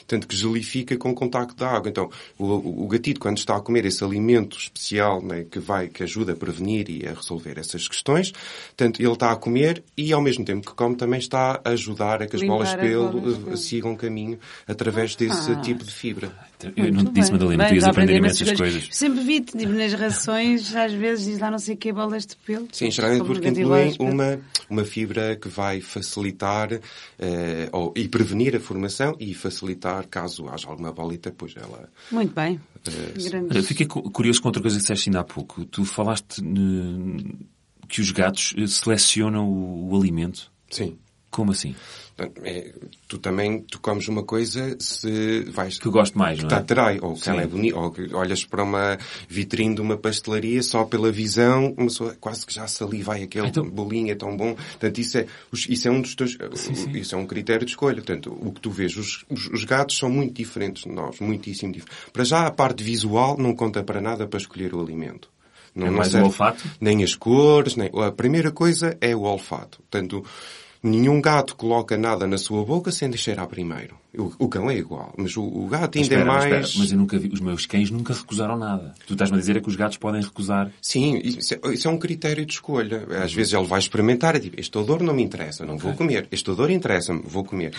tanto 0.08 0.28
que 0.28 0.36
gelifica 0.36 0.96
com 0.96 1.14
contacto 1.14 1.56
da 1.56 1.70
água. 1.70 1.90
Então, 1.90 2.10
o, 2.38 2.84
o 2.84 2.88
gatito, 2.88 3.20
quando 3.20 3.38
está 3.38 3.58
a 3.58 3.62
comer 3.62 3.86
esse 3.86 4.04
alimento 4.04 4.58
especial, 4.58 5.22
né, 5.22 5.46
que 5.50 5.60
vai, 5.60 5.88
que 5.88 6.04
ajuda 6.04 6.34
a 6.34 6.36
prevenir 6.36 6.90
e 6.90 7.08
a 7.08 7.14
resolver 7.14 7.58
essas 7.58 7.88
questões, 7.88 8.32
tanto 8.78 9.02
ele 9.02 9.12
está 9.12 9.32
a 9.32 9.36
comer 9.36 9.84
e, 9.98 10.14
ao 10.14 10.22
mesmo 10.22 10.46
tempo 10.46 10.68
que 10.68 10.76
come, 10.76 10.96
também 10.96 11.20
está 11.20 11.60
a 11.64 11.70
ajudar 11.72 12.22
a 12.22 12.28
que 12.28 12.36
as 12.36 12.42
Limpar 12.42 12.58
bolas 12.58 12.70
de 12.70 12.78
pelo 12.78 13.58
sigam 13.58 13.96
caminho 13.96 14.40
através 14.68 15.16
desse 15.16 15.52
ah. 15.52 15.62
tipo 15.62 15.84
de 15.84 15.92
fibra. 15.92 16.32
Eu 16.76 16.94
não 16.94 17.06
te 17.06 17.12
disse, 17.12 17.32
Madalena, 17.32 17.68
tu 17.68 17.76
ias 17.76 17.84
aprender 17.84 18.18
imensas 18.18 18.48
coisas. 18.48 18.58
coisas. 18.58 18.88
Sempre 18.92 19.24
vi 19.24 19.42
tipo, 19.42 19.72
nas 19.74 19.94
rações, 19.94 20.76
às 20.76 20.94
vezes 20.94 21.26
diz 21.26 21.40
lá 21.40 21.52
não 21.52 21.60
sei 21.60 21.76
o 21.76 21.78
que, 21.78 21.92
bolas 21.92 22.26
de 22.26 22.36
pelo. 22.38 22.68
Sim, 22.72 22.92
geralmente 22.92 23.26
porque 23.26 23.48
incluem 23.48 23.96
uma, 24.00 24.40
uma 24.70 24.84
fibra 24.84 25.36
que 25.36 25.48
vai 25.48 25.82
facilitar 25.82 26.74
uh, 26.74 26.80
ou, 27.72 27.94
e 27.96 28.08
prevenir 28.08 28.56
a 28.56 28.60
formação 28.60 29.16
e 29.20 29.34
facilitar, 29.34 30.08
caso 30.08 30.48
haja 30.50 30.68
alguma 30.68 30.92
bolita, 30.92 31.34
pois 31.36 31.56
ela... 31.56 31.90
Muito 32.12 32.34
bem. 32.34 32.60
Uh, 32.88 33.64
Fiquei 33.64 33.86
curioso 33.86 34.42
com 34.42 34.48
outra 34.48 34.62
coisa 34.62 34.78
que 34.78 34.82
disseste 34.82 35.10
ainda 35.10 35.22
há 35.22 35.24
pouco. 35.24 35.66
Tu 35.66 35.86
falaste 35.86 36.42
que 37.88 38.02
os 38.02 38.12
gatos 38.12 38.56
selecionam 38.68 39.48
o, 39.48 39.92
o 39.92 40.00
alimento. 40.00 40.52
Sim. 40.70 40.98
Como 41.32 41.52
assim? 41.52 41.74
É, 42.44 42.74
tu 43.08 43.18
também, 43.18 43.62
tu 43.62 43.80
comes 43.80 44.08
uma 44.08 44.22
coisa 44.22 44.76
se 44.80 45.46
vais... 45.50 45.80
Que 45.80 45.90
gosto 45.90 46.16
mais, 46.20 46.38
que 46.38 46.44
não 46.44 46.50
é? 46.50 46.54
Que 46.54 46.60
atrai, 46.60 47.00
ou 47.02 47.16
que 47.16 47.28
ela 47.30 47.42
é 47.42 47.48
bonita, 47.48 47.80
ou 47.80 47.90
que 47.90 48.14
olhas 48.14 48.44
para 48.46 48.64
uma 48.64 49.00
vitrine 49.28 49.74
de 49.74 49.82
uma 49.82 49.98
pastelaria 49.98 50.62
só 50.62 50.84
pela 50.84 51.12
visão, 51.12 51.74
uma 51.78 51.88
pessoa 51.88 52.16
quase 52.20 52.46
que 52.46 52.54
já 52.54 52.68
saliva 52.68 53.16
aquele 53.16 53.48
então... 53.48 53.68
bolinho 53.68 54.12
é 54.12 54.16
tão 54.16 54.36
bom. 54.36 54.54
Portanto, 54.54 54.98
isso 55.00 55.18
é, 55.18 55.26
isso 55.52 55.88
é 55.88 55.92
um 55.92 56.02
dos 56.02 56.14
teus, 56.14 56.38
sim, 56.54 56.76
sim. 56.76 56.92
isso 56.92 57.16
é 57.16 57.18
um 57.18 57.26
critério 57.26 57.66
de 57.66 57.72
escolha. 57.72 57.96
Portanto, 57.96 58.38
o 58.40 58.52
que 58.52 58.60
tu 58.60 58.70
vês, 58.70 58.96
os, 58.98 59.26
os, 59.30 59.48
os 59.48 59.64
gatos 59.64 59.98
são 59.98 60.10
muito 60.10 60.34
diferentes 60.34 60.84
de 60.84 60.90
nós, 60.90 61.20
muitíssimo 61.20 61.72
diferentes. 61.72 62.06
Para 62.12 62.26
já, 62.26 62.46
a 62.46 62.52
parte 62.52 62.84
visual 62.84 63.38
não 63.38 63.56
conta 63.56 63.82
para 63.84 64.02
nada 64.02 64.28
para 64.28 64.38
escolher 64.38 64.76
o 64.76 64.82
alimento. 64.82 65.30
Não, 65.74 65.88
é 65.88 65.90
mais 65.90 66.14
o 66.14 66.24
olfato? 66.24 66.70
Nem 66.82 67.02
as 67.02 67.16
cores, 67.16 67.78
nem... 67.78 67.90
A 68.06 68.12
primeira 68.12 68.52
coisa 68.52 68.98
é 69.00 69.16
o 69.16 69.22
olfato. 69.22 69.80
Portanto, 69.90 70.24
Nenhum 70.84 71.22
gato 71.22 71.56
coloca 71.56 71.96
nada 71.96 72.26
na 72.26 72.38
sua 72.38 72.66
boca 72.66 72.92
sem 72.92 73.12
cheirar 73.16 73.48
primeiro. 73.48 73.96
O, 74.18 74.32
o 74.40 74.50
cão 74.50 74.70
é 74.70 74.76
igual, 74.76 75.14
mas 75.16 75.38
o, 75.38 75.44
o 75.44 75.68
gato 75.68 75.98
ainda 75.98 76.16
espera, 76.16 76.22
é 76.22 76.26
mais... 76.26 76.44
Espera, 76.44 76.80
mas 76.80 76.92
eu 76.92 76.98
nunca 76.98 77.20
vi, 77.20 77.30
os 77.32 77.40
meus 77.40 77.66
cães 77.66 77.92
nunca 77.92 78.14
recusaram 78.14 78.58
nada. 78.58 78.94
Tu 79.06 79.14
estás-me 79.14 79.38
a 79.38 79.40
dizer 79.40 79.58
é 79.58 79.62
que 79.62 79.70
os 79.70 79.76
gatos 79.76 79.98
podem 79.98 80.22
recusar. 80.22 80.72
Sim, 80.82 81.22
isso 81.24 81.54
é, 81.54 81.74
isso 81.74 81.88
é 81.88 81.92
um 81.92 81.98
critério 81.98 82.46
de 82.46 82.54
escolha. 82.54 83.06
Às 83.24 83.32
vezes 83.32 83.54
ele 83.54 83.66
vai 83.66 83.80
experimentar 83.80 84.36
e 84.36 84.40
diz, 84.40 84.52
este 84.58 84.78
odor 84.78 85.02
não 85.04 85.14
me 85.14 85.24
interessa, 85.24 85.66
não 85.66 85.78
vou 85.78 85.94
comer. 85.94 86.28
Este 86.32 86.50
odor 86.50 86.72
interessa-me, 86.72 87.22
vou 87.24 87.46
comer. 87.46 87.74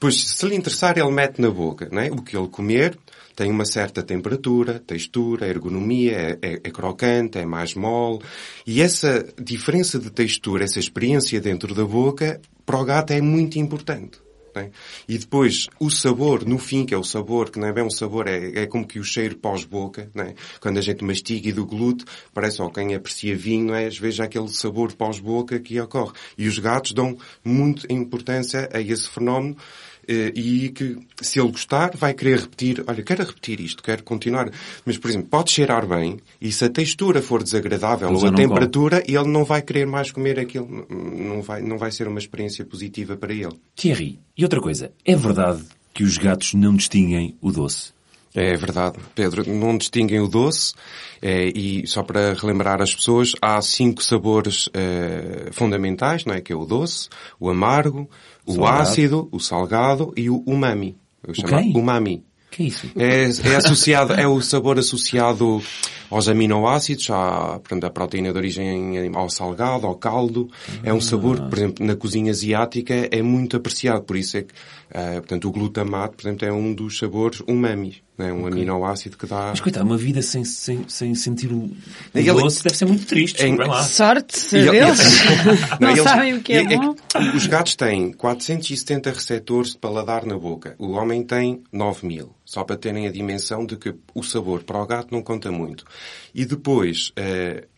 Pois, 0.00 0.18
se 0.18 0.46
lhe 0.46 0.56
interessar, 0.56 0.96
ele 0.96 1.10
mete 1.10 1.40
na 1.40 1.50
boca, 1.50 1.88
não 1.92 2.00
é? 2.00 2.10
O 2.10 2.22
que 2.22 2.36
ele 2.36 2.48
comer 2.48 2.98
tem 3.38 3.52
uma 3.52 3.64
certa 3.64 4.02
temperatura, 4.02 4.80
textura, 4.80 5.46
ergonomia, 5.46 6.12
é, 6.12 6.38
é, 6.42 6.52
é, 6.54 6.70
crocante, 6.72 7.38
é 7.38 7.46
mais 7.46 7.72
mole. 7.72 8.18
E 8.66 8.82
essa 8.82 9.24
diferença 9.40 9.96
de 9.96 10.10
textura, 10.10 10.64
essa 10.64 10.80
experiência 10.80 11.40
dentro 11.40 11.72
da 11.72 11.84
boca, 11.84 12.40
para 12.66 12.80
o 12.80 12.84
gato 12.84 13.12
é 13.12 13.20
muito 13.20 13.56
importante. 13.56 14.18
É? 14.56 14.70
E 15.08 15.16
depois, 15.16 15.68
o 15.78 15.88
sabor, 15.88 16.44
no 16.44 16.58
fim, 16.58 16.84
que 16.84 16.92
é 16.92 16.98
o 16.98 17.04
sabor, 17.04 17.48
que 17.50 17.60
não 17.60 17.68
é 17.68 17.72
bem 17.72 17.84
um 17.84 17.90
sabor, 17.90 18.26
é, 18.26 18.62
é 18.62 18.66
como 18.66 18.84
que 18.84 18.98
o 18.98 19.04
cheiro 19.04 19.36
pós-boca, 19.36 20.10
é? 20.16 20.34
Quando 20.60 20.78
a 20.78 20.80
gente 20.80 21.04
mastiga 21.04 21.50
e 21.50 21.52
do 21.52 21.64
glúten, 21.64 22.06
parece, 22.34 22.60
ó, 22.60 22.68
quem 22.68 22.92
aprecia 22.92 23.36
vinho, 23.36 23.72
é, 23.72 23.88
vezes, 23.88 24.18
aquele 24.18 24.48
sabor 24.48 24.92
pós-boca 24.94 25.60
que 25.60 25.80
ocorre. 25.80 26.12
E 26.36 26.48
os 26.48 26.58
gatos 26.58 26.90
dão 26.90 27.16
muita 27.44 27.86
importância 27.92 28.68
a 28.72 28.80
esse 28.80 29.08
fenómeno, 29.08 29.56
e 30.08 30.70
que, 30.70 30.96
se 31.20 31.38
ele 31.38 31.50
gostar, 31.50 31.96
vai 31.96 32.14
querer 32.14 32.40
repetir, 32.40 32.82
olha, 32.86 33.02
quero 33.02 33.24
repetir 33.24 33.60
isto, 33.60 33.82
quero 33.82 34.02
continuar. 34.02 34.50
Mas, 34.84 34.96
por 34.96 35.10
exemplo, 35.10 35.28
pode 35.28 35.50
cheirar 35.50 35.86
bem 35.86 36.18
e 36.40 36.50
se 36.50 36.64
a 36.64 36.70
textura 36.70 37.20
for 37.20 37.42
desagradável 37.42 38.10
ou 38.10 38.26
a 38.26 38.32
temperatura, 38.32 39.02
come. 39.02 39.16
ele 39.16 39.28
não 39.28 39.44
vai 39.44 39.60
querer 39.60 39.86
mais 39.86 40.10
comer 40.10 40.38
aquilo. 40.38 40.86
Não 40.88 41.42
vai, 41.42 41.60
não 41.60 41.76
vai 41.76 41.90
ser 41.90 42.08
uma 42.08 42.18
experiência 42.18 42.64
positiva 42.64 43.16
para 43.16 43.32
ele. 43.32 43.58
Thierry, 43.76 44.18
e 44.36 44.42
outra 44.42 44.60
coisa, 44.60 44.90
é 45.04 45.14
verdade 45.14 45.64
que 45.92 46.04
os 46.04 46.16
gatos 46.16 46.54
não 46.54 46.74
distinguem 46.74 47.36
o 47.40 47.52
doce? 47.52 47.92
É 48.38 48.56
verdade, 48.56 48.98
Pedro. 49.16 49.42
Não 49.52 49.76
distinguem 49.76 50.20
o 50.20 50.28
doce 50.28 50.72
é, 51.20 51.46
e 51.48 51.84
só 51.88 52.04
para 52.04 52.34
relembrar 52.34 52.80
as 52.80 52.94
pessoas, 52.94 53.32
há 53.42 53.60
cinco 53.60 54.00
sabores 54.00 54.68
é, 54.72 55.48
fundamentais, 55.50 56.24
não 56.24 56.34
é? 56.34 56.40
Que 56.40 56.52
é 56.52 56.56
o 56.56 56.64
doce, 56.64 57.08
o 57.40 57.50
amargo, 57.50 58.08
o 58.46 58.54
salgado. 58.54 58.82
ácido, 58.82 59.28
o 59.32 59.40
salgado 59.40 60.12
e 60.16 60.30
o 60.30 60.44
umami. 60.46 60.96
Eu 61.26 61.34
chamo 61.34 61.76
umami. 61.76 62.24
Que 62.48 62.64
isso? 62.64 62.86
É, 62.96 63.24
é 63.24 63.56
associado, 63.56 64.12
é 64.12 64.26
o 64.28 64.40
sabor 64.40 64.78
associado 64.78 65.60
aos 66.10 66.28
aminoácidos, 66.28 67.10
à, 67.10 67.58
portanto, 67.58 67.84
à 67.84 67.90
proteína 67.90 68.32
de 68.32 68.38
origem 68.38 68.98
animal, 68.98 69.22
ao 69.22 69.30
salgado, 69.30 69.86
ao 69.86 69.94
caldo. 69.94 70.50
É 70.82 70.92
um 70.92 71.00
sabor 71.00 71.40
que, 71.40 71.48
por 71.48 71.58
exemplo, 71.58 71.86
na 71.86 71.96
cozinha 71.96 72.30
asiática 72.30 73.08
é 73.10 73.22
muito 73.22 73.56
apreciado. 73.56 74.02
Por 74.02 74.16
isso 74.16 74.36
é 74.36 74.42
que, 74.42 74.52
uh, 74.52 75.20
portanto, 75.20 75.48
o 75.48 75.52
glutamato, 75.52 76.16
por 76.16 76.26
exemplo, 76.26 76.46
é 76.46 76.52
um 76.52 76.72
dos 76.74 76.98
sabores 76.98 77.40
umami 77.46 78.02
é 78.18 78.32
um 78.32 78.40
okay. 78.40 78.52
aminoácido 78.52 79.16
que 79.16 79.26
dá... 79.26 79.48
Mas 79.50 79.60
coitado, 79.60 79.86
uma 79.86 79.96
vida 79.96 80.20
sem, 80.22 80.44
sem, 80.44 80.84
sem 80.88 81.14
sentir 81.14 81.52
o, 81.52 81.70
o 82.14 82.40
doce 82.40 82.64
deve 82.64 82.76
ser 82.76 82.84
muito 82.84 83.06
triste. 83.06 83.44
Em... 83.44 83.56
lá. 83.56 83.82
Sorte 83.84 84.50
deles. 84.50 85.00
não, 85.80 85.88
não 85.88 85.90
eles... 85.90 86.02
sabem 86.02 86.34
o 86.34 86.42
que 86.42 86.52
é, 86.52 86.62
é 86.62 86.76
bom. 86.76 86.96
É 87.14 87.36
os 87.36 87.46
gatos 87.46 87.76
têm 87.76 88.12
470 88.12 89.12
receptores 89.12 89.70
de 89.72 89.78
paladar 89.78 90.26
na 90.26 90.36
boca. 90.36 90.74
O 90.78 90.90
homem 90.92 91.22
tem 91.22 91.62
9 91.72 92.06
mil. 92.06 92.37
Só 92.48 92.64
para 92.64 92.78
terem 92.78 93.06
a 93.06 93.12
dimensão 93.12 93.66
de 93.66 93.76
que 93.76 93.94
o 94.14 94.22
sabor 94.22 94.64
para 94.64 94.82
o 94.82 94.86
gato 94.86 95.12
não 95.12 95.22
conta 95.22 95.52
muito. 95.52 95.84
E 96.34 96.46
depois, 96.46 97.12
eh, 97.14 97.68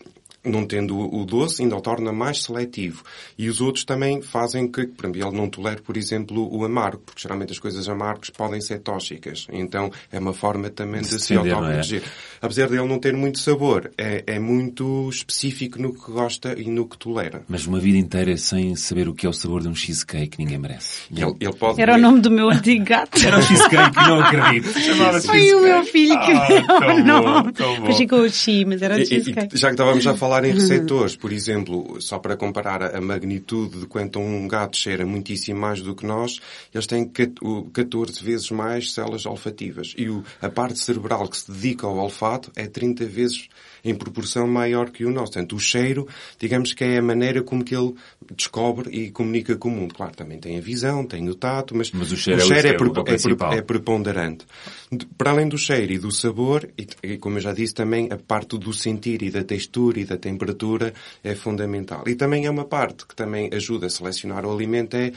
não 0.44 0.64
tendo 0.64 0.98
o 0.98 1.24
doce, 1.24 1.62
ainda 1.62 1.76
o 1.76 1.80
torna 1.80 2.12
mais 2.12 2.42
seletivo. 2.42 3.02
E 3.36 3.48
os 3.48 3.60
outros 3.60 3.84
também 3.84 4.22
fazem 4.22 4.66
que, 4.70 4.86
por 4.86 5.04
exemplo, 5.06 5.28
ele 5.28 5.36
não 5.36 5.48
tolere, 5.48 5.82
por 5.82 5.96
exemplo, 5.96 6.48
o 6.50 6.64
amargo, 6.64 7.02
porque 7.04 7.20
geralmente 7.22 7.52
as 7.52 7.58
coisas 7.58 7.88
amargas 7.88 8.30
podem 8.30 8.60
ser 8.60 8.78
tóxicas. 8.80 9.46
Então 9.52 9.90
é 10.10 10.18
uma 10.18 10.32
forma 10.32 10.70
também 10.70 11.02
de 11.02 11.20
se 11.20 11.34
não 11.34 11.44
é? 11.46 11.50
autoproteger. 11.50 12.02
Apesar 12.40 12.68
dele 12.68 12.86
não 12.88 12.98
ter 12.98 13.12
muito 13.14 13.38
sabor, 13.38 13.90
é, 13.98 14.24
é 14.26 14.38
muito 14.38 15.08
específico 15.10 15.80
no 15.80 15.92
que 15.92 16.10
gosta 16.10 16.58
e 16.58 16.64
no 16.70 16.86
que 16.88 16.96
tolera. 16.96 17.42
Mas 17.48 17.66
uma 17.66 17.78
vida 17.78 17.98
inteira 17.98 18.36
sem 18.38 18.74
saber 18.76 19.08
o 19.08 19.14
que 19.14 19.26
é 19.26 19.28
o 19.28 19.32
sabor 19.34 19.60
de 19.62 19.68
um 19.68 19.74
cheesecake, 19.74 20.38
ninguém 20.38 20.58
merece. 20.58 21.02
Ele, 21.14 21.34
ele 21.38 21.52
pode 21.52 21.80
Era 21.80 21.96
o 21.96 21.98
nome 21.98 22.20
do 22.20 22.30
meu 22.30 22.48
antigo 22.48 22.84
gato. 22.84 23.18
Era 23.24 23.38
um 23.38 23.42
cheesecake, 23.42 23.96
não 23.96 24.20
acredito. 24.20 24.70
Foi 25.26 25.54
o 25.54 25.60
meu 25.62 25.84
filho 25.84 26.18
que 26.20 26.32
Ah, 26.32 26.46
deu 26.48 26.96
o 26.96 27.04
nome. 27.04 27.52
Depois 27.52 27.96
ficou 27.96 28.20
o 28.20 28.30
chi, 28.30 28.64
mas 28.64 28.80
era 28.80 28.94
E- 28.94 28.98
de 28.98 29.02
e- 29.04 29.06
cheesecake. 29.08 29.54
e 29.54 29.58
já 29.58 29.68
que 29.68 29.74
estávamos 29.74 30.06
a 30.06 30.16
falar 30.16 30.29
em 30.48 30.52
receptores, 30.52 31.16
por 31.16 31.32
exemplo, 31.32 32.00
só 32.00 32.18
para 32.18 32.36
comparar 32.36 32.94
a 32.94 33.00
magnitude 33.00 33.80
de 33.80 33.86
quanto 33.86 34.18
um 34.18 34.46
gato 34.46 34.76
cheira 34.76 35.04
muitíssimo 35.04 35.58
mais 35.60 35.80
do 35.82 35.94
que 35.94 36.06
nós, 36.06 36.40
eles 36.74 36.86
têm 36.86 37.06
cat- 37.08 37.34
o- 37.42 37.64
14 37.72 38.22
vezes 38.22 38.50
mais 38.50 38.92
células 38.92 39.26
olfativas. 39.26 39.94
E 39.98 40.06
a 40.40 40.48
parte 40.48 40.78
cerebral 40.78 41.28
que 41.28 41.36
se 41.36 41.50
dedica 41.50 41.86
ao 41.86 41.96
olfato 41.96 42.50
é 42.54 42.66
30 42.66 43.04
vezes 43.06 43.48
em 43.84 43.94
proporção 43.94 44.46
maior 44.46 44.90
que 44.90 45.04
o 45.04 45.10
nosso. 45.10 45.32
Portanto, 45.32 45.56
o 45.56 45.58
cheiro, 45.60 46.06
digamos 46.38 46.72
que 46.72 46.84
é 46.84 46.98
a 46.98 47.02
maneira 47.02 47.42
como 47.42 47.64
que 47.64 47.74
ele 47.74 47.94
descobre 48.36 48.90
e 48.90 49.10
comunica 49.10 49.56
com 49.56 49.68
o 49.68 49.72
mundo. 49.72 49.94
Claro, 49.94 50.12
também 50.14 50.38
tem 50.38 50.58
a 50.58 50.60
visão, 50.60 51.04
tem 51.04 51.28
o 51.28 51.34
tato, 51.34 51.74
mas, 51.76 51.90
Mas 51.92 52.12
o 52.12 52.16
cheiro 52.16 52.40
é 52.40 52.44
o- 52.44 52.52
é, 52.52 52.58
é 52.58 52.72
o 52.72 52.76
prepo- 52.76 53.00
é 53.00 53.02
pre- 53.04 53.04
principal. 53.04 53.52
é 53.52 53.62
preponderante. 53.62 54.46
De- 54.90 55.06
Para 55.16 55.30
além 55.30 55.48
do 55.48 55.58
cheiro 55.58 55.92
e 55.92 55.98
do 55.98 56.10
sabor, 56.10 56.68
e, 56.76 56.86
e 57.02 57.18
como 57.18 57.38
eu 57.38 57.40
já 57.40 57.52
disse 57.52 57.74
também, 57.74 58.08
a 58.10 58.16
parte 58.16 58.58
do 58.58 58.72
sentir 58.72 59.22
e 59.22 59.30
da 59.30 59.42
textura 59.44 60.00
e 60.00 60.04
da 60.04 60.16
temperatura 60.16 60.92
é 61.22 61.34
fundamental. 61.34 62.04
E 62.06 62.14
também 62.14 62.46
é 62.46 62.50
uma 62.50 62.64
parte 62.64 63.06
que 63.06 63.14
também 63.14 63.50
ajuda 63.52 63.86
a 63.86 63.90
selecionar 63.90 64.44
o 64.44 64.52
alimento, 64.52 64.94
é, 64.96 65.12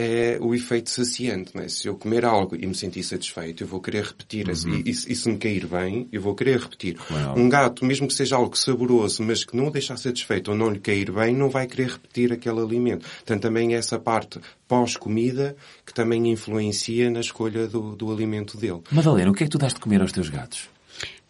é 0.00 0.38
o 0.40 0.54
efeito 0.54 0.88
saciante. 0.90 1.50
Não 1.56 1.62
é? 1.64 1.68
Se 1.68 1.88
eu 1.88 1.96
comer 1.96 2.24
algo 2.24 2.54
e 2.54 2.64
me 2.64 2.74
sentir 2.74 3.02
satisfeito, 3.02 3.64
eu 3.64 3.66
vou 3.66 3.80
querer 3.80 4.04
repetir. 4.04 4.46
Uhum. 4.48 4.82
E, 4.86 4.90
e 4.90 4.94
se- 4.94 5.12
e 5.12 5.16
se 5.16 5.28
me 5.28 5.36
cair 5.38 5.66
bem, 5.66 6.08
eu 6.12 6.22
vou 6.22 6.36
querer 6.36 6.60
repetir. 6.60 6.96
Um 7.36 7.48
gato, 7.48 7.84
mesmo 7.84 8.06
que 8.06 8.14
seja 8.14 8.36
algo 8.36 8.56
saboroso, 8.56 9.24
mas 9.24 9.44
que 9.44 9.56
não 9.56 9.66
o 9.66 9.70
deixar 9.72 9.96
satisfeito 9.96 10.52
ou 10.52 10.56
não 10.56 10.70
lhe 10.70 10.78
cair 10.78 11.10
bem, 11.10 11.34
não 11.34 11.50
vai 11.50 11.66
querer 11.66 11.88
repetir 11.90 12.32
aquele 12.32 12.60
alimento. 12.60 13.04
Portanto, 13.08 13.42
também 13.42 13.74
é 13.74 13.78
essa 13.78 13.98
parte 13.98 14.38
pós-comida 14.68 15.56
que 15.84 15.92
também 15.92 16.30
influencia 16.30 17.10
na 17.10 17.20
escolha 17.20 17.66
do, 17.66 17.96
do 17.96 18.12
alimento 18.12 18.56
dele. 18.56 18.80
Madalena, 18.92 19.30
o 19.30 19.34
que 19.34 19.42
é 19.42 19.46
que 19.46 19.50
tu 19.52 19.58
dás 19.58 19.74
de 19.74 19.80
comer 19.80 20.00
aos 20.00 20.12
teus 20.12 20.28
gatos? 20.28 20.68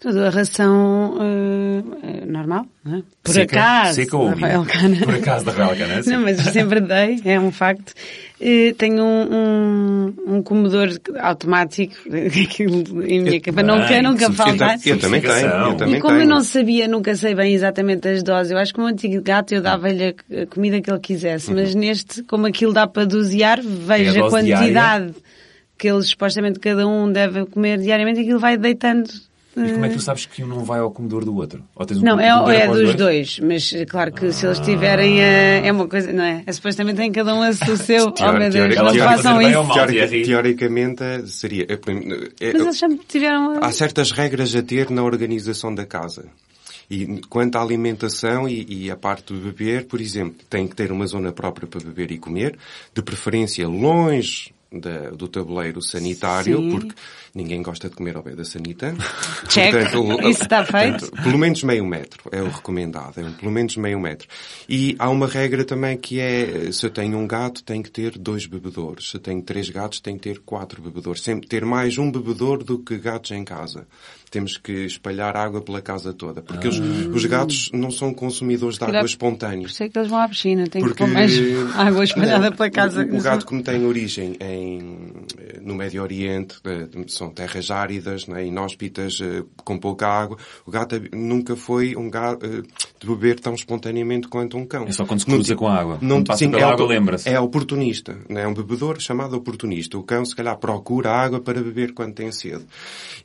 Tudo 0.01 0.23
a 0.27 0.31
ração 0.31 1.19
eh, 1.21 2.25
normal, 2.25 2.67
não 2.85 2.99
é? 2.99 3.03
Por 3.21 3.33
Seca? 3.33 3.57
acaso. 3.61 3.95
Seca 3.95 4.17
ou? 4.17 4.29
Rafael 4.29 4.65
Cana. 4.65 4.97
Por 5.05 5.15
acaso 5.17 5.45
da 5.45 5.51
Rafael 5.53 5.77
Cana, 5.77 6.03
sim. 6.05 6.11
Não, 6.15 6.21
mas 6.21 6.47
eu 6.47 6.53
sempre 6.53 6.81
dei, 6.81 7.21
é 7.25 7.41
um 7.41 7.51
facto. 7.51 7.93
Eh, 8.41 8.73
tenho 8.79 9.03
um, 9.03 9.27
um, 9.35 10.35
um 10.37 10.43
comedor 10.45 10.89
automático, 11.21 11.97
aquilo 12.45 13.03
em 13.05 13.23
minha 13.23 13.41
capa, 13.41 13.63
quero 13.89 14.09
nunca 14.09 14.31
que 14.79 14.91
Eu, 14.91 14.95
eu 14.95 15.01
também 15.01 15.21
tenho, 15.21 15.47
eu 15.49 15.77
também 15.77 15.95
E 15.97 16.01
como 16.01 16.15
tenho. 16.15 16.23
eu 16.23 16.29
não 16.29 16.41
sabia, 16.45 16.87
nunca 16.87 17.17
sei 17.17 17.35
bem 17.35 17.53
exatamente 17.53 18.07
as 18.07 18.23
doses, 18.23 18.53
eu 18.53 18.59
acho 18.59 18.73
que 18.73 18.79
o 18.79 18.85
meu 18.85 18.93
antigo 18.93 19.21
gato 19.21 19.53
eu 19.53 19.61
dava-lhe 19.61 20.15
a 20.31 20.43
a 20.43 20.47
comida 20.47 20.81
que 20.81 20.89
ele 20.89 21.01
quisesse, 21.01 21.53
mas 21.53 21.75
neste, 21.75 22.23
como 22.23 22.47
aquilo 22.47 22.73
dá 22.73 22.87
para 22.87 23.05
dosear, 23.05 23.61
vejo 23.61 24.17
É 24.17 24.21
a 24.23 24.27
a, 24.27 24.29
dose 24.31 24.45
diária. 24.45 24.57
quantidade 24.69 25.15
que 25.77 25.89
eles 25.89 26.09
supostamente 26.09 26.61
cada 26.61 26.87
um 26.87 27.11
deve 27.11 27.47
comer 27.47 27.79
diariamente 27.79 28.21
e 28.21 28.23
aquilo 28.23 28.39
vai 28.39 28.57
deitando. 28.57 29.09
Mas 29.61 29.73
como 29.73 29.85
é 29.85 29.89
que 29.89 29.95
eh, 29.95 29.99
tu 29.99 30.03
sabes 30.03 30.27
que 30.27 30.43
um 30.45 30.47
não 30.47 30.65
vai 30.65 30.81
ao 30.81 30.91
comedor 30.91 31.25
do 31.25 31.35
outro? 31.35 31.63
Ou 31.75 31.85
tens 31.87 31.99
um 31.99 32.03
não, 32.05 32.19
é, 32.21 32.29
é 32.29 32.67
dos 32.69 32.95
dois, 32.95 33.41
mas 33.41 33.73
eh, 33.73 33.85
claro 33.85 34.13
que 34.13 34.33
se 34.33 34.47
eles 34.47 34.59
tiverem 34.61 35.21
a, 35.21 35.27
é 35.67 35.73
uma 35.73 35.87
coisa, 35.89 36.13
não 36.13 36.25
é? 36.25 36.43
É 36.47 36.53
supostamente 36.53 36.97
tem 36.97 37.11
cada 37.13 37.35
um 37.35 37.43
a 37.43 37.51
o 37.51 37.55
seu, 37.77 38.13
oh 38.21 38.33
meu 38.33 38.51
Deus, 38.51 38.75
teori- 38.75 38.99
façam 38.99 39.33
fazer 39.35 39.39
bem 39.45 39.55
ao 39.55 39.65
isso. 39.65 39.77
mal. 39.77 39.87
Teoricamente 40.25 41.03
eh, 41.03 41.23
seria. 41.27 41.65
é, 41.69 41.73
é- 41.75 42.53
Mas 42.53 42.63
eles 42.63 42.79
sempre 42.79 43.07
tiveram 43.07 43.53
a... 43.53 43.67
Há 43.67 43.73
certas 43.73 44.11
regras 44.13 44.55
a 44.55 44.63
ter 44.63 44.91
na 44.91 45.03
organização 45.03 45.75
da 45.75 45.85
casa. 45.87 46.27
E 46.91 47.21
quanto 47.29 47.57
à 47.57 47.63
alimentação 47.63 48.49
e, 48.49 48.65
e 48.87 48.91
a 48.91 48.97
parte 48.97 49.33
do 49.35 49.39
beber, 49.39 49.85
por 49.85 50.01
exemplo, 50.01 50.37
tem 50.49 50.67
que 50.67 50.75
ter 50.75 50.91
uma 50.91 51.07
zona 51.07 51.33
própria 51.33 51.69
para 51.69 51.81
beber 51.81 52.11
e 52.11 52.19
comer, 52.19 52.57
de 52.95 53.03
preferência 53.03 53.69
longe 53.69 54.55
da- 54.73 55.11
do 55.11 55.29
tabuleiro 55.29 55.81
sanitário, 55.81 56.59
Sim. 56.59 56.71
porque 56.71 56.95
ninguém 57.35 57.63
gosta 57.63 57.89
de 57.89 57.97
comer 57.97 58.17
ao 58.17 58.23
pé 58.23 58.35
da 58.35 58.45
sanita. 58.45 58.95
Check. 59.49 59.75
Isso 60.29 60.43
está 60.43 60.65
feito. 60.65 61.11
pelo 61.23 61.39
menos 61.39 61.63
meio 61.63 61.87
metro 61.87 62.29
é 62.33 62.43
o 62.43 62.49
recomendado, 62.51 63.19
é 63.21 63.31
pelo 63.31 63.51
menos 63.53 63.77
meio 63.77 63.99
metro. 63.99 64.29
E 64.69 64.95
há 64.99 65.09
uma 65.09 65.27
regra 65.27 65.65
também 65.65 65.97
que 65.97 66.21
é, 66.21 66.71
se 66.73 66.85
eu 66.85 66.91
tenho 66.91 67.17
um 67.19 67.27
gato, 67.27 67.63
tenho 67.65 67.83
que 67.83 67.91
ter 67.91 68.19
dois 68.19 68.47
bebedores. 68.47 69.11
Se 69.11 69.17
eu 69.17 69.21
tenho 69.21 69.41
três 69.43 69.71
gatos, 69.71 70.01
tenho 70.01 70.19
que 70.19 70.29
ter 70.29 70.41
quatro 70.41 70.83
bebedores. 70.83 71.23
Sempre 71.23 71.49
ter 71.49 71.65
mais 71.65 71.97
um 71.99 72.11
bebedor 72.11 72.63
do 72.63 72.79
que 72.79 72.97
gatos 72.99 73.31
em 73.31 73.45
casa. 73.45 73.87
Temos 74.31 74.57
que 74.59 74.85
espalhar 74.85 75.37
água 75.37 75.61
pela 75.61 75.81
casa 75.81 76.13
toda, 76.13 76.43
porque 76.43 76.69
os, 76.69 76.79
os 76.79 77.25
gatos 77.25 77.71
não 77.73 77.91
são 77.91 78.13
consumidores 78.13 78.79
de 78.79 78.85
água 78.85 79.05
espontânea. 79.05 79.63
Por 79.63 79.71
isso 79.71 79.83
é 79.83 79.89
que 79.89 79.99
eles 79.99 80.11
vão 80.11 80.21
à 80.21 80.29
piscina, 80.29 80.67
tem 80.67 80.83
que 80.83 80.89
Porque 80.89 81.05
pôr 81.05 81.13
mais 81.13 81.33
água 81.77 82.05
espalhada 82.05 82.51
Não, 82.51 82.57
pela 82.57 82.71
casa. 82.71 83.05
O, 83.05 83.17
o 83.17 83.23
gato, 83.23 83.47
como 83.47 83.63
tem 83.63 83.85
origem 83.85 84.37
em, 84.41 85.11
no 85.69 85.75
Médio 85.75 86.03
Oriente, 86.03 86.57
eh, 86.65 86.89
são 87.07 87.31
terras 87.31 87.71
áridas, 87.71 88.27
né, 88.27 88.45
inóspitas, 88.47 89.21
eh, 89.23 89.45
com 89.65 89.79
pouca 89.79 90.09
água, 90.09 90.37
o 90.67 90.71
gato 90.71 90.97
hab- 90.97 91.09
nunca 91.15 91.55
foi 91.55 91.95
um 91.95 92.11
gato 92.11 92.45
eh, 92.47 92.63
de 93.01 93.07
beber 93.07 93.39
tão 93.39 93.55
espontaneamente 93.55 94.27
quanto 94.29 94.57
um 94.57 94.67
cão. 94.67 94.85
É 94.87 94.93
só 94.93 95.05
quando 95.07 95.21
se 95.21 95.29
Não 95.29 95.37
cruza 95.37 95.55
ti- 95.55 95.59
com 95.59 95.69
a 95.69 95.77
água. 95.79 95.99
Não, 96.01 96.25
passa 96.25 96.39
sim, 96.41 96.51
pela 96.51 96.63
é 96.63 96.65
água, 96.73 96.87
lembra-se. 96.87 97.29
É 97.29 97.39
oportunista. 97.39 98.17
né, 98.29 98.43
É 98.43 98.49
um 98.49 98.55
bebedor 98.55 98.99
chamado 99.01 99.37
oportunista. 99.37 99.97
O 99.99 100.03
cão, 100.03 100.25
se 100.25 100.35
calhar, 100.35 100.57
procura 100.59 101.11
água 101.13 101.41
para 101.41 101.63
beber 101.63 101.93
quando 101.95 102.15
tem 102.15 102.33
sede. 102.33 102.65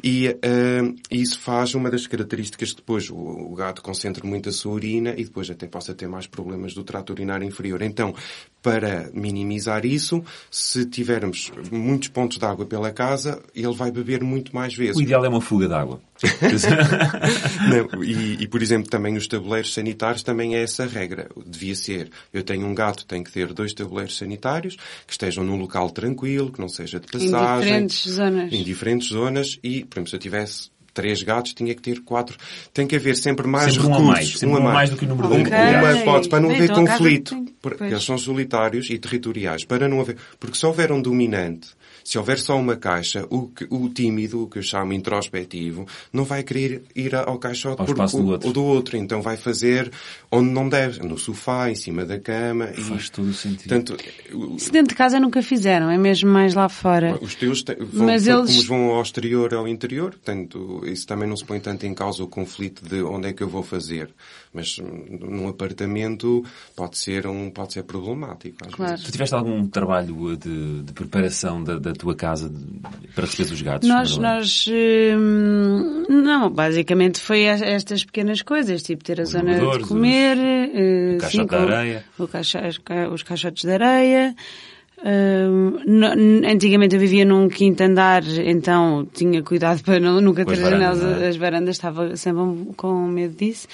E 0.03 0.27
eh, 0.41 0.93
isso 1.09 1.39
faz 1.39 1.73
uma 1.73 1.89
das 1.89 2.05
características 2.05 2.71
que 2.71 2.77
depois 2.77 3.09
o, 3.09 3.15
o 3.15 3.55
gato 3.55 3.81
concentra 3.81 4.25
muito 4.27 4.49
a 4.49 4.51
sua 4.51 4.73
urina 4.73 5.11
e 5.17 5.23
depois 5.23 5.49
até 5.49 5.65
possa 5.67 5.93
ter 5.93 6.07
mais 6.07 6.27
problemas 6.27 6.73
do 6.73 6.83
trato 6.83 7.11
urinário 7.11 7.47
inferior. 7.47 7.81
Então, 7.81 8.13
para 8.63 9.09
minimizar 9.13 9.85
isso, 9.85 10.23
se 10.49 10.85
tivermos 10.85 11.51
muitos 11.69 12.07
pontos 12.07 12.37
de 12.37 12.45
água 12.45 12.65
pela 12.65 12.91
casa, 12.91 13.43
ele 13.53 13.73
vai 13.73 13.91
beber 13.91 14.23
muito 14.23 14.55
mais 14.55 14.73
vezes. 14.73 14.95
O 14.95 15.01
ideal 15.01 15.23
é 15.25 15.29
uma 15.29 15.41
fuga 15.41 15.67
de 15.67 15.73
água. 15.73 15.99
Não, 17.69 18.03
e, 18.03 18.43
e, 18.43 18.47
por 18.47 18.61
exemplo, 18.61 18.89
também 18.89 19.17
os 19.17 19.27
tabuleiros 19.27 19.73
sanitários 19.73 20.23
também 20.23 20.55
é 20.55 20.63
essa 20.63 20.85
regra. 20.85 21.29
Devia 21.45 21.75
ser, 21.75 22.09
eu 22.33 22.41
tenho 22.43 22.65
um 22.65 22.73
gato, 22.73 23.05
tem 23.05 23.21
que 23.21 23.31
ter 23.31 23.51
dois 23.51 23.73
tabuleiros 23.73 24.17
sanitários, 24.17 24.77
que 25.05 25.11
estejam 25.11 25.43
num 25.43 25.57
local 25.57 25.89
tranquilo, 25.89 26.49
que 26.51 26.61
não 26.61 26.69
seja 26.69 27.01
de 27.01 27.07
Em 27.07 27.29
passagem. 27.31 27.59
diferentes 27.85 28.09
zonas. 28.09 28.53
Em 28.53 28.63
diferentes 28.63 29.07
zonas 29.09 29.59
e, 29.61 29.83
por 29.83 29.97
exemplo, 29.97 30.09
se 30.09 30.15
eu 30.15 30.19
tivesse 30.19 30.69
três 30.93 31.23
gatos, 31.23 31.53
tinha 31.53 31.73
que 31.73 31.81
ter 31.81 31.99
quatro. 32.01 32.37
Tem 32.73 32.85
que 32.85 32.95
haver 32.95 33.15
sempre 33.15 33.47
mais 33.47 33.73
Sempre 33.73 33.87
um 33.87 33.93
a 33.93 33.97
recursos. 33.97 34.13
mais, 34.13 34.29
sempre 34.39 34.47
um 34.47 34.57
a 34.57 34.73
mais 34.73 34.89
do 34.89 34.97
que 34.97 35.05
o 35.05 35.07
número 35.07 35.27
de 35.27 35.33
Um- 35.33 35.37
unidades. 35.41 35.75
Uma 35.81 35.93
hipótese, 35.97 36.29
para 36.29 36.39
não 36.39 36.47
Bem, 36.49 36.57
haver 36.57 36.69
então 36.71 36.85
conflito. 36.85 37.35
tem- 37.35 37.87
eles 37.87 38.03
são 38.03 38.17
solitários 38.17 38.89
e 38.89 38.97
territoriais. 38.99 39.63
Para 39.65 39.87
não 39.89 39.99
haver... 40.01 40.17
Porque 40.39 40.57
se 40.57 40.65
houver 40.65 40.91
um 40.91 41.01
dominante, 41.01 41.67
se 42.03 42.17
houver 42.17 42.39
só 42.39 42.57
uma 42.57 42.75
caixa, 42.75 43.25
o, 43.29 43.47
que- 43.47 43.67
o 43.69 43.89
tímido, 43.89 44.43
o 44.43 44.47
que 44.47 44.59
eu 44.59 44.63
chamo 44.63 44.93
introspectivo, 44.93 45.87
não 46.11 46.23
vai 46.23 46.43
querer 46.43 46.83
ir 46.95 47.15
ao 47.15 47.37
caixote 47.39 47.79
Ao 47.81 47.85
por- 47.85 47.95
do 47.95 48.27
outro. 48.27 48.49
o 48.49 48.53
do 48.53 48.63
outro. 48.63 48.97
Então 48.97 49.21
vai 49.21 49.37
fazer 49.37 49.91
onde 50.31 50.49
não 50.49 50.67
deve. 50.67 51.01
No 51.05 51.17
sofá, 51.17 51.69
em 51.71 51.75
cima 51.75 52.05
da 52.05 52.19
cama. 52.19 52.69
e, 52.77 52.81
Faz 52.81 53.09
todo 53.09 53.29
o 53.29 53.33
sentido. 53.33 53.69
Portanto, 53.69 53.97
o- 54.33 54.59
Se 54.59 54.71
dentro 54.71 54.89
de 54.89 54.95
casa 54.95 55.19
nunca 55.19 55.41
fizeram, 55.41 55.89
é 55.89 55.97
mesmo 55.97 56.29
mais 56.29 56.53
lá 56.53 56.67
fora. 56.69 57.17
os 57.21 57.35
teus 57.35 57.63
te- 57.63 57.75
vão, 57.75 58.05
Mas 58.05 58.25
como 58.27 58.39
eles- 58.39 58.65
vão 58.65 58.91
ao 58.91 59.01
exterior 59.01 59.53
ao 59.53 59.67
interior, 59.67 60.11
portanto, 60.11 60.81
isso 60.85 61.07
também 61.07 61.27
não 61.27 61.35
se 61.37 61.45
põe 61.45 61.59
tanto 61.59 61.85
em 61.85 61.93
causa 61.93 62.23
o 62.23 62.27
conflito 62.27 62.83
de 62.87 63.01
onde 63.01 63.27
é 63.29 63.33
que 63.33 63.41
eu 63.43 63.47
vou 63.49 63.63
fazer. 63.63 64.09
Mas 64.53 64.77
hum, 64.79 65.17
num 65.19 65.47
apartamento 65.47 66.43
pode 66.75 66.97
ser 66.97 67.25
um, 67.27 67.49
pode 67.49 67.73
ser 67.73 67.83
problemático. 67.83 68.57
Às 68.65 68.73
Claro. 68.73 68.91
vezes. 68.91 69.05
Tu 69.05 69.11
tiveste 69.11 69.35
algum 69.35 69.65
trabalho 69.67 70.37
de, 70.37 70.83
de 70.83 70.93
preparação 70.93 71.63
da, 71.63 71.79
da 71.79 71.92
tua 71.93 72.15
casa 72.15 72.51
para 73.15 73.25
receber 73.25 73.51
os 73.53 73.61
gatos? 73.61 73.87
Nós, 73.89 74.17
nós, 74.17 74.65
hum, 74.69 76.03
não, 76.09 76.49
basicamente 76.49 77.19
foi 77.19 77.41
es- 77.45 77.61
estas 77.61 78.03
pequenas 78.05 78.41
coisas, 78.41 78.81
tipo 78.83 79.03
ter 79.03 79.21
a 79.21 79.25
zona 79.25 79.53
bebedores, 79.53 79.83
de 79.83 79.87
comer, 79.87 80.37
eh, 80.37 81.15
o 81.15 81.17
caixote 81.19 81.55
areia. 81.55 82.05
o 82.17 82.27
caixa- 82.27 82.67
os 82.67 82.77
ca- 82.77 83.09
os 83.09 83.23
caixotes 83.23 83.63
de 83.63 83.71
areia. 83.71 84.35
No- 85.85 86.13
n- 86.15 86.47
antigamente 86.47 86.95
eu 86.95 86.99
vivia 87.01 87.25
num 87.25 87.49
quinto 87.49 87.83
andar, 87.83 88.23
então 88.45 89.05
tinha 89.13 89.43
cuidado 89.43 89.81
para 89.83 89.99
não, 89.99 90.21
nunca 90.21 90.45
Com 90.45 90.51
ter 90.51 90.57
as 90.57 90.63
varandas, 90.63 90.99
janelas, 90.99 91.21
é? 91.21 91.27
as 91.27 91.35
varandas, 91.35 91.75
estava 91.75 92.15
sempre 92.15 92.73
com 92.77 93.07
medo 93.07 93.35
disso. 93.35 93.67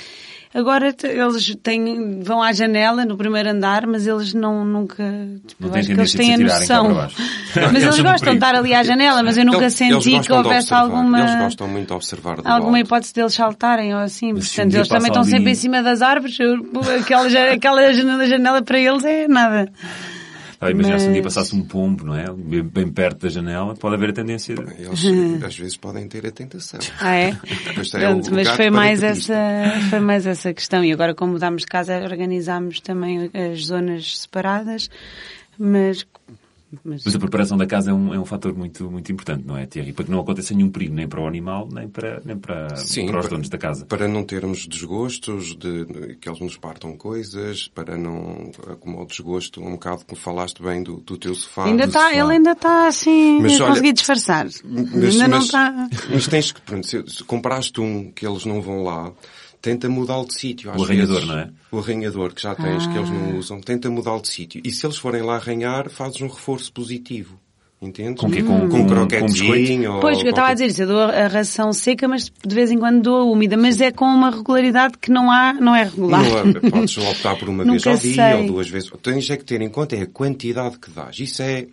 Agora 0.51 0.95
eles 1.03 1.55
têm, 1.61 2.21
vão 2.23 2.41
à 2.41 2.51
janela 2.51 3.05
no 3.05 3.15
primeiro 3.15 3.51
andar, 3.51 3.85
mas 3.85 4.07
eles 4.07 4.33
não, 4.33 4.65
nunca, 4.65 5.03
tipo, 5.45 5.67
Não 5.67 5.69
eu 5.75 5.79
acho 5.79 5.87
que 5.89 5.93
eles 5.93 6.13
têm 6.13 6.33
a 6.33 6.37
noção. 6.39 6.91
Mas 6.91 7.15
Eles 7.55 7.83
eles 7.83 7.99
gostam 7.99 8.29
de 8.31 8.37
estar 8.37 8.55
ali 8.55 8.73
à 8.73 8.81
janela, 8.81 9.21
mas 9.21 9.37
eu 9.37 9.45
nunca 9.45 9.59
Eles- 9.59 9.73
senti 9.75 10.11
eles 10.13 10.25
que 10.25 10.33
houvesse 10.33 10.73
alguma, 10.73 11.19
Eles 11.19 11.35
gostam 11.35 11.67
muito 11.67 11.87
de 11.89 11.93
observar 11.93 12.35
de 12.41 12.47
alguma 12.47 12.61
volta. 12.63 12.79
hipótese 12.79 13.13
deles 13.13 13.33
saltarem 13.35 13.93
ou 13.93 13.99
assim. 14.01 14.33
Mas 14.33 14.45
um 14.45 14.47
Portanto, 14.47 14.73
eles 14.73 14.87
também 14.87 15.07
estão 15.09 15.23
sempre 15.23 15.51
em 15.51 15.55
cima 15.55 15.83
das 15.83 16.01
árvores. 16.01 16.35
Aquela, 16.99 17.27
aquela 17.53 17.93
janela 17.93 18.61
para 18.63 18.79
eles 18.79 19.05
é 19.05 19.27
nada. 19.27 19.71
Ah, 20.61 20.69
imaginar 20.69 20.99
se 20.99 21.07
um 21.07 21.13
dia 21.13 21.23
Mas- 21.23 21.33
passasse 21.33 21.55
um 21.55 21.63
pombo, 21.63 22.03
não 22.05 22.15
é? 22.15 22.25
Bem, 22.33 22.91
perto 22.91 23.21
da 23.21 23.29
janela, 23.29 23.75
pode 23.75 23.95
haver 23.95 24.09
a 24.09 24.13
tendência 24.13 24.55
de... 24.55 24.61
Eles 24.61 25.43
às 25.43 25.57
vezes 25.57 25.77
podem 25.77 26.05
ter 26.07 26.25
a 26.27 26.31
tentação. 26.31 26.79
Ah, 26.99 27.15
é? 27.15 27.31
Pronto, 27.91 28.33
mas 28.33 28.49
foi 28.49 28.69
mais, 28.69 29.01
essa, 29.01 29.33
foi 29.89 29.99
mais 30.01 30.25
essa 30.25 30.53
questão. 30.53 30.83
E 30.83 30.91
agora, 30.91 31.15
como 31.15 31.31
mudámos 31.31 31.61
de 31.61 31.67
casa, 31.67 31.99
organizámos 32.03 32.81
também 32.81 33.31
as 33.33 33.67
zonas 33.67 34.19
separadas. 34.19 34.89
Mas, 35.57 36.05
mas 36.83 37.03
Mas 37.05 37.15
a 37.15 37.19
preparação 37.19 37.57
da 37.57 37.65
casa 37.65 37.91
é 37.91 37.93
um, 37.93 38.13
é 38.13 38.19
um 38.19 38.25
fator 38.25 38.53
muito, 38.55 38.89
muito 38.91 39.11
importante, 39.11 39.43
não 39.45 39.57
é, 39.57 39.65
Thierry? 39.65 39.91
Para 39.93 40.05
que 40.05 40.11
não 40.11 40.19
aconteça 40.19 40.53
nenhum 40.53 40.69
perigo, 40.69 40.93
nem 40.93 41.07
para 41.07 41.19
o 41.21 41.27
animal, 41.27 41.67
nem 41.71 41.87
para, 41.87 42.21
nem 42.23 42.37
para, 42.37 42.75
Sim, 42.75 43.07
para 43.07 43.19
os 43.19 43.25
para- 43.25 43.35
donos 43.35 43.49
da 43.49 43.57
casa. 43.57 43.85
Para 43.85 44.07
não 44.07 44.23
termos 44.23 44.67
desgostos, 44.67 45.55
de, 45.57 45.85
de- 45.85 46.15
que 46.15 46.29
eles 46.29 46.39
nos 46.39 46.57
partam 46.57 46.95
coisas, 46.95 47.67
para 47.69 47.97
não, 47.97 48.51
como 48.79 49.01
o 49.01 49.05
desgosto, 49.05 49.61
um 49.61 49.71
bocado 49.71 50.05
que 50.05 50.15
falaste 50.15 50.61
bem 50.61 50.83
do, 50.83 50.97
do 50.97 51.17
teu 51.17 51.33
sofá. 51.35 51.65
ainda 51.65 51.85
está, 51.85 51.99
sofá. 52.09 52.13
ele 52.15 52.33
ainda 52.33 52.51
está 52.51 52.87
assim, 52.87 53.39
Mas 53.41 53.59
olha, 53.59 53.69
conseguir 53.69 53.93
disfarçar. 53.93 54.45
Mas, 54.45 54.63
ainda 55.13 55.27
não 55.27 55.37
mas- 55.37 55.45
está. 55.45 55.89
mas 56.11 56.27
tens 56.27 56.51
que, 56.51 56.61
pronto, 56.61 56.85
se 56.87 57.23
compraste 57.23 57.81
um 57.81 58.11
que 58.11 58.25
eles 58.27 58.45
não 58.45 58.61
vão 58.61 58.83
lá, 58.83 59.11
tenta 59.61 59.87
mudá-lo 59.89 60.25
de 60.25 60.33
sítio. 60.33 60.69
O 60.71 60.83
arranhador, 60.83 61.15
vezes. 61.15 61.27
não 61.29 61.37
é? 61.39 61.49
O 61.71 61.79
arranhador 61.79 62.33
que 62.33 62.41
já 62.41 62.55
tens, 62.55 62.87
que 62.87 62.97
eles 62.97 63.09
Ah. 63.09 63.13
não 63.13 63.37
usam, 63.37 63.61
tenta 63.61 63.89
mudá-lo 63.89 64.21
de 64.21 64.29
sítio. 64.29 64.61
E 64.63 64.71
se 64.71 64.85
eles 64.85 64.97
forem 64.97 65.21
lá 65.21 65.35
arranhar, 65.35 65.89
fazes 65.89 66.21
um 66.21 66.27
reforço 66.27 66.71
positivo. 66.71 67.39
Entendes? 67.81 68.19
Com 68.19 68.27
o 68.27 68.31
quê? 68.31 68.43
Com- 68.43 68.59
com 68.61 68.69
com- 68.69 68.77
um 68.79 68.87
croquetezinho. 68.87 69.99
Pois, 70.01 70.17
o 70.17 70.21
que 70.21 70.27
eu 70.27 70.31
estava 70.31 70.49
a 70.49 70.53
dizer, 70.53 70.65
isso, 70.67 70.81
eu 70.83 70.87
dou 70.87 70.99
a 70.99 71.27
ração 71.27 71.71
seca, 71.71 72.09
mas 72.09 72.29
de 72.45 72.53
vez 72.53 72.71
em 72.71 72.77
quando 72.77 73.01
dou 73.01 73.15
a 73.17 73.23
úmida, 73.23 73.55
mas 73.55 73.79
é 73.79 73.89
com 73.89 74.03
uma 74.03 74.29
regularidade 74.29 74.97
que 74.97 75.09
não 75.09 75.31
há, 75.31 75.53
não 75.53 75.73
é 75.73 75.83
regular. 75.83 76.21
Não, 76.21 76.49
é- 76.49 76.69
podes 76.69 76.97
optar 76.97 77.37
por 77.37 77.47
uma 77.47 77.63
vez 77.65 77.87
ao 77.87 77.95
dia 77.95 78.13
sei. 78.15 78.33
ou 78.41 78.47
duas 78.47 78.67
vezes. 78.69 78.91
Tens 79.01 79.29
é 79.29 79.37
que 79.37 79.45
ter 79.45 79.61
em 79.61 79.69
conta 79.69 79.95
é 79.95 80.01
a 80.01 80.07
quantidade 80.07 80.77
que 80.77 80.91
dás. 80.91 81.17
Isso 81.19 81.41
é, 81.41 81.67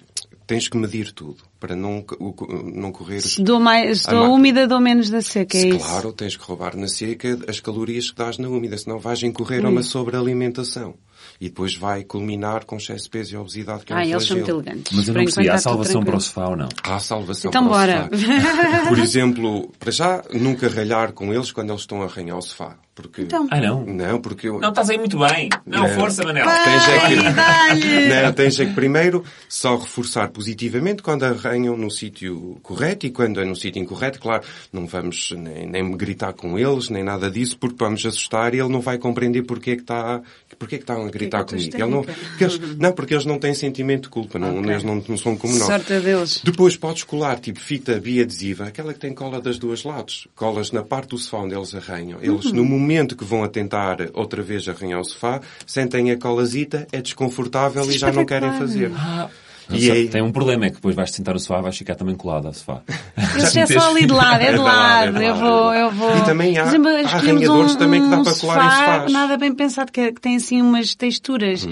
tens 0.47 0.69
que 0.69 0.77
medir 0.77 1.11
tudo 1.11 1.39
para 1.59 1.75
não, 1.77 2.05
o- 2.21 2.63
não 2.75 2.93
correr 2.93 3.21
Se 3.21 3.43
dou 3.43 3.59
mais, 3.59 4.03
se 4.03 4.09
A 4.11 4.13
dou 4.13 4.33
úmida, 4.33 4.67
dou 4.67 4.81
menos 4.81 5.09
da 5.11 5.23
seca, 5.23 5.57
é 5.57 5.61
Se, 5.61 5.69
isso. 5.71 5.79
Claro, 5.79 6.13
tens 6.13 6.37
que 6.37 6.45
roubar 6.45 6.77
na 6.77 6.89
seca 6.89 7.39
as 7.49 7.61
calorias 7.61 8.11
que 8.11 8.17
dás 8.17 8.39
na 8.39 8.49
úmida, 8.49 8.77
senão 8.77 8.99
vais 8.99 9.23
incorrer 9.23 9.65
a 9.65 9.69
uma 9.69 9.83
sobrealimentação. 9.83 10.95
E 11.41 11.49
depois 11.49 11.75
vai 11.75 12.05
culminar 12.05 12.65
com 12.65 12.77
excesso 12.77 13.05
de 13.05 13.11
peso 13.11 13.35
e 13.35 13.37
obesidade, 13.37 13.85
que 13.85 13.93
é 13.93 13.97
um 13.97 13.99
Ah, 13.99 14.07
eles 14.07 14.25
são 14.25 14.37
muito 14.37 14.51
elegantes. 14.51 14.93
Mas 14.93 15.09
eu 15.09 15.15
Por 15.15 15.19
não 15.19 15.25
percebi, 15.25 15.49
há 15.51 15.59
salvação 15.59 16.03
para 16.05 16.17
o 16.17 16.21
sofá 16.21 16.49
ou 16.49 16.57
não? 16.57 16.69
Há 16.83 16.99
salvação 17.01 17.49
Então 17.51 17.65
para 17.65 17.73
o 17.73 17.75
bora. 17.75 18.11
sofá. 18.13 18.89
Por 18.89 18.99
exemplo, 18.99 19.73
para 19.79 19.91
já, 19.91 20.23
nunca 20.33 20.69
ralhar 20.69 21.13
com 21.13 21.33
eles 21.35 21.51
quando 21.53 21.71
eles 21.71 21.81
estão 21.83 22.03
a 22.03 22.05
arranhar 22.05 22.39
o 22.39 22.43
sofá. 22.43 22.77
Porque... 22.97 23.21
Então. 23.23 23.47
Ah, 23.51 23.61
não? 23.61 23.85
Não, 23.85 24.19
porque 24.21 24.49
eu... 24.49 24.59
Não, 24.59 24.71
estás 24.71 24.89
aí 24.89 24.97
muito 24.97 25.19
bem. 25.19 25.51
Não, 25.67 25.83
Não. 25.83 25.89
força, 25.91 26.25
Manel. 26.25 26.47
Tens 26.47 26.89
é 26.89 27.07
que... 27.09 27.17
Não, 28.25 28.33
tens 28.33 28.59
é 28.59 28.65
que 28.65 28.73
primeiro 28.73 29.23
só 29.51 29.77
reforçar 29.77 30.29
positivamente 30.31 31.03
quando 31.03 31.25
arranham 31.25 31.77
no 31.77 31.91
sítio 31.91 32.59
correto 32.63 33.05
e 33.07 33.11
quando 33.11 33.39
é 33.39 33.45
no 33.45 33.55
sítio 33.55 33.83
incorreto, 33.83 34.19
claro, 34.19 34.43
não 34.73 34.87
vamos 34.87 35.31
nem, 35.37 35.67
nem 35.67 35.97
gritar 35.97 36.33
com 36.33 36.59
eles, 36.59 36.89
nem 36.89 37.05
nada 37.05 37.31
disso, 37.31 37.59
porque 37.59 37.77
vamos 37.79 38.05
assustar 38.07 38.55
e 38.55 38.61
ele 38.61 38.71
não 38.71 38.81
vai 38.81 38.97
compreender 38.97 39.43
porque 39.43 39.73
é 39.73 39.77
que 39.77 39.83
está, 39.83 40.23
porque 40.59 40.77
é 40.77 40.79
que 40.79 40.85
estão 40.85 41.05
a 41.07 41.11
gritar 41.11 41.45
que 41.45 41.55
comigo. 41.55 41.77
Ele 41.77 41.91
não, 41.91 42.03
porque 42.03 42.45
eles, 42.45 42.77
não, 42.79 42.93
porque 42.93 43.15
eles 43.15 43.27
não 43.27 43.39
têm 43.39 43.53
sentimento 43.53 44.05
de 44.05 44.09
culpa, 44.09 44.39
não, 44.39 44.59
Ok. 44.59 44.71
eles 44.71 44.83
não, 44.85 45.05
não 45.07 45.19
são 45.19 45.37
como 45.37 45.53
nós. 45.53 45.67
Sorte 45.67 45.93
a 45.93 45.99
deles. 46.01 46.41
Depois 46.43 46.77
podes 46.79 47.05
colar, 47.05 47.39
tipo, 47.41 47.61
fita 47.61 48.01
biadesiva, 48.01 48.65
aquela 48.65 48.95
que 48.95 49.01
tem 49.01 49.13
cola 49.13 49.39
das 49.39 49.59
duas 49.59 49.85
lados. 49.85 50.27
Colas 50.35 50.73
na 50.73 50.83
parte 50.83 51.11
do 51.11 51.19
sofá 51.19 51.39
onde 51.39 51.55
eles 51.55 51.75
arranham. 51.75 52.19
Eles, 52.23 52.47
Uhum. 52.47 52.53
no 52.55 52.65
momento 52.65 52.86
que 53.17 53.25
vão 53.25 53.43
a 53.45 53.49
tentar 53.49 53.97
outra 54.15 54.43
vez 54.43 54.69
arranhar 54.69 55.01
o 55.01 55.05
sofá, 55.05 55.41
sentem 55.67 56.11
a 56.11 56.19
colazita, 56.19 56.87
é 56.93 57.01
desconfortável 57.03 57.85
e 57.91 57.93
já 57.99 58.13
não 58.13 58.25
querem 58.25 58.53
fazer. 58.53 58.91
Ah, 58.97 59.29
E 59.69 59.91
aí- 59.91 60.09
Tem 60.09 60.23
um 60.23 60.31
problema, 60.31 60.67
é 60.67 60.69
que 60.69 60.77
depois 60.77 60.95
vais 60.95 61.11
sentar 61.11 61.35
no 61.35 61.41
sofá, 61.41 61.61
vais 61.61 61.77
ficar 61.77 61.97
também 61.97 62.15
colado 62.15 62.47
ao 62.47 62.53
sofá. 62.55 62.83
Isso 63.37 63.59
é 63.59 63.67
só 63.67 63.91
ali 63.91 64.07
de 64.07 64.13
lado, 64.13 64.41
é 64.41 64.53
de 64.53 64.59
lado. 64.59 65.21
Eu 65.21 65.35
vou, 65.35 65.75
eu 65.75 65.91
vou. 65.91 66.17
E 66.19 66.25
também 66.25 66.57
há- 66.57 66.67
exemplo, 66.67 66.89
há 66.89 67.01
arranhadores 67.17 67.75
também 67.75 68.01
que 68.01 68.09
dá 68.09 68.17
um 68.19 68.23
para 68.23 68.35
colar 68.37 68.57
em 68.59 68.71
sofá 68.71 68.77
sofás. 68.95 69.13
Nada 69.13 69.37
bem 69.37 69.53
pensado, 69.53 69.91
que, 69.91 70.01
é- 70.01 70.13
que 70.13 70.21
tem 70.21 70.37
assim 70.37 70.63
umas 70.63 70.95
texturas. 70.95 71.67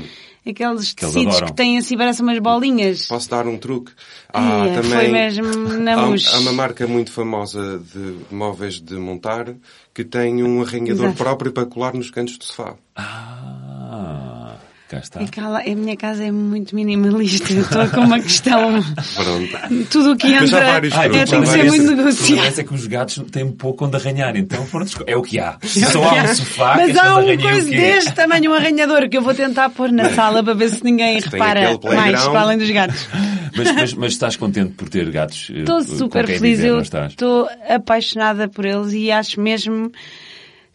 Aqueles 0.47 0.73
eles 0.73 0.95
tecidos 0.95 1.37
adoram. 1.37 1.47
que 1.47 1.53
têm 1.55 1.79
assim, 1.79 1.97
parecem 1.97 2.23
umas 2.23 2.39
bolinhas. 2.39 3.09
Posso 3.09 3.31
dar 3.31 3.47
um 3.47 3.57
truque? 3.57 3.93
Há 4.33 4.67
Ia, 4.67 4.75
também... 4.75 4.91
foi 4.91 5.09
mesmo 5.09 5.55
na 5.79 5.95
há, 5.95 6.05
há 6.05 6.39
uma 6.41 6.53
marca 6.53 6.87
muito 6.87 7.11
famosa 7.11 7.79
de 7.79 8.19
móveis 8.31 8.79
de 8.81 8.95
montar 8.97 9.55
que 9.95 10.05
tem 10.05 10.43
um 10.43 10.61
arranhador 10.61 11.07
Exato. 11.07 11.17
próprio 11.17 11.53
para 11.53 11.65
colar 11.65 11.95
nos 11.95 12.11
cantos 12.11 12.37
do 12.37 12.45
sofá. 12.45 12.75
Ah, 12.95 14.44
cá 14.89 14.99
está. 14.99 15.21
Aquela, 15.21 15.61
a 15.61 15.75
minha 15.75 15.97
casa 15.97 16.25
é 16.25 16.31
muito 16.31 16.75
minimalista. 16.75 17.53
Eu 17.53 17.63
Estou 17.63 17.87
com 17.89 18.01
uma 18.01 18.21
questão. 18.21 18.83
Pronto. 18.83 19.87
Tudo 19.91 20.13
o 20.13 20.17
que 20.17 20.29
entra 20.33 20.61
vários 20.65 20.95
é, 20.95 21.25
tem 21.25 21.41
que 21.41 21.47
ser 21.49 21.65
muito 21.65 21.97
negociado. 21.97 22.61
é 22.61 22.65
que 22.65 22.75
os 22.75 22.87
gatos 22.87 23.25
têm 23.31 23.51
pouco 23.51 23.87
onde 23.87 23.97
arranhar, 23.97 24.37
então 24.37 24.65
pronto, 24.67 25.05
é 25.07 25.17
o 25.17 25.23
que 25.23 25.39
há. 25.39 25.59
Só 25.63 26.03
há 26.03 26.23
um 26.23 26.27
sofá, 26.35 26.75
Mas 26.77 26.87
queres 26.87 26.99
há 26.99 27.15
um 27.15 27.19
arranhem 27.19 27.39
coisa 27.39 27.71
deste 27.71 28.13
tamanho, 28.15 28.51
um 28.51 28.55
arranhador, 28.55 29.09
que 29.09 29.17
eu 29.17 29.23
vou 29.23 29.35
tentar 29.35 29.71
pôr 29.71 29.91
na 29.91 30.11
sala 30.11 30.43
para 30.43 30.55
ver 30.55 30.71
se 30.71 30.85
ninguém 30.85 31.21
Tem 31.21 31.31
repara 31.31 31.79
mais, 31.83 32.23
para 32.29 32.41
além 32.41 32.59
dos 32.59 32.71
gatos. 32.71 33.09
Mas, 33.57 33.73
mas, 33.73 33.95
mas 33.95 34.13
estás 34.13 34.37
contente 34.37 34.73
por 34.73 34.89
ter 34.89 35.11
gatos? 35.11 35.51
eh, 35.55 35.61
Estou 35.61 35.81
super 35.83 36.27
feliz, 36.27 36.59
viver, 36.59 36.69
eu 36.69 36.79
estou 36.81 37.49
apaixonada 37.69 38.49
por 38.49 38.65
eles 38.65 38.93
e 38.93 39.11
acho 39.11 39.41
mesmo. 39.41 39.91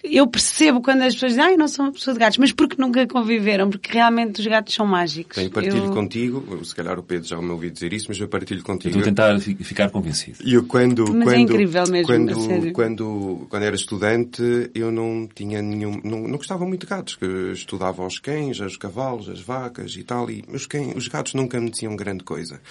Eu 0.02 0.26
percebo 0.28 0.82
quando 0.82 1.02
as 1.02 1.14
pessoas 1.14 1.34
dizem, 1.34 1.44
ai, 1.44 1.58
não 1.58 1.68
sou 1.68 1.84
uma 1.86 1.92
pessoa 1.92 2.14
de 2.14 2.20
gatos, 2.22 2.38
mas 2.38 2.54
porque 2.54 2.82
nunca 2.82 3.06
conviveram, 3.06 3.70
porque 3.70 3.92
realmente 3.92 4.40
os 4.40 4.48
gatos 4.48 4.74
são 4.74 4.86
mágicos. 4.86 5.36
Tenho 5.36 5.52
partilho 5.52 5.86
Eu- 5.86 5.92
contigo, 5.92 6.64
se 6.66 6.74
calhar 6.74 6.98
o 6.98 7.04
Pedro 7.04 7.28
já 7.28 7.42
me 7.42 7.50
ouviu 7.50 7.70
dizer 7.70 7.92
isso, 7.92 8.06
mas 8.08 8.18
eu 8.18 8.28
partilho 8.30 8.62
Eu 8.62 8.64
contigo. 8.64 8.90
estou 8.98 9.02
a 9.02 9.06
tentar 9.06 9.40
fi- 9.42 9.56
ficar 9.62 9.90
convencido. 9.90 10.38
E 10.42 10.54
eu 10.54 10.64
quando, 10.66 11.14
Mas 11.14 11.28
é 11.28 11.36
quando, 11.36 11.40
incrível 11.54 11.84
mesmo, 11.90 12.08
quando, 12.08 12.72
quando, 12.74 13.48
quando 13.50 13.64
era 13.64 13.76
estudante, 13.76 14.72
eu 14.74 14.90
não 14.90 15.28
tinha 15.36 15.62
nenhum, 15.62 16.00
não, 16.02 16.22
não 16.22 16.38
gostava 16.38 16.66
muito 16.66 16.86
de 16.86 16.88
gatos, 16.90 17.16
que 17.16 17.26
eu 17.26 17.52
estudava 17.52 18.06
os 18.08 18.20
cães, 18.20 18.58
os 18.62 18.78
cavalos, 18.78 19.28
as 19.28 19.42
vacas 19.42 19.98
e 19.98 20.04
tal, 20.04 20.32
e 20.32 20.46
os, 20.48 20.66
cães, 20.66 20.96
os 20.96 21.10
gatos 21.10 21.34
nunca 21.34 21.60
me 21.60 21.70
diziam 21.70 21.94
grande 21.98 22.24
coisa. 22.24 22.62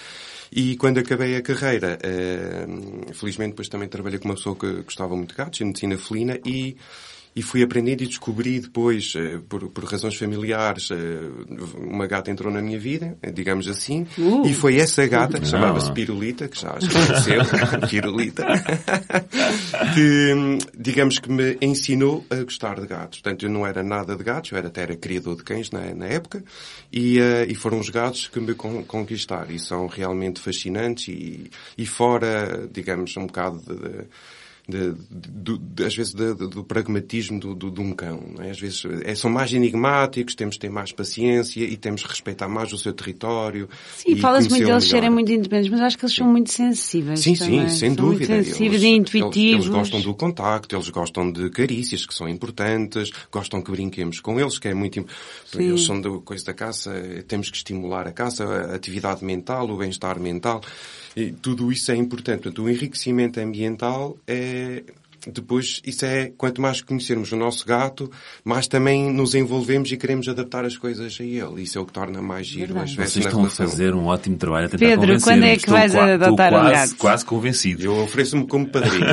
E 0.51 0.75
quando 0.77 0.97
acabei 0.97 1.35
a 1.35 1.43
carreira, 1.43 1.99
eh, 2.01 2.65
felizmente 3.13 3.51
depois 3.51 3.69
também 3.69 3.87
trabalhei 3.87 4.17
com 4.17 4.27
uma 4.27 4.33
pessoa 4.35 4.55
que 4.55 4.81
gostava 4.81 5.15
muito 5.15 5.29
de 5.29 5.35
gatos, 5.35 5.61
em 5.61 5.65
medicina 5.65 5.95
felina, 5.95 6.39
e 6.43 6.75
e 7.35 7.41
fui 7.41 7.61
aprendendo 7.63 8.01
e 8.03 8.07
descobri 8.07 8.59
depois, 8.59 9.13
eh, 9.15 9.39
por, 9.47 9.69
por 9.69 9.83
razões 9.85 10.15
familiares, 10.15 10.89
eh, 10.91 10.95
uma 11.77 12.05
gata 12.07 12.29
entrou 12.31 12.51
na 12.51 12.61
minha 12.61 12.79
vida, 12.79 13.17
eh, 13.21 13.31
digamos 13.31 13.67
assim, 13.67 14.05
Uh. 14.17 14.45
e 14.45 14.53
foi 14.53 14.77
essa 14.77 15.05
gata, 15.07 15.39
que 15.39 15.45
chamava-se 15.47 15.91
Pirulita, 15.93 16.47
que 16.47 16.59
já 16.59 16.75
faleceu, 16.81 17.41
Pirulita, 17.89 18.45
que, 19.93 20.57
digamos 20.77 21.19
que 21.19 21.31
me 21.31 21.57
ensinou 21.61 22.25
a 22.29 22.35
gostar 22.43 22.79
de 22.79 22.87
gatos. 22.87 23.19
Portanto, 23.21 23.45
eu 23.45 23.49
não 23.49 23.65
era 23.65 23.83
nada 23.83 24.15
de 24.15 24.23
gatos, 24.23 24.51
eu 24.51 24.57
era, 24.57 24.67
até 24.67 24.81
era 24.81 24.95
criador 24.95 25.35
de 25.37 25.43
cães 25.43 25.71
na, 25.71 25.93
na 25.93 26.05
época, 26.05 26.43
e, 26.91 27.19
eh, 27.19 27.45
e 27.49 27.55
foram 27.55 27.79
os 27.79 27.89
gatos 27.89 28.27
que 28.27 28.39
me 28.39 28.53
con 28.53 28.83
conquistaram, 28.83 29.51
e 29.51 29.59
são 29.59 29.87
realmente 29.87 30.39
fascinantes, 30.39 31.07
e, 31.09 31.49
e 31.77 31.85
fora, 31.85 32.67
digamos, 32.71 33.15
um 33.17 33.25
bocado 33.27 33.59
de- 33.59 33.79
de 33.79 34.05
de, 34.69 34.93
de, 35.09 35.57
de, 35.57 35.83
às 35.83 35.95
vezes 35.95 36.13
do 36.13 36.63
pragmatismo 36.63 37.39
do, 37.39 37.55
do, 37.55 37.71
de 37.71 37.81
um 37.81 37.91
cão. 37.91 38.35
É? 38.39 38.51
Às 38.51 38.59
vezes 38.59 38.83
é, 39.03 39.15
são 39.15 39.29
mais 39.29 39.51
enigmáticos, 39.51 40.35
temos 40.35 40.55
de 40.55 40.59
ter 40.59 40.69
mais 40.69 40.91
paciência 40.91 41.63
e 41.63 41.75
temos 41.75 42.01
de 42.01 42.07
respeitar 42.07 42.47
mais 42.47 42.71
o 42.71 42.77
seu 42.77 42.93
território. 42.93 43.67
Sim, 43.97 44.15
fala-se 44.17 44.49
muito 44.49 44.65
deles 44.65 44.83
serem 44.85 45.09
muito 45.09 45.31
independentes, 45.31 45.71
mas 45.71 45.81
acho 45.81 45.97
que 45.97 46.05
eles 46.05 46.15
são 46.15 46.27
muito 46.27 46.51
sensíveis. 46.51 47.19
Sim, 47.19 47.35
também. 47.35 47.67
sim, 47.69 47.75
sem 47.75 47.95
são 47.95 48.05
dúvida. 48.05 48.35
Muito 48.35 48.45
sensíveis 48.47 48.83
Eles- 48.83 48.83
e 48.83 48.87
eles- 48.87 48.99
intuitivos. 48.99 49.65
Eles, 49.65 49.67
gostam 49.67 50.01
do 50.01 50.13
contacto, 50.13 50.75
eles 50.75 50.89
gostam 50.89 51.31
de 51.31 51.49
carícias, 51.49 52.05
que 52.05 52.13
são 52.13 52.27
importantes, 52.29 53.09
gostam 53.31 53.61
que 53.61 53.71
brinquemos 53.71 54.19
com 54.19 54.39
eles, 54.39 54.59
que 54.59 54.67
é 54.67 54.73
muito 54.73 54.99
importante. 54.99 55.63
Eles 55.63 55.83
são 55.83 55.99
da 55.99 56.09
coisa 56.19 56.45
da 56.45 56.53
caça, 56.53 56.91
temos 57.27 57.49
que 57.49 57.57
estimular 57.57 58.07
a 58.07 58.11
caça, 58.11 58.43
a 58.43 58.75
atividade 58.75 59.23
mental, 59.25 59.69
o 59.69 59.77
bem-estar 59.77 60.19
mental. 60.19 60.61
E 61.15 61.31
tudo 61.31 61.71
isso 61.71 61.91
é 61.91 61.95
importante. 61.95 62.19
Portanto, 62.19 62.63
o 62.63 62.69
enriquecimento 62.69 63.39
ambiental 63.39 64.17
é, 64.27 64.58
eh, 64.59 64.85
depois 65.27 65.81
isso 65.85 66.05
é, 66.05 66.31
quanto 66.37 66.61
mais 66.61 66.81
conhecermos 66.81 67.31
o 67.31 67.35
nosso 67.35 67.65
gato, 67.65 68.11
mais 68.43 68.67
também 68.67 69.11
nos 69.11 69.35
envolvemos 69.35 69.91
e 69.91 69.97
queremos 69.97 70.27
adaptar 70.27 70.65
as 70.65 70.77
coisas 70.77 71.17
a 71.19 71.23
ele. 71.23 71.63
Isso 71.63 71.77
é 71.77 71.81
o 71.81 71.85
que 71.85 71.93
torna 71.93 72.21
mais 72.21 72.47
giro 72.47 72.77
às 72.79 72.93
vezes 72.93 73.13
Vocês 73.13 73.25
estão 73.25 73.43
a 73.43 73.49
fazer 73.49 73.93
um 73.93 74.05
ótimo 74.05 74.37
trabalho 74.37 74.67
a 74.67 74.69
tentar 74.69 74.85
Pedro, 74.85 75.21
quando 75.21 75.43
é 75.43 75.51
que 75.51 75.57
estou 75.57 75.73
vais 75.73 75.95
adotar 75.95 76.51
quase, 76.51 76.67
um 76.67 76.71
gato? 76.71 76.95
quase 76.97 77.25
convencido. 77.25 77.83
Eu 77.83 77.97
ofereço-me 78.03 78.47
como 78.47 78.67
padrinho. 78.67 79.05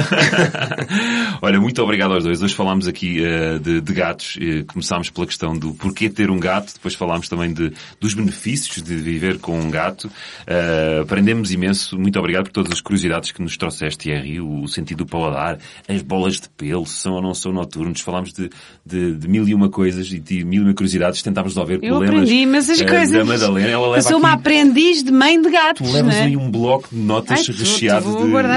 Olha, 1.42 1.60
muito 1.60 1.82
obrigado 1.82 2.14
aos 2.14 2.24
dois. 2.24 2.42
Hoje 2.42 2.54
falámos 2.54 2.86
aqui 2.88 3.20
uh, 3.20 3.58
de, 3.58 3.80
de, 3.80 3.92
gatos. 3.92 4.36
Uh, 4.36 4.64
começámos 4.66 5.10
pela 5.10 5.26
questão 5.26 5.56
do 5.56 5.74
porquê 5.74 6.08
ter 6.08 6.30
um 6.30 6.38
gato. 6.38 6.72
Depois 6.74 6.94
falámos 6.94 7.28
também 7.28 7.52
de, 7.52 7.72
dos 8.00 8.14
benefícios 8.14 8.82
de 8.82 8.96
viver 8.96 9.38
com 9.38 9.58
um 9.58 9.70
gato. 9.70 10.04
Uh, 10.06 11.02
aprendemos 11.02 11.52
imenso. 11.52 11.98
Muito 11.98 12.18
obrigado 12.18 12.44
por 12.44 12.52
todas 12.52 12.72
as 12.72 12.80
curiosidades 12.80 13.32
que 13.32 13.42
nos 13.42 13.56
trouxeste, 13.56 13.98
Thierry. 13.98 14.40
O, 14.40 14.62
o 14.62 14.68
sentido 14.68 14.98
do 14.98 15.06
paladar, 15.06 15.58
as 15.96 16.02
bolas 16.02 16.34
de 16.34 16.48
pelo, 16.50 16.86
são 16.86 17.14
ou 17.14 17.22
não 17.22 17.34
são 17.34 17.52
noturnos. 17.52 18.00
Falámos 18.00 18.32
de, 18.32 18.50
de, 18.84 19.14
de 19.14 19.28
mil 19.28 19.46
e 19.48 19.54
uma 19.54 19.68
coisas 19.68 20.10
e 20.12 20.18
de 20.18 20.44
mil 20.44 20.62
e 20.62 20.66
uma 20.66 20.74
curiosidades. 20.74 21.22
Tentámos 21.22 21.52
resolver 21.52 21.74
Eu 21.82 21.96
problemas 21.96 22.14
aprendi 22.14 22.34
imensas 22.42 22.80
uh, 22.80 22.86
coisas. 22.86 23.10
da 23.10 23.24
Madalena. 23.24 23.68
Ela 23.68 23.86
leva 23.86 23.98
Eu 23.98 24.02
sou 24.02 24.16
aqui... 24.16 24.26
uma 24.26 24.32
aprendiz 24.32 25.02
de 25.02 25.10
mãe 25.10 25.40
de 25.40 25.50
gatos. 25.50 25.86
Tu 25.86 25.92
levas 25.92 26.14
né? 26.14 26.22
aí 26.22 26.36
um 26.36 26.50
bloco 26.50 26.88
de 26.92 27.00
notas 27.00 27.48
Ai, 27.48 27.56
recheado 27.56 28.06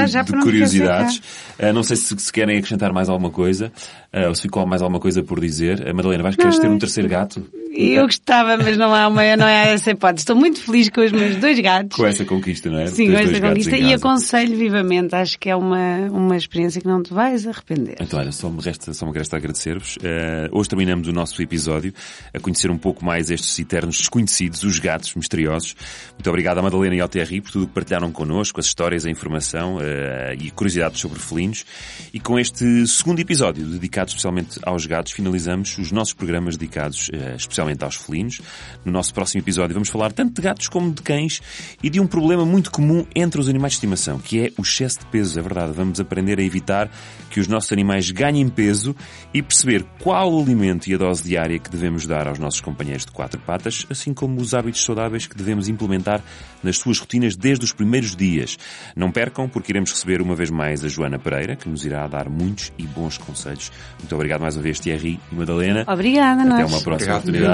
já 0.08 0.22
de, 0.22 0.32
de 0.32 0.40
curiosidades. 0.40 1.18
Uh, 1.60 1.74
não 1.74 1.84
sei 1.84 1.96
se, 1.96 2.16
se 2.18 2.32
querem 2.32 2.58
acrescentar 2.58 2.94
mais 2.94 3.10
alguma 3.10 3.30
coisa, 3.30 3.72
uh, 4.14 4.28
ou 4.28 4.36
se 4.36 4.44
ficou 4.44 4.66
mais 4.66 4.82
alguma 4.82 5.00
coisa 5.00 5.24
por 5.24 5.40
dizer. 5.40 5.88
A 5.88 5.94
Madalena, 5.94 6.24
vais 6.24 6.36
querer 6.36 6.58
ter 6.58 6.70
um 6.70 6.78
terceiro 6.78 7.10
gato? 7.10 7.46
Eu 7.72 8.06
gostava, 8.06 8.58
mas 8.58 8.78
não 8.78 8.96
há, 8.96 9.08
uma, 9.08 9.38
não 9.38 9.46
há 9.46 9.52
essa 9.52 9.92
hipótese. 9.92 10.24
Estou 10.24 10.36
muito 10.36 10.60
feliz 10.60 10.90
com 10.90 11.02
os 11.02 11.12
meus 11.12 11.36
dois 11.36 11.60
gatos. 11.60 11.96
Com 11.96 12.06
essa 12.06 12.26
conquista, 12.26 12.70
não 12.70 12.80
é? 12.80 12.88
Sim, 12.88 13.12
com 13.12 13.18
essa 13.18 13.40
conquista. 13.40 13.78
E 13.78 13.94
aconselho 13.94 14.58
vivamente. 14.58 15.14
Acho 15.14 15.38
que 15.38 15.50
é 15.50 15.56
uma, 15.56 16.08
uma 16.12 16.36
experiência 16.36 16.82
que 16.82 16.88
não 16.88 17.04
te 17.04 17.14
vais 17.14 17.46
arrepender. 17.46 17.98
Então, 18.00 18.20
olha, 18.20 18.32
só 18.32 18.50
me 18.50 18.60
resta, 18.60 18.92
só 18.92 19.06
me 19.06 19.12
resta 19.14 19.38
agradecer-vos. 19.38 19.98
Uh, 19.98 20.50
hoje 20.52 20.68
terminamos 20.68 21.08
o 21.08 21.14
nosso 21.14 21.40
episódio 21.44 21.94
a 22.34 22.40
conhecer 22.40 22.72
um 22.72 22.78
pouco 22.78 23.06
mais 23.06 23.30
estes 23.30 23.58
eternos 23.60 23.98
desconhecidos, 23.98 24.64
os 24.64 24.80
gatos 24.80 25.14
misteriosos. 25.14 25.76
Muito 26.14 26.28
obrigado 26.28 26.58
à 26.58 26.64
Madalena 26.64 26.96
e 26.96 27.00
ao 27.00 27.08
Thierry 27.08 27.40
por 27.40 27.52
tudo 27.52 27.66
o 27.66 27.68
que 27.68 27.74
partilharam 27.74 28.12
connosco, 28.12 28.60
as 28.60 28.66
histórias, 28.66 29.06
a 29.06 29.12
informação 29.12 29.76
uh, 29.76 30.34
e 30.40 30.50
curiosidades 30.50 31.00
sobre 31.00 31.20
felinos. 31.20 31.66
E 32.12 32.20
com 32.20 32.40
este 32.40 32.88
segundo 32.88 33.20
episódio, 33.20 33.64
dedicado 33.64 34.10
especialmente 34.10 34.60
aos 34.64 34.88
gatos, 34.88 35.12
finalizamos 35.12 35.78
os 35.78 35.92
nossos 35.92 36.14
programas 36.14 36.58
dedicados 36.58 37.10
uh, 37.10 37.36
especialmente 37.36 37.59
aos 37.82 37.96
felinos. 37.96 38.42
No 38.86 38.92
nosso 38.92 39.14
próximo 39.14 39.42
episódio 39.42 39.74
vamos 39.74 39.90
falar 39.90 40.12
tanto 40.12 40.34
de 40.34 40.42
gatos 40.42 40.68
como 40.68 40.92
de 40.92 41.02
cães 41.02 41.42
e 41.84 41.90
de 41.90 42.00
um 42.00 42.08
problema 42.08 42.46
muito 42.46 42.72
comum 42.72 43.06
entre 43.16 43.40
os 43.40 43.50
animais 43.50 43.74
de 43.74 43.78
estimação, 43.78 44.20
que 44.20 44.40
é 44.40 44.52
o 44.58 44.62
excesso 44.62 45.00
de 45.00 45.06
peso. 45.08 45.38
É 45.38 45.42
verdade, 45.42 45.74
vamos 45.74 46.00
aprender 46.00 46.40
a 46.40 46.44
evitar 46.44 46.90
que 47.30 47.40
os 47.40 47.48
nossos 47.48 47.72
animais 47.72 48.10
ganhem 48.12 48.48
peso 48.50 48.96
e 49.34 49.42
perceber 49.42 49.86
qual 50.00 50.34
o 50.34 50.42
alimento 50.42 50.88
e 50.88 50.96
a 50.96 50.98
dose 50.98 51.24
diária 51.24 51.60
que 51.60 51.70
devemos 51.70 52.08
dar 52.08 52.28
aos 52.28 52.40
nossos 52.40 52.62
companheiros 52.62 53.06
de 53.06 53.12
quatro 53.12 53.40
patas, 53.40 53.86
assim 53.90 54.14
como 54.14 54.40
os 54.40 54.54
hábitos 54.54 54.84
saudáveis 54.84 55.28
que 55.28 55.36
devemos 55.36 55.68
implementar 55.68 56.24
nas 56.64 56.78
suas 56.78 57.00
rotinas 57.00 57.36
desde 57.36 57.64
os 57.66 57.74
primeiros 57.74 58.16
dias. 58.16 58.58
Não 58.96 59.12
percam, 59.12 59.48
porque 59.48 59.72
iremos 59.72 59.92
receber 59.92 60.22
uma 60.22 60.36
vez 60.36 60.50
mais 60.50 60.84
a 60.84 60.88
Joana 60.88 61.20
Pereira, 61.20 61.56
que 61.56 61.70
nos 61.70 61.86
irá 61.86 62.08
dar 62.08 62.30
muitos 62.30 62.72
e 62.78 62.84
bons 62.84 63.18
conselhos. 63.18 63.72
Muito 64.00 64.14
obrigado 64.16 64.42
mais 64.42 64.56
uma 64.56 64.64
vez, 64.64 64.80
Thierry 64.80 65.20
e 65.32 65.36
Madalena. 65.36 65.84
Obrigada, 65.88 66.42
Até 66.42 66.50
nós. 66.50 66.72
uma 66.72 66.82
próxima 66.82 66.94
Obrigado, 66.96 67.18
oportunidade. 67.20 67.49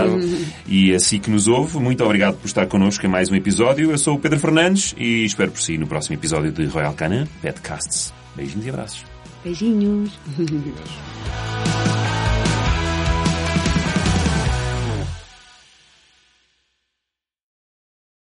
E 0.67 0.93
assim 0.93 1.19
que 1.19 1.29
nos 1.29 1.47
ouve, 1.47 1.77
muito 1.77 2.03
obrigado 2.03 2.37
por 2.37 2.45
estar 2.47 2.65
connosco 2.67 3.05
em 3.05 3.09
mais 3.09 3.29
um 3.31 3.35
episódio. 3.35 3.91
Eu 3.91 3.97
sou 3.97 4.15
o 4.15 4.19
Pedro 4.19 4.39
Fernandes 4.39 4.93
e 4.97 5.25
espero 5.25 5.51
por 5.51 5.61
si 5.61 5.77
no 5.77 5.87
próximo 5.87 6.15
episódio 6.15 6.51
de 6.51 6.65
Royal 6.65 6.93
Canin 6.93 7.25
Petcasts. 7.41 8.13
Beijinhos 8.35 8.65
e 8.65 8.69
abraços. 8.69 9.05
Beijinhos. 9.43 10.19
Obrigado. 10.37 12.24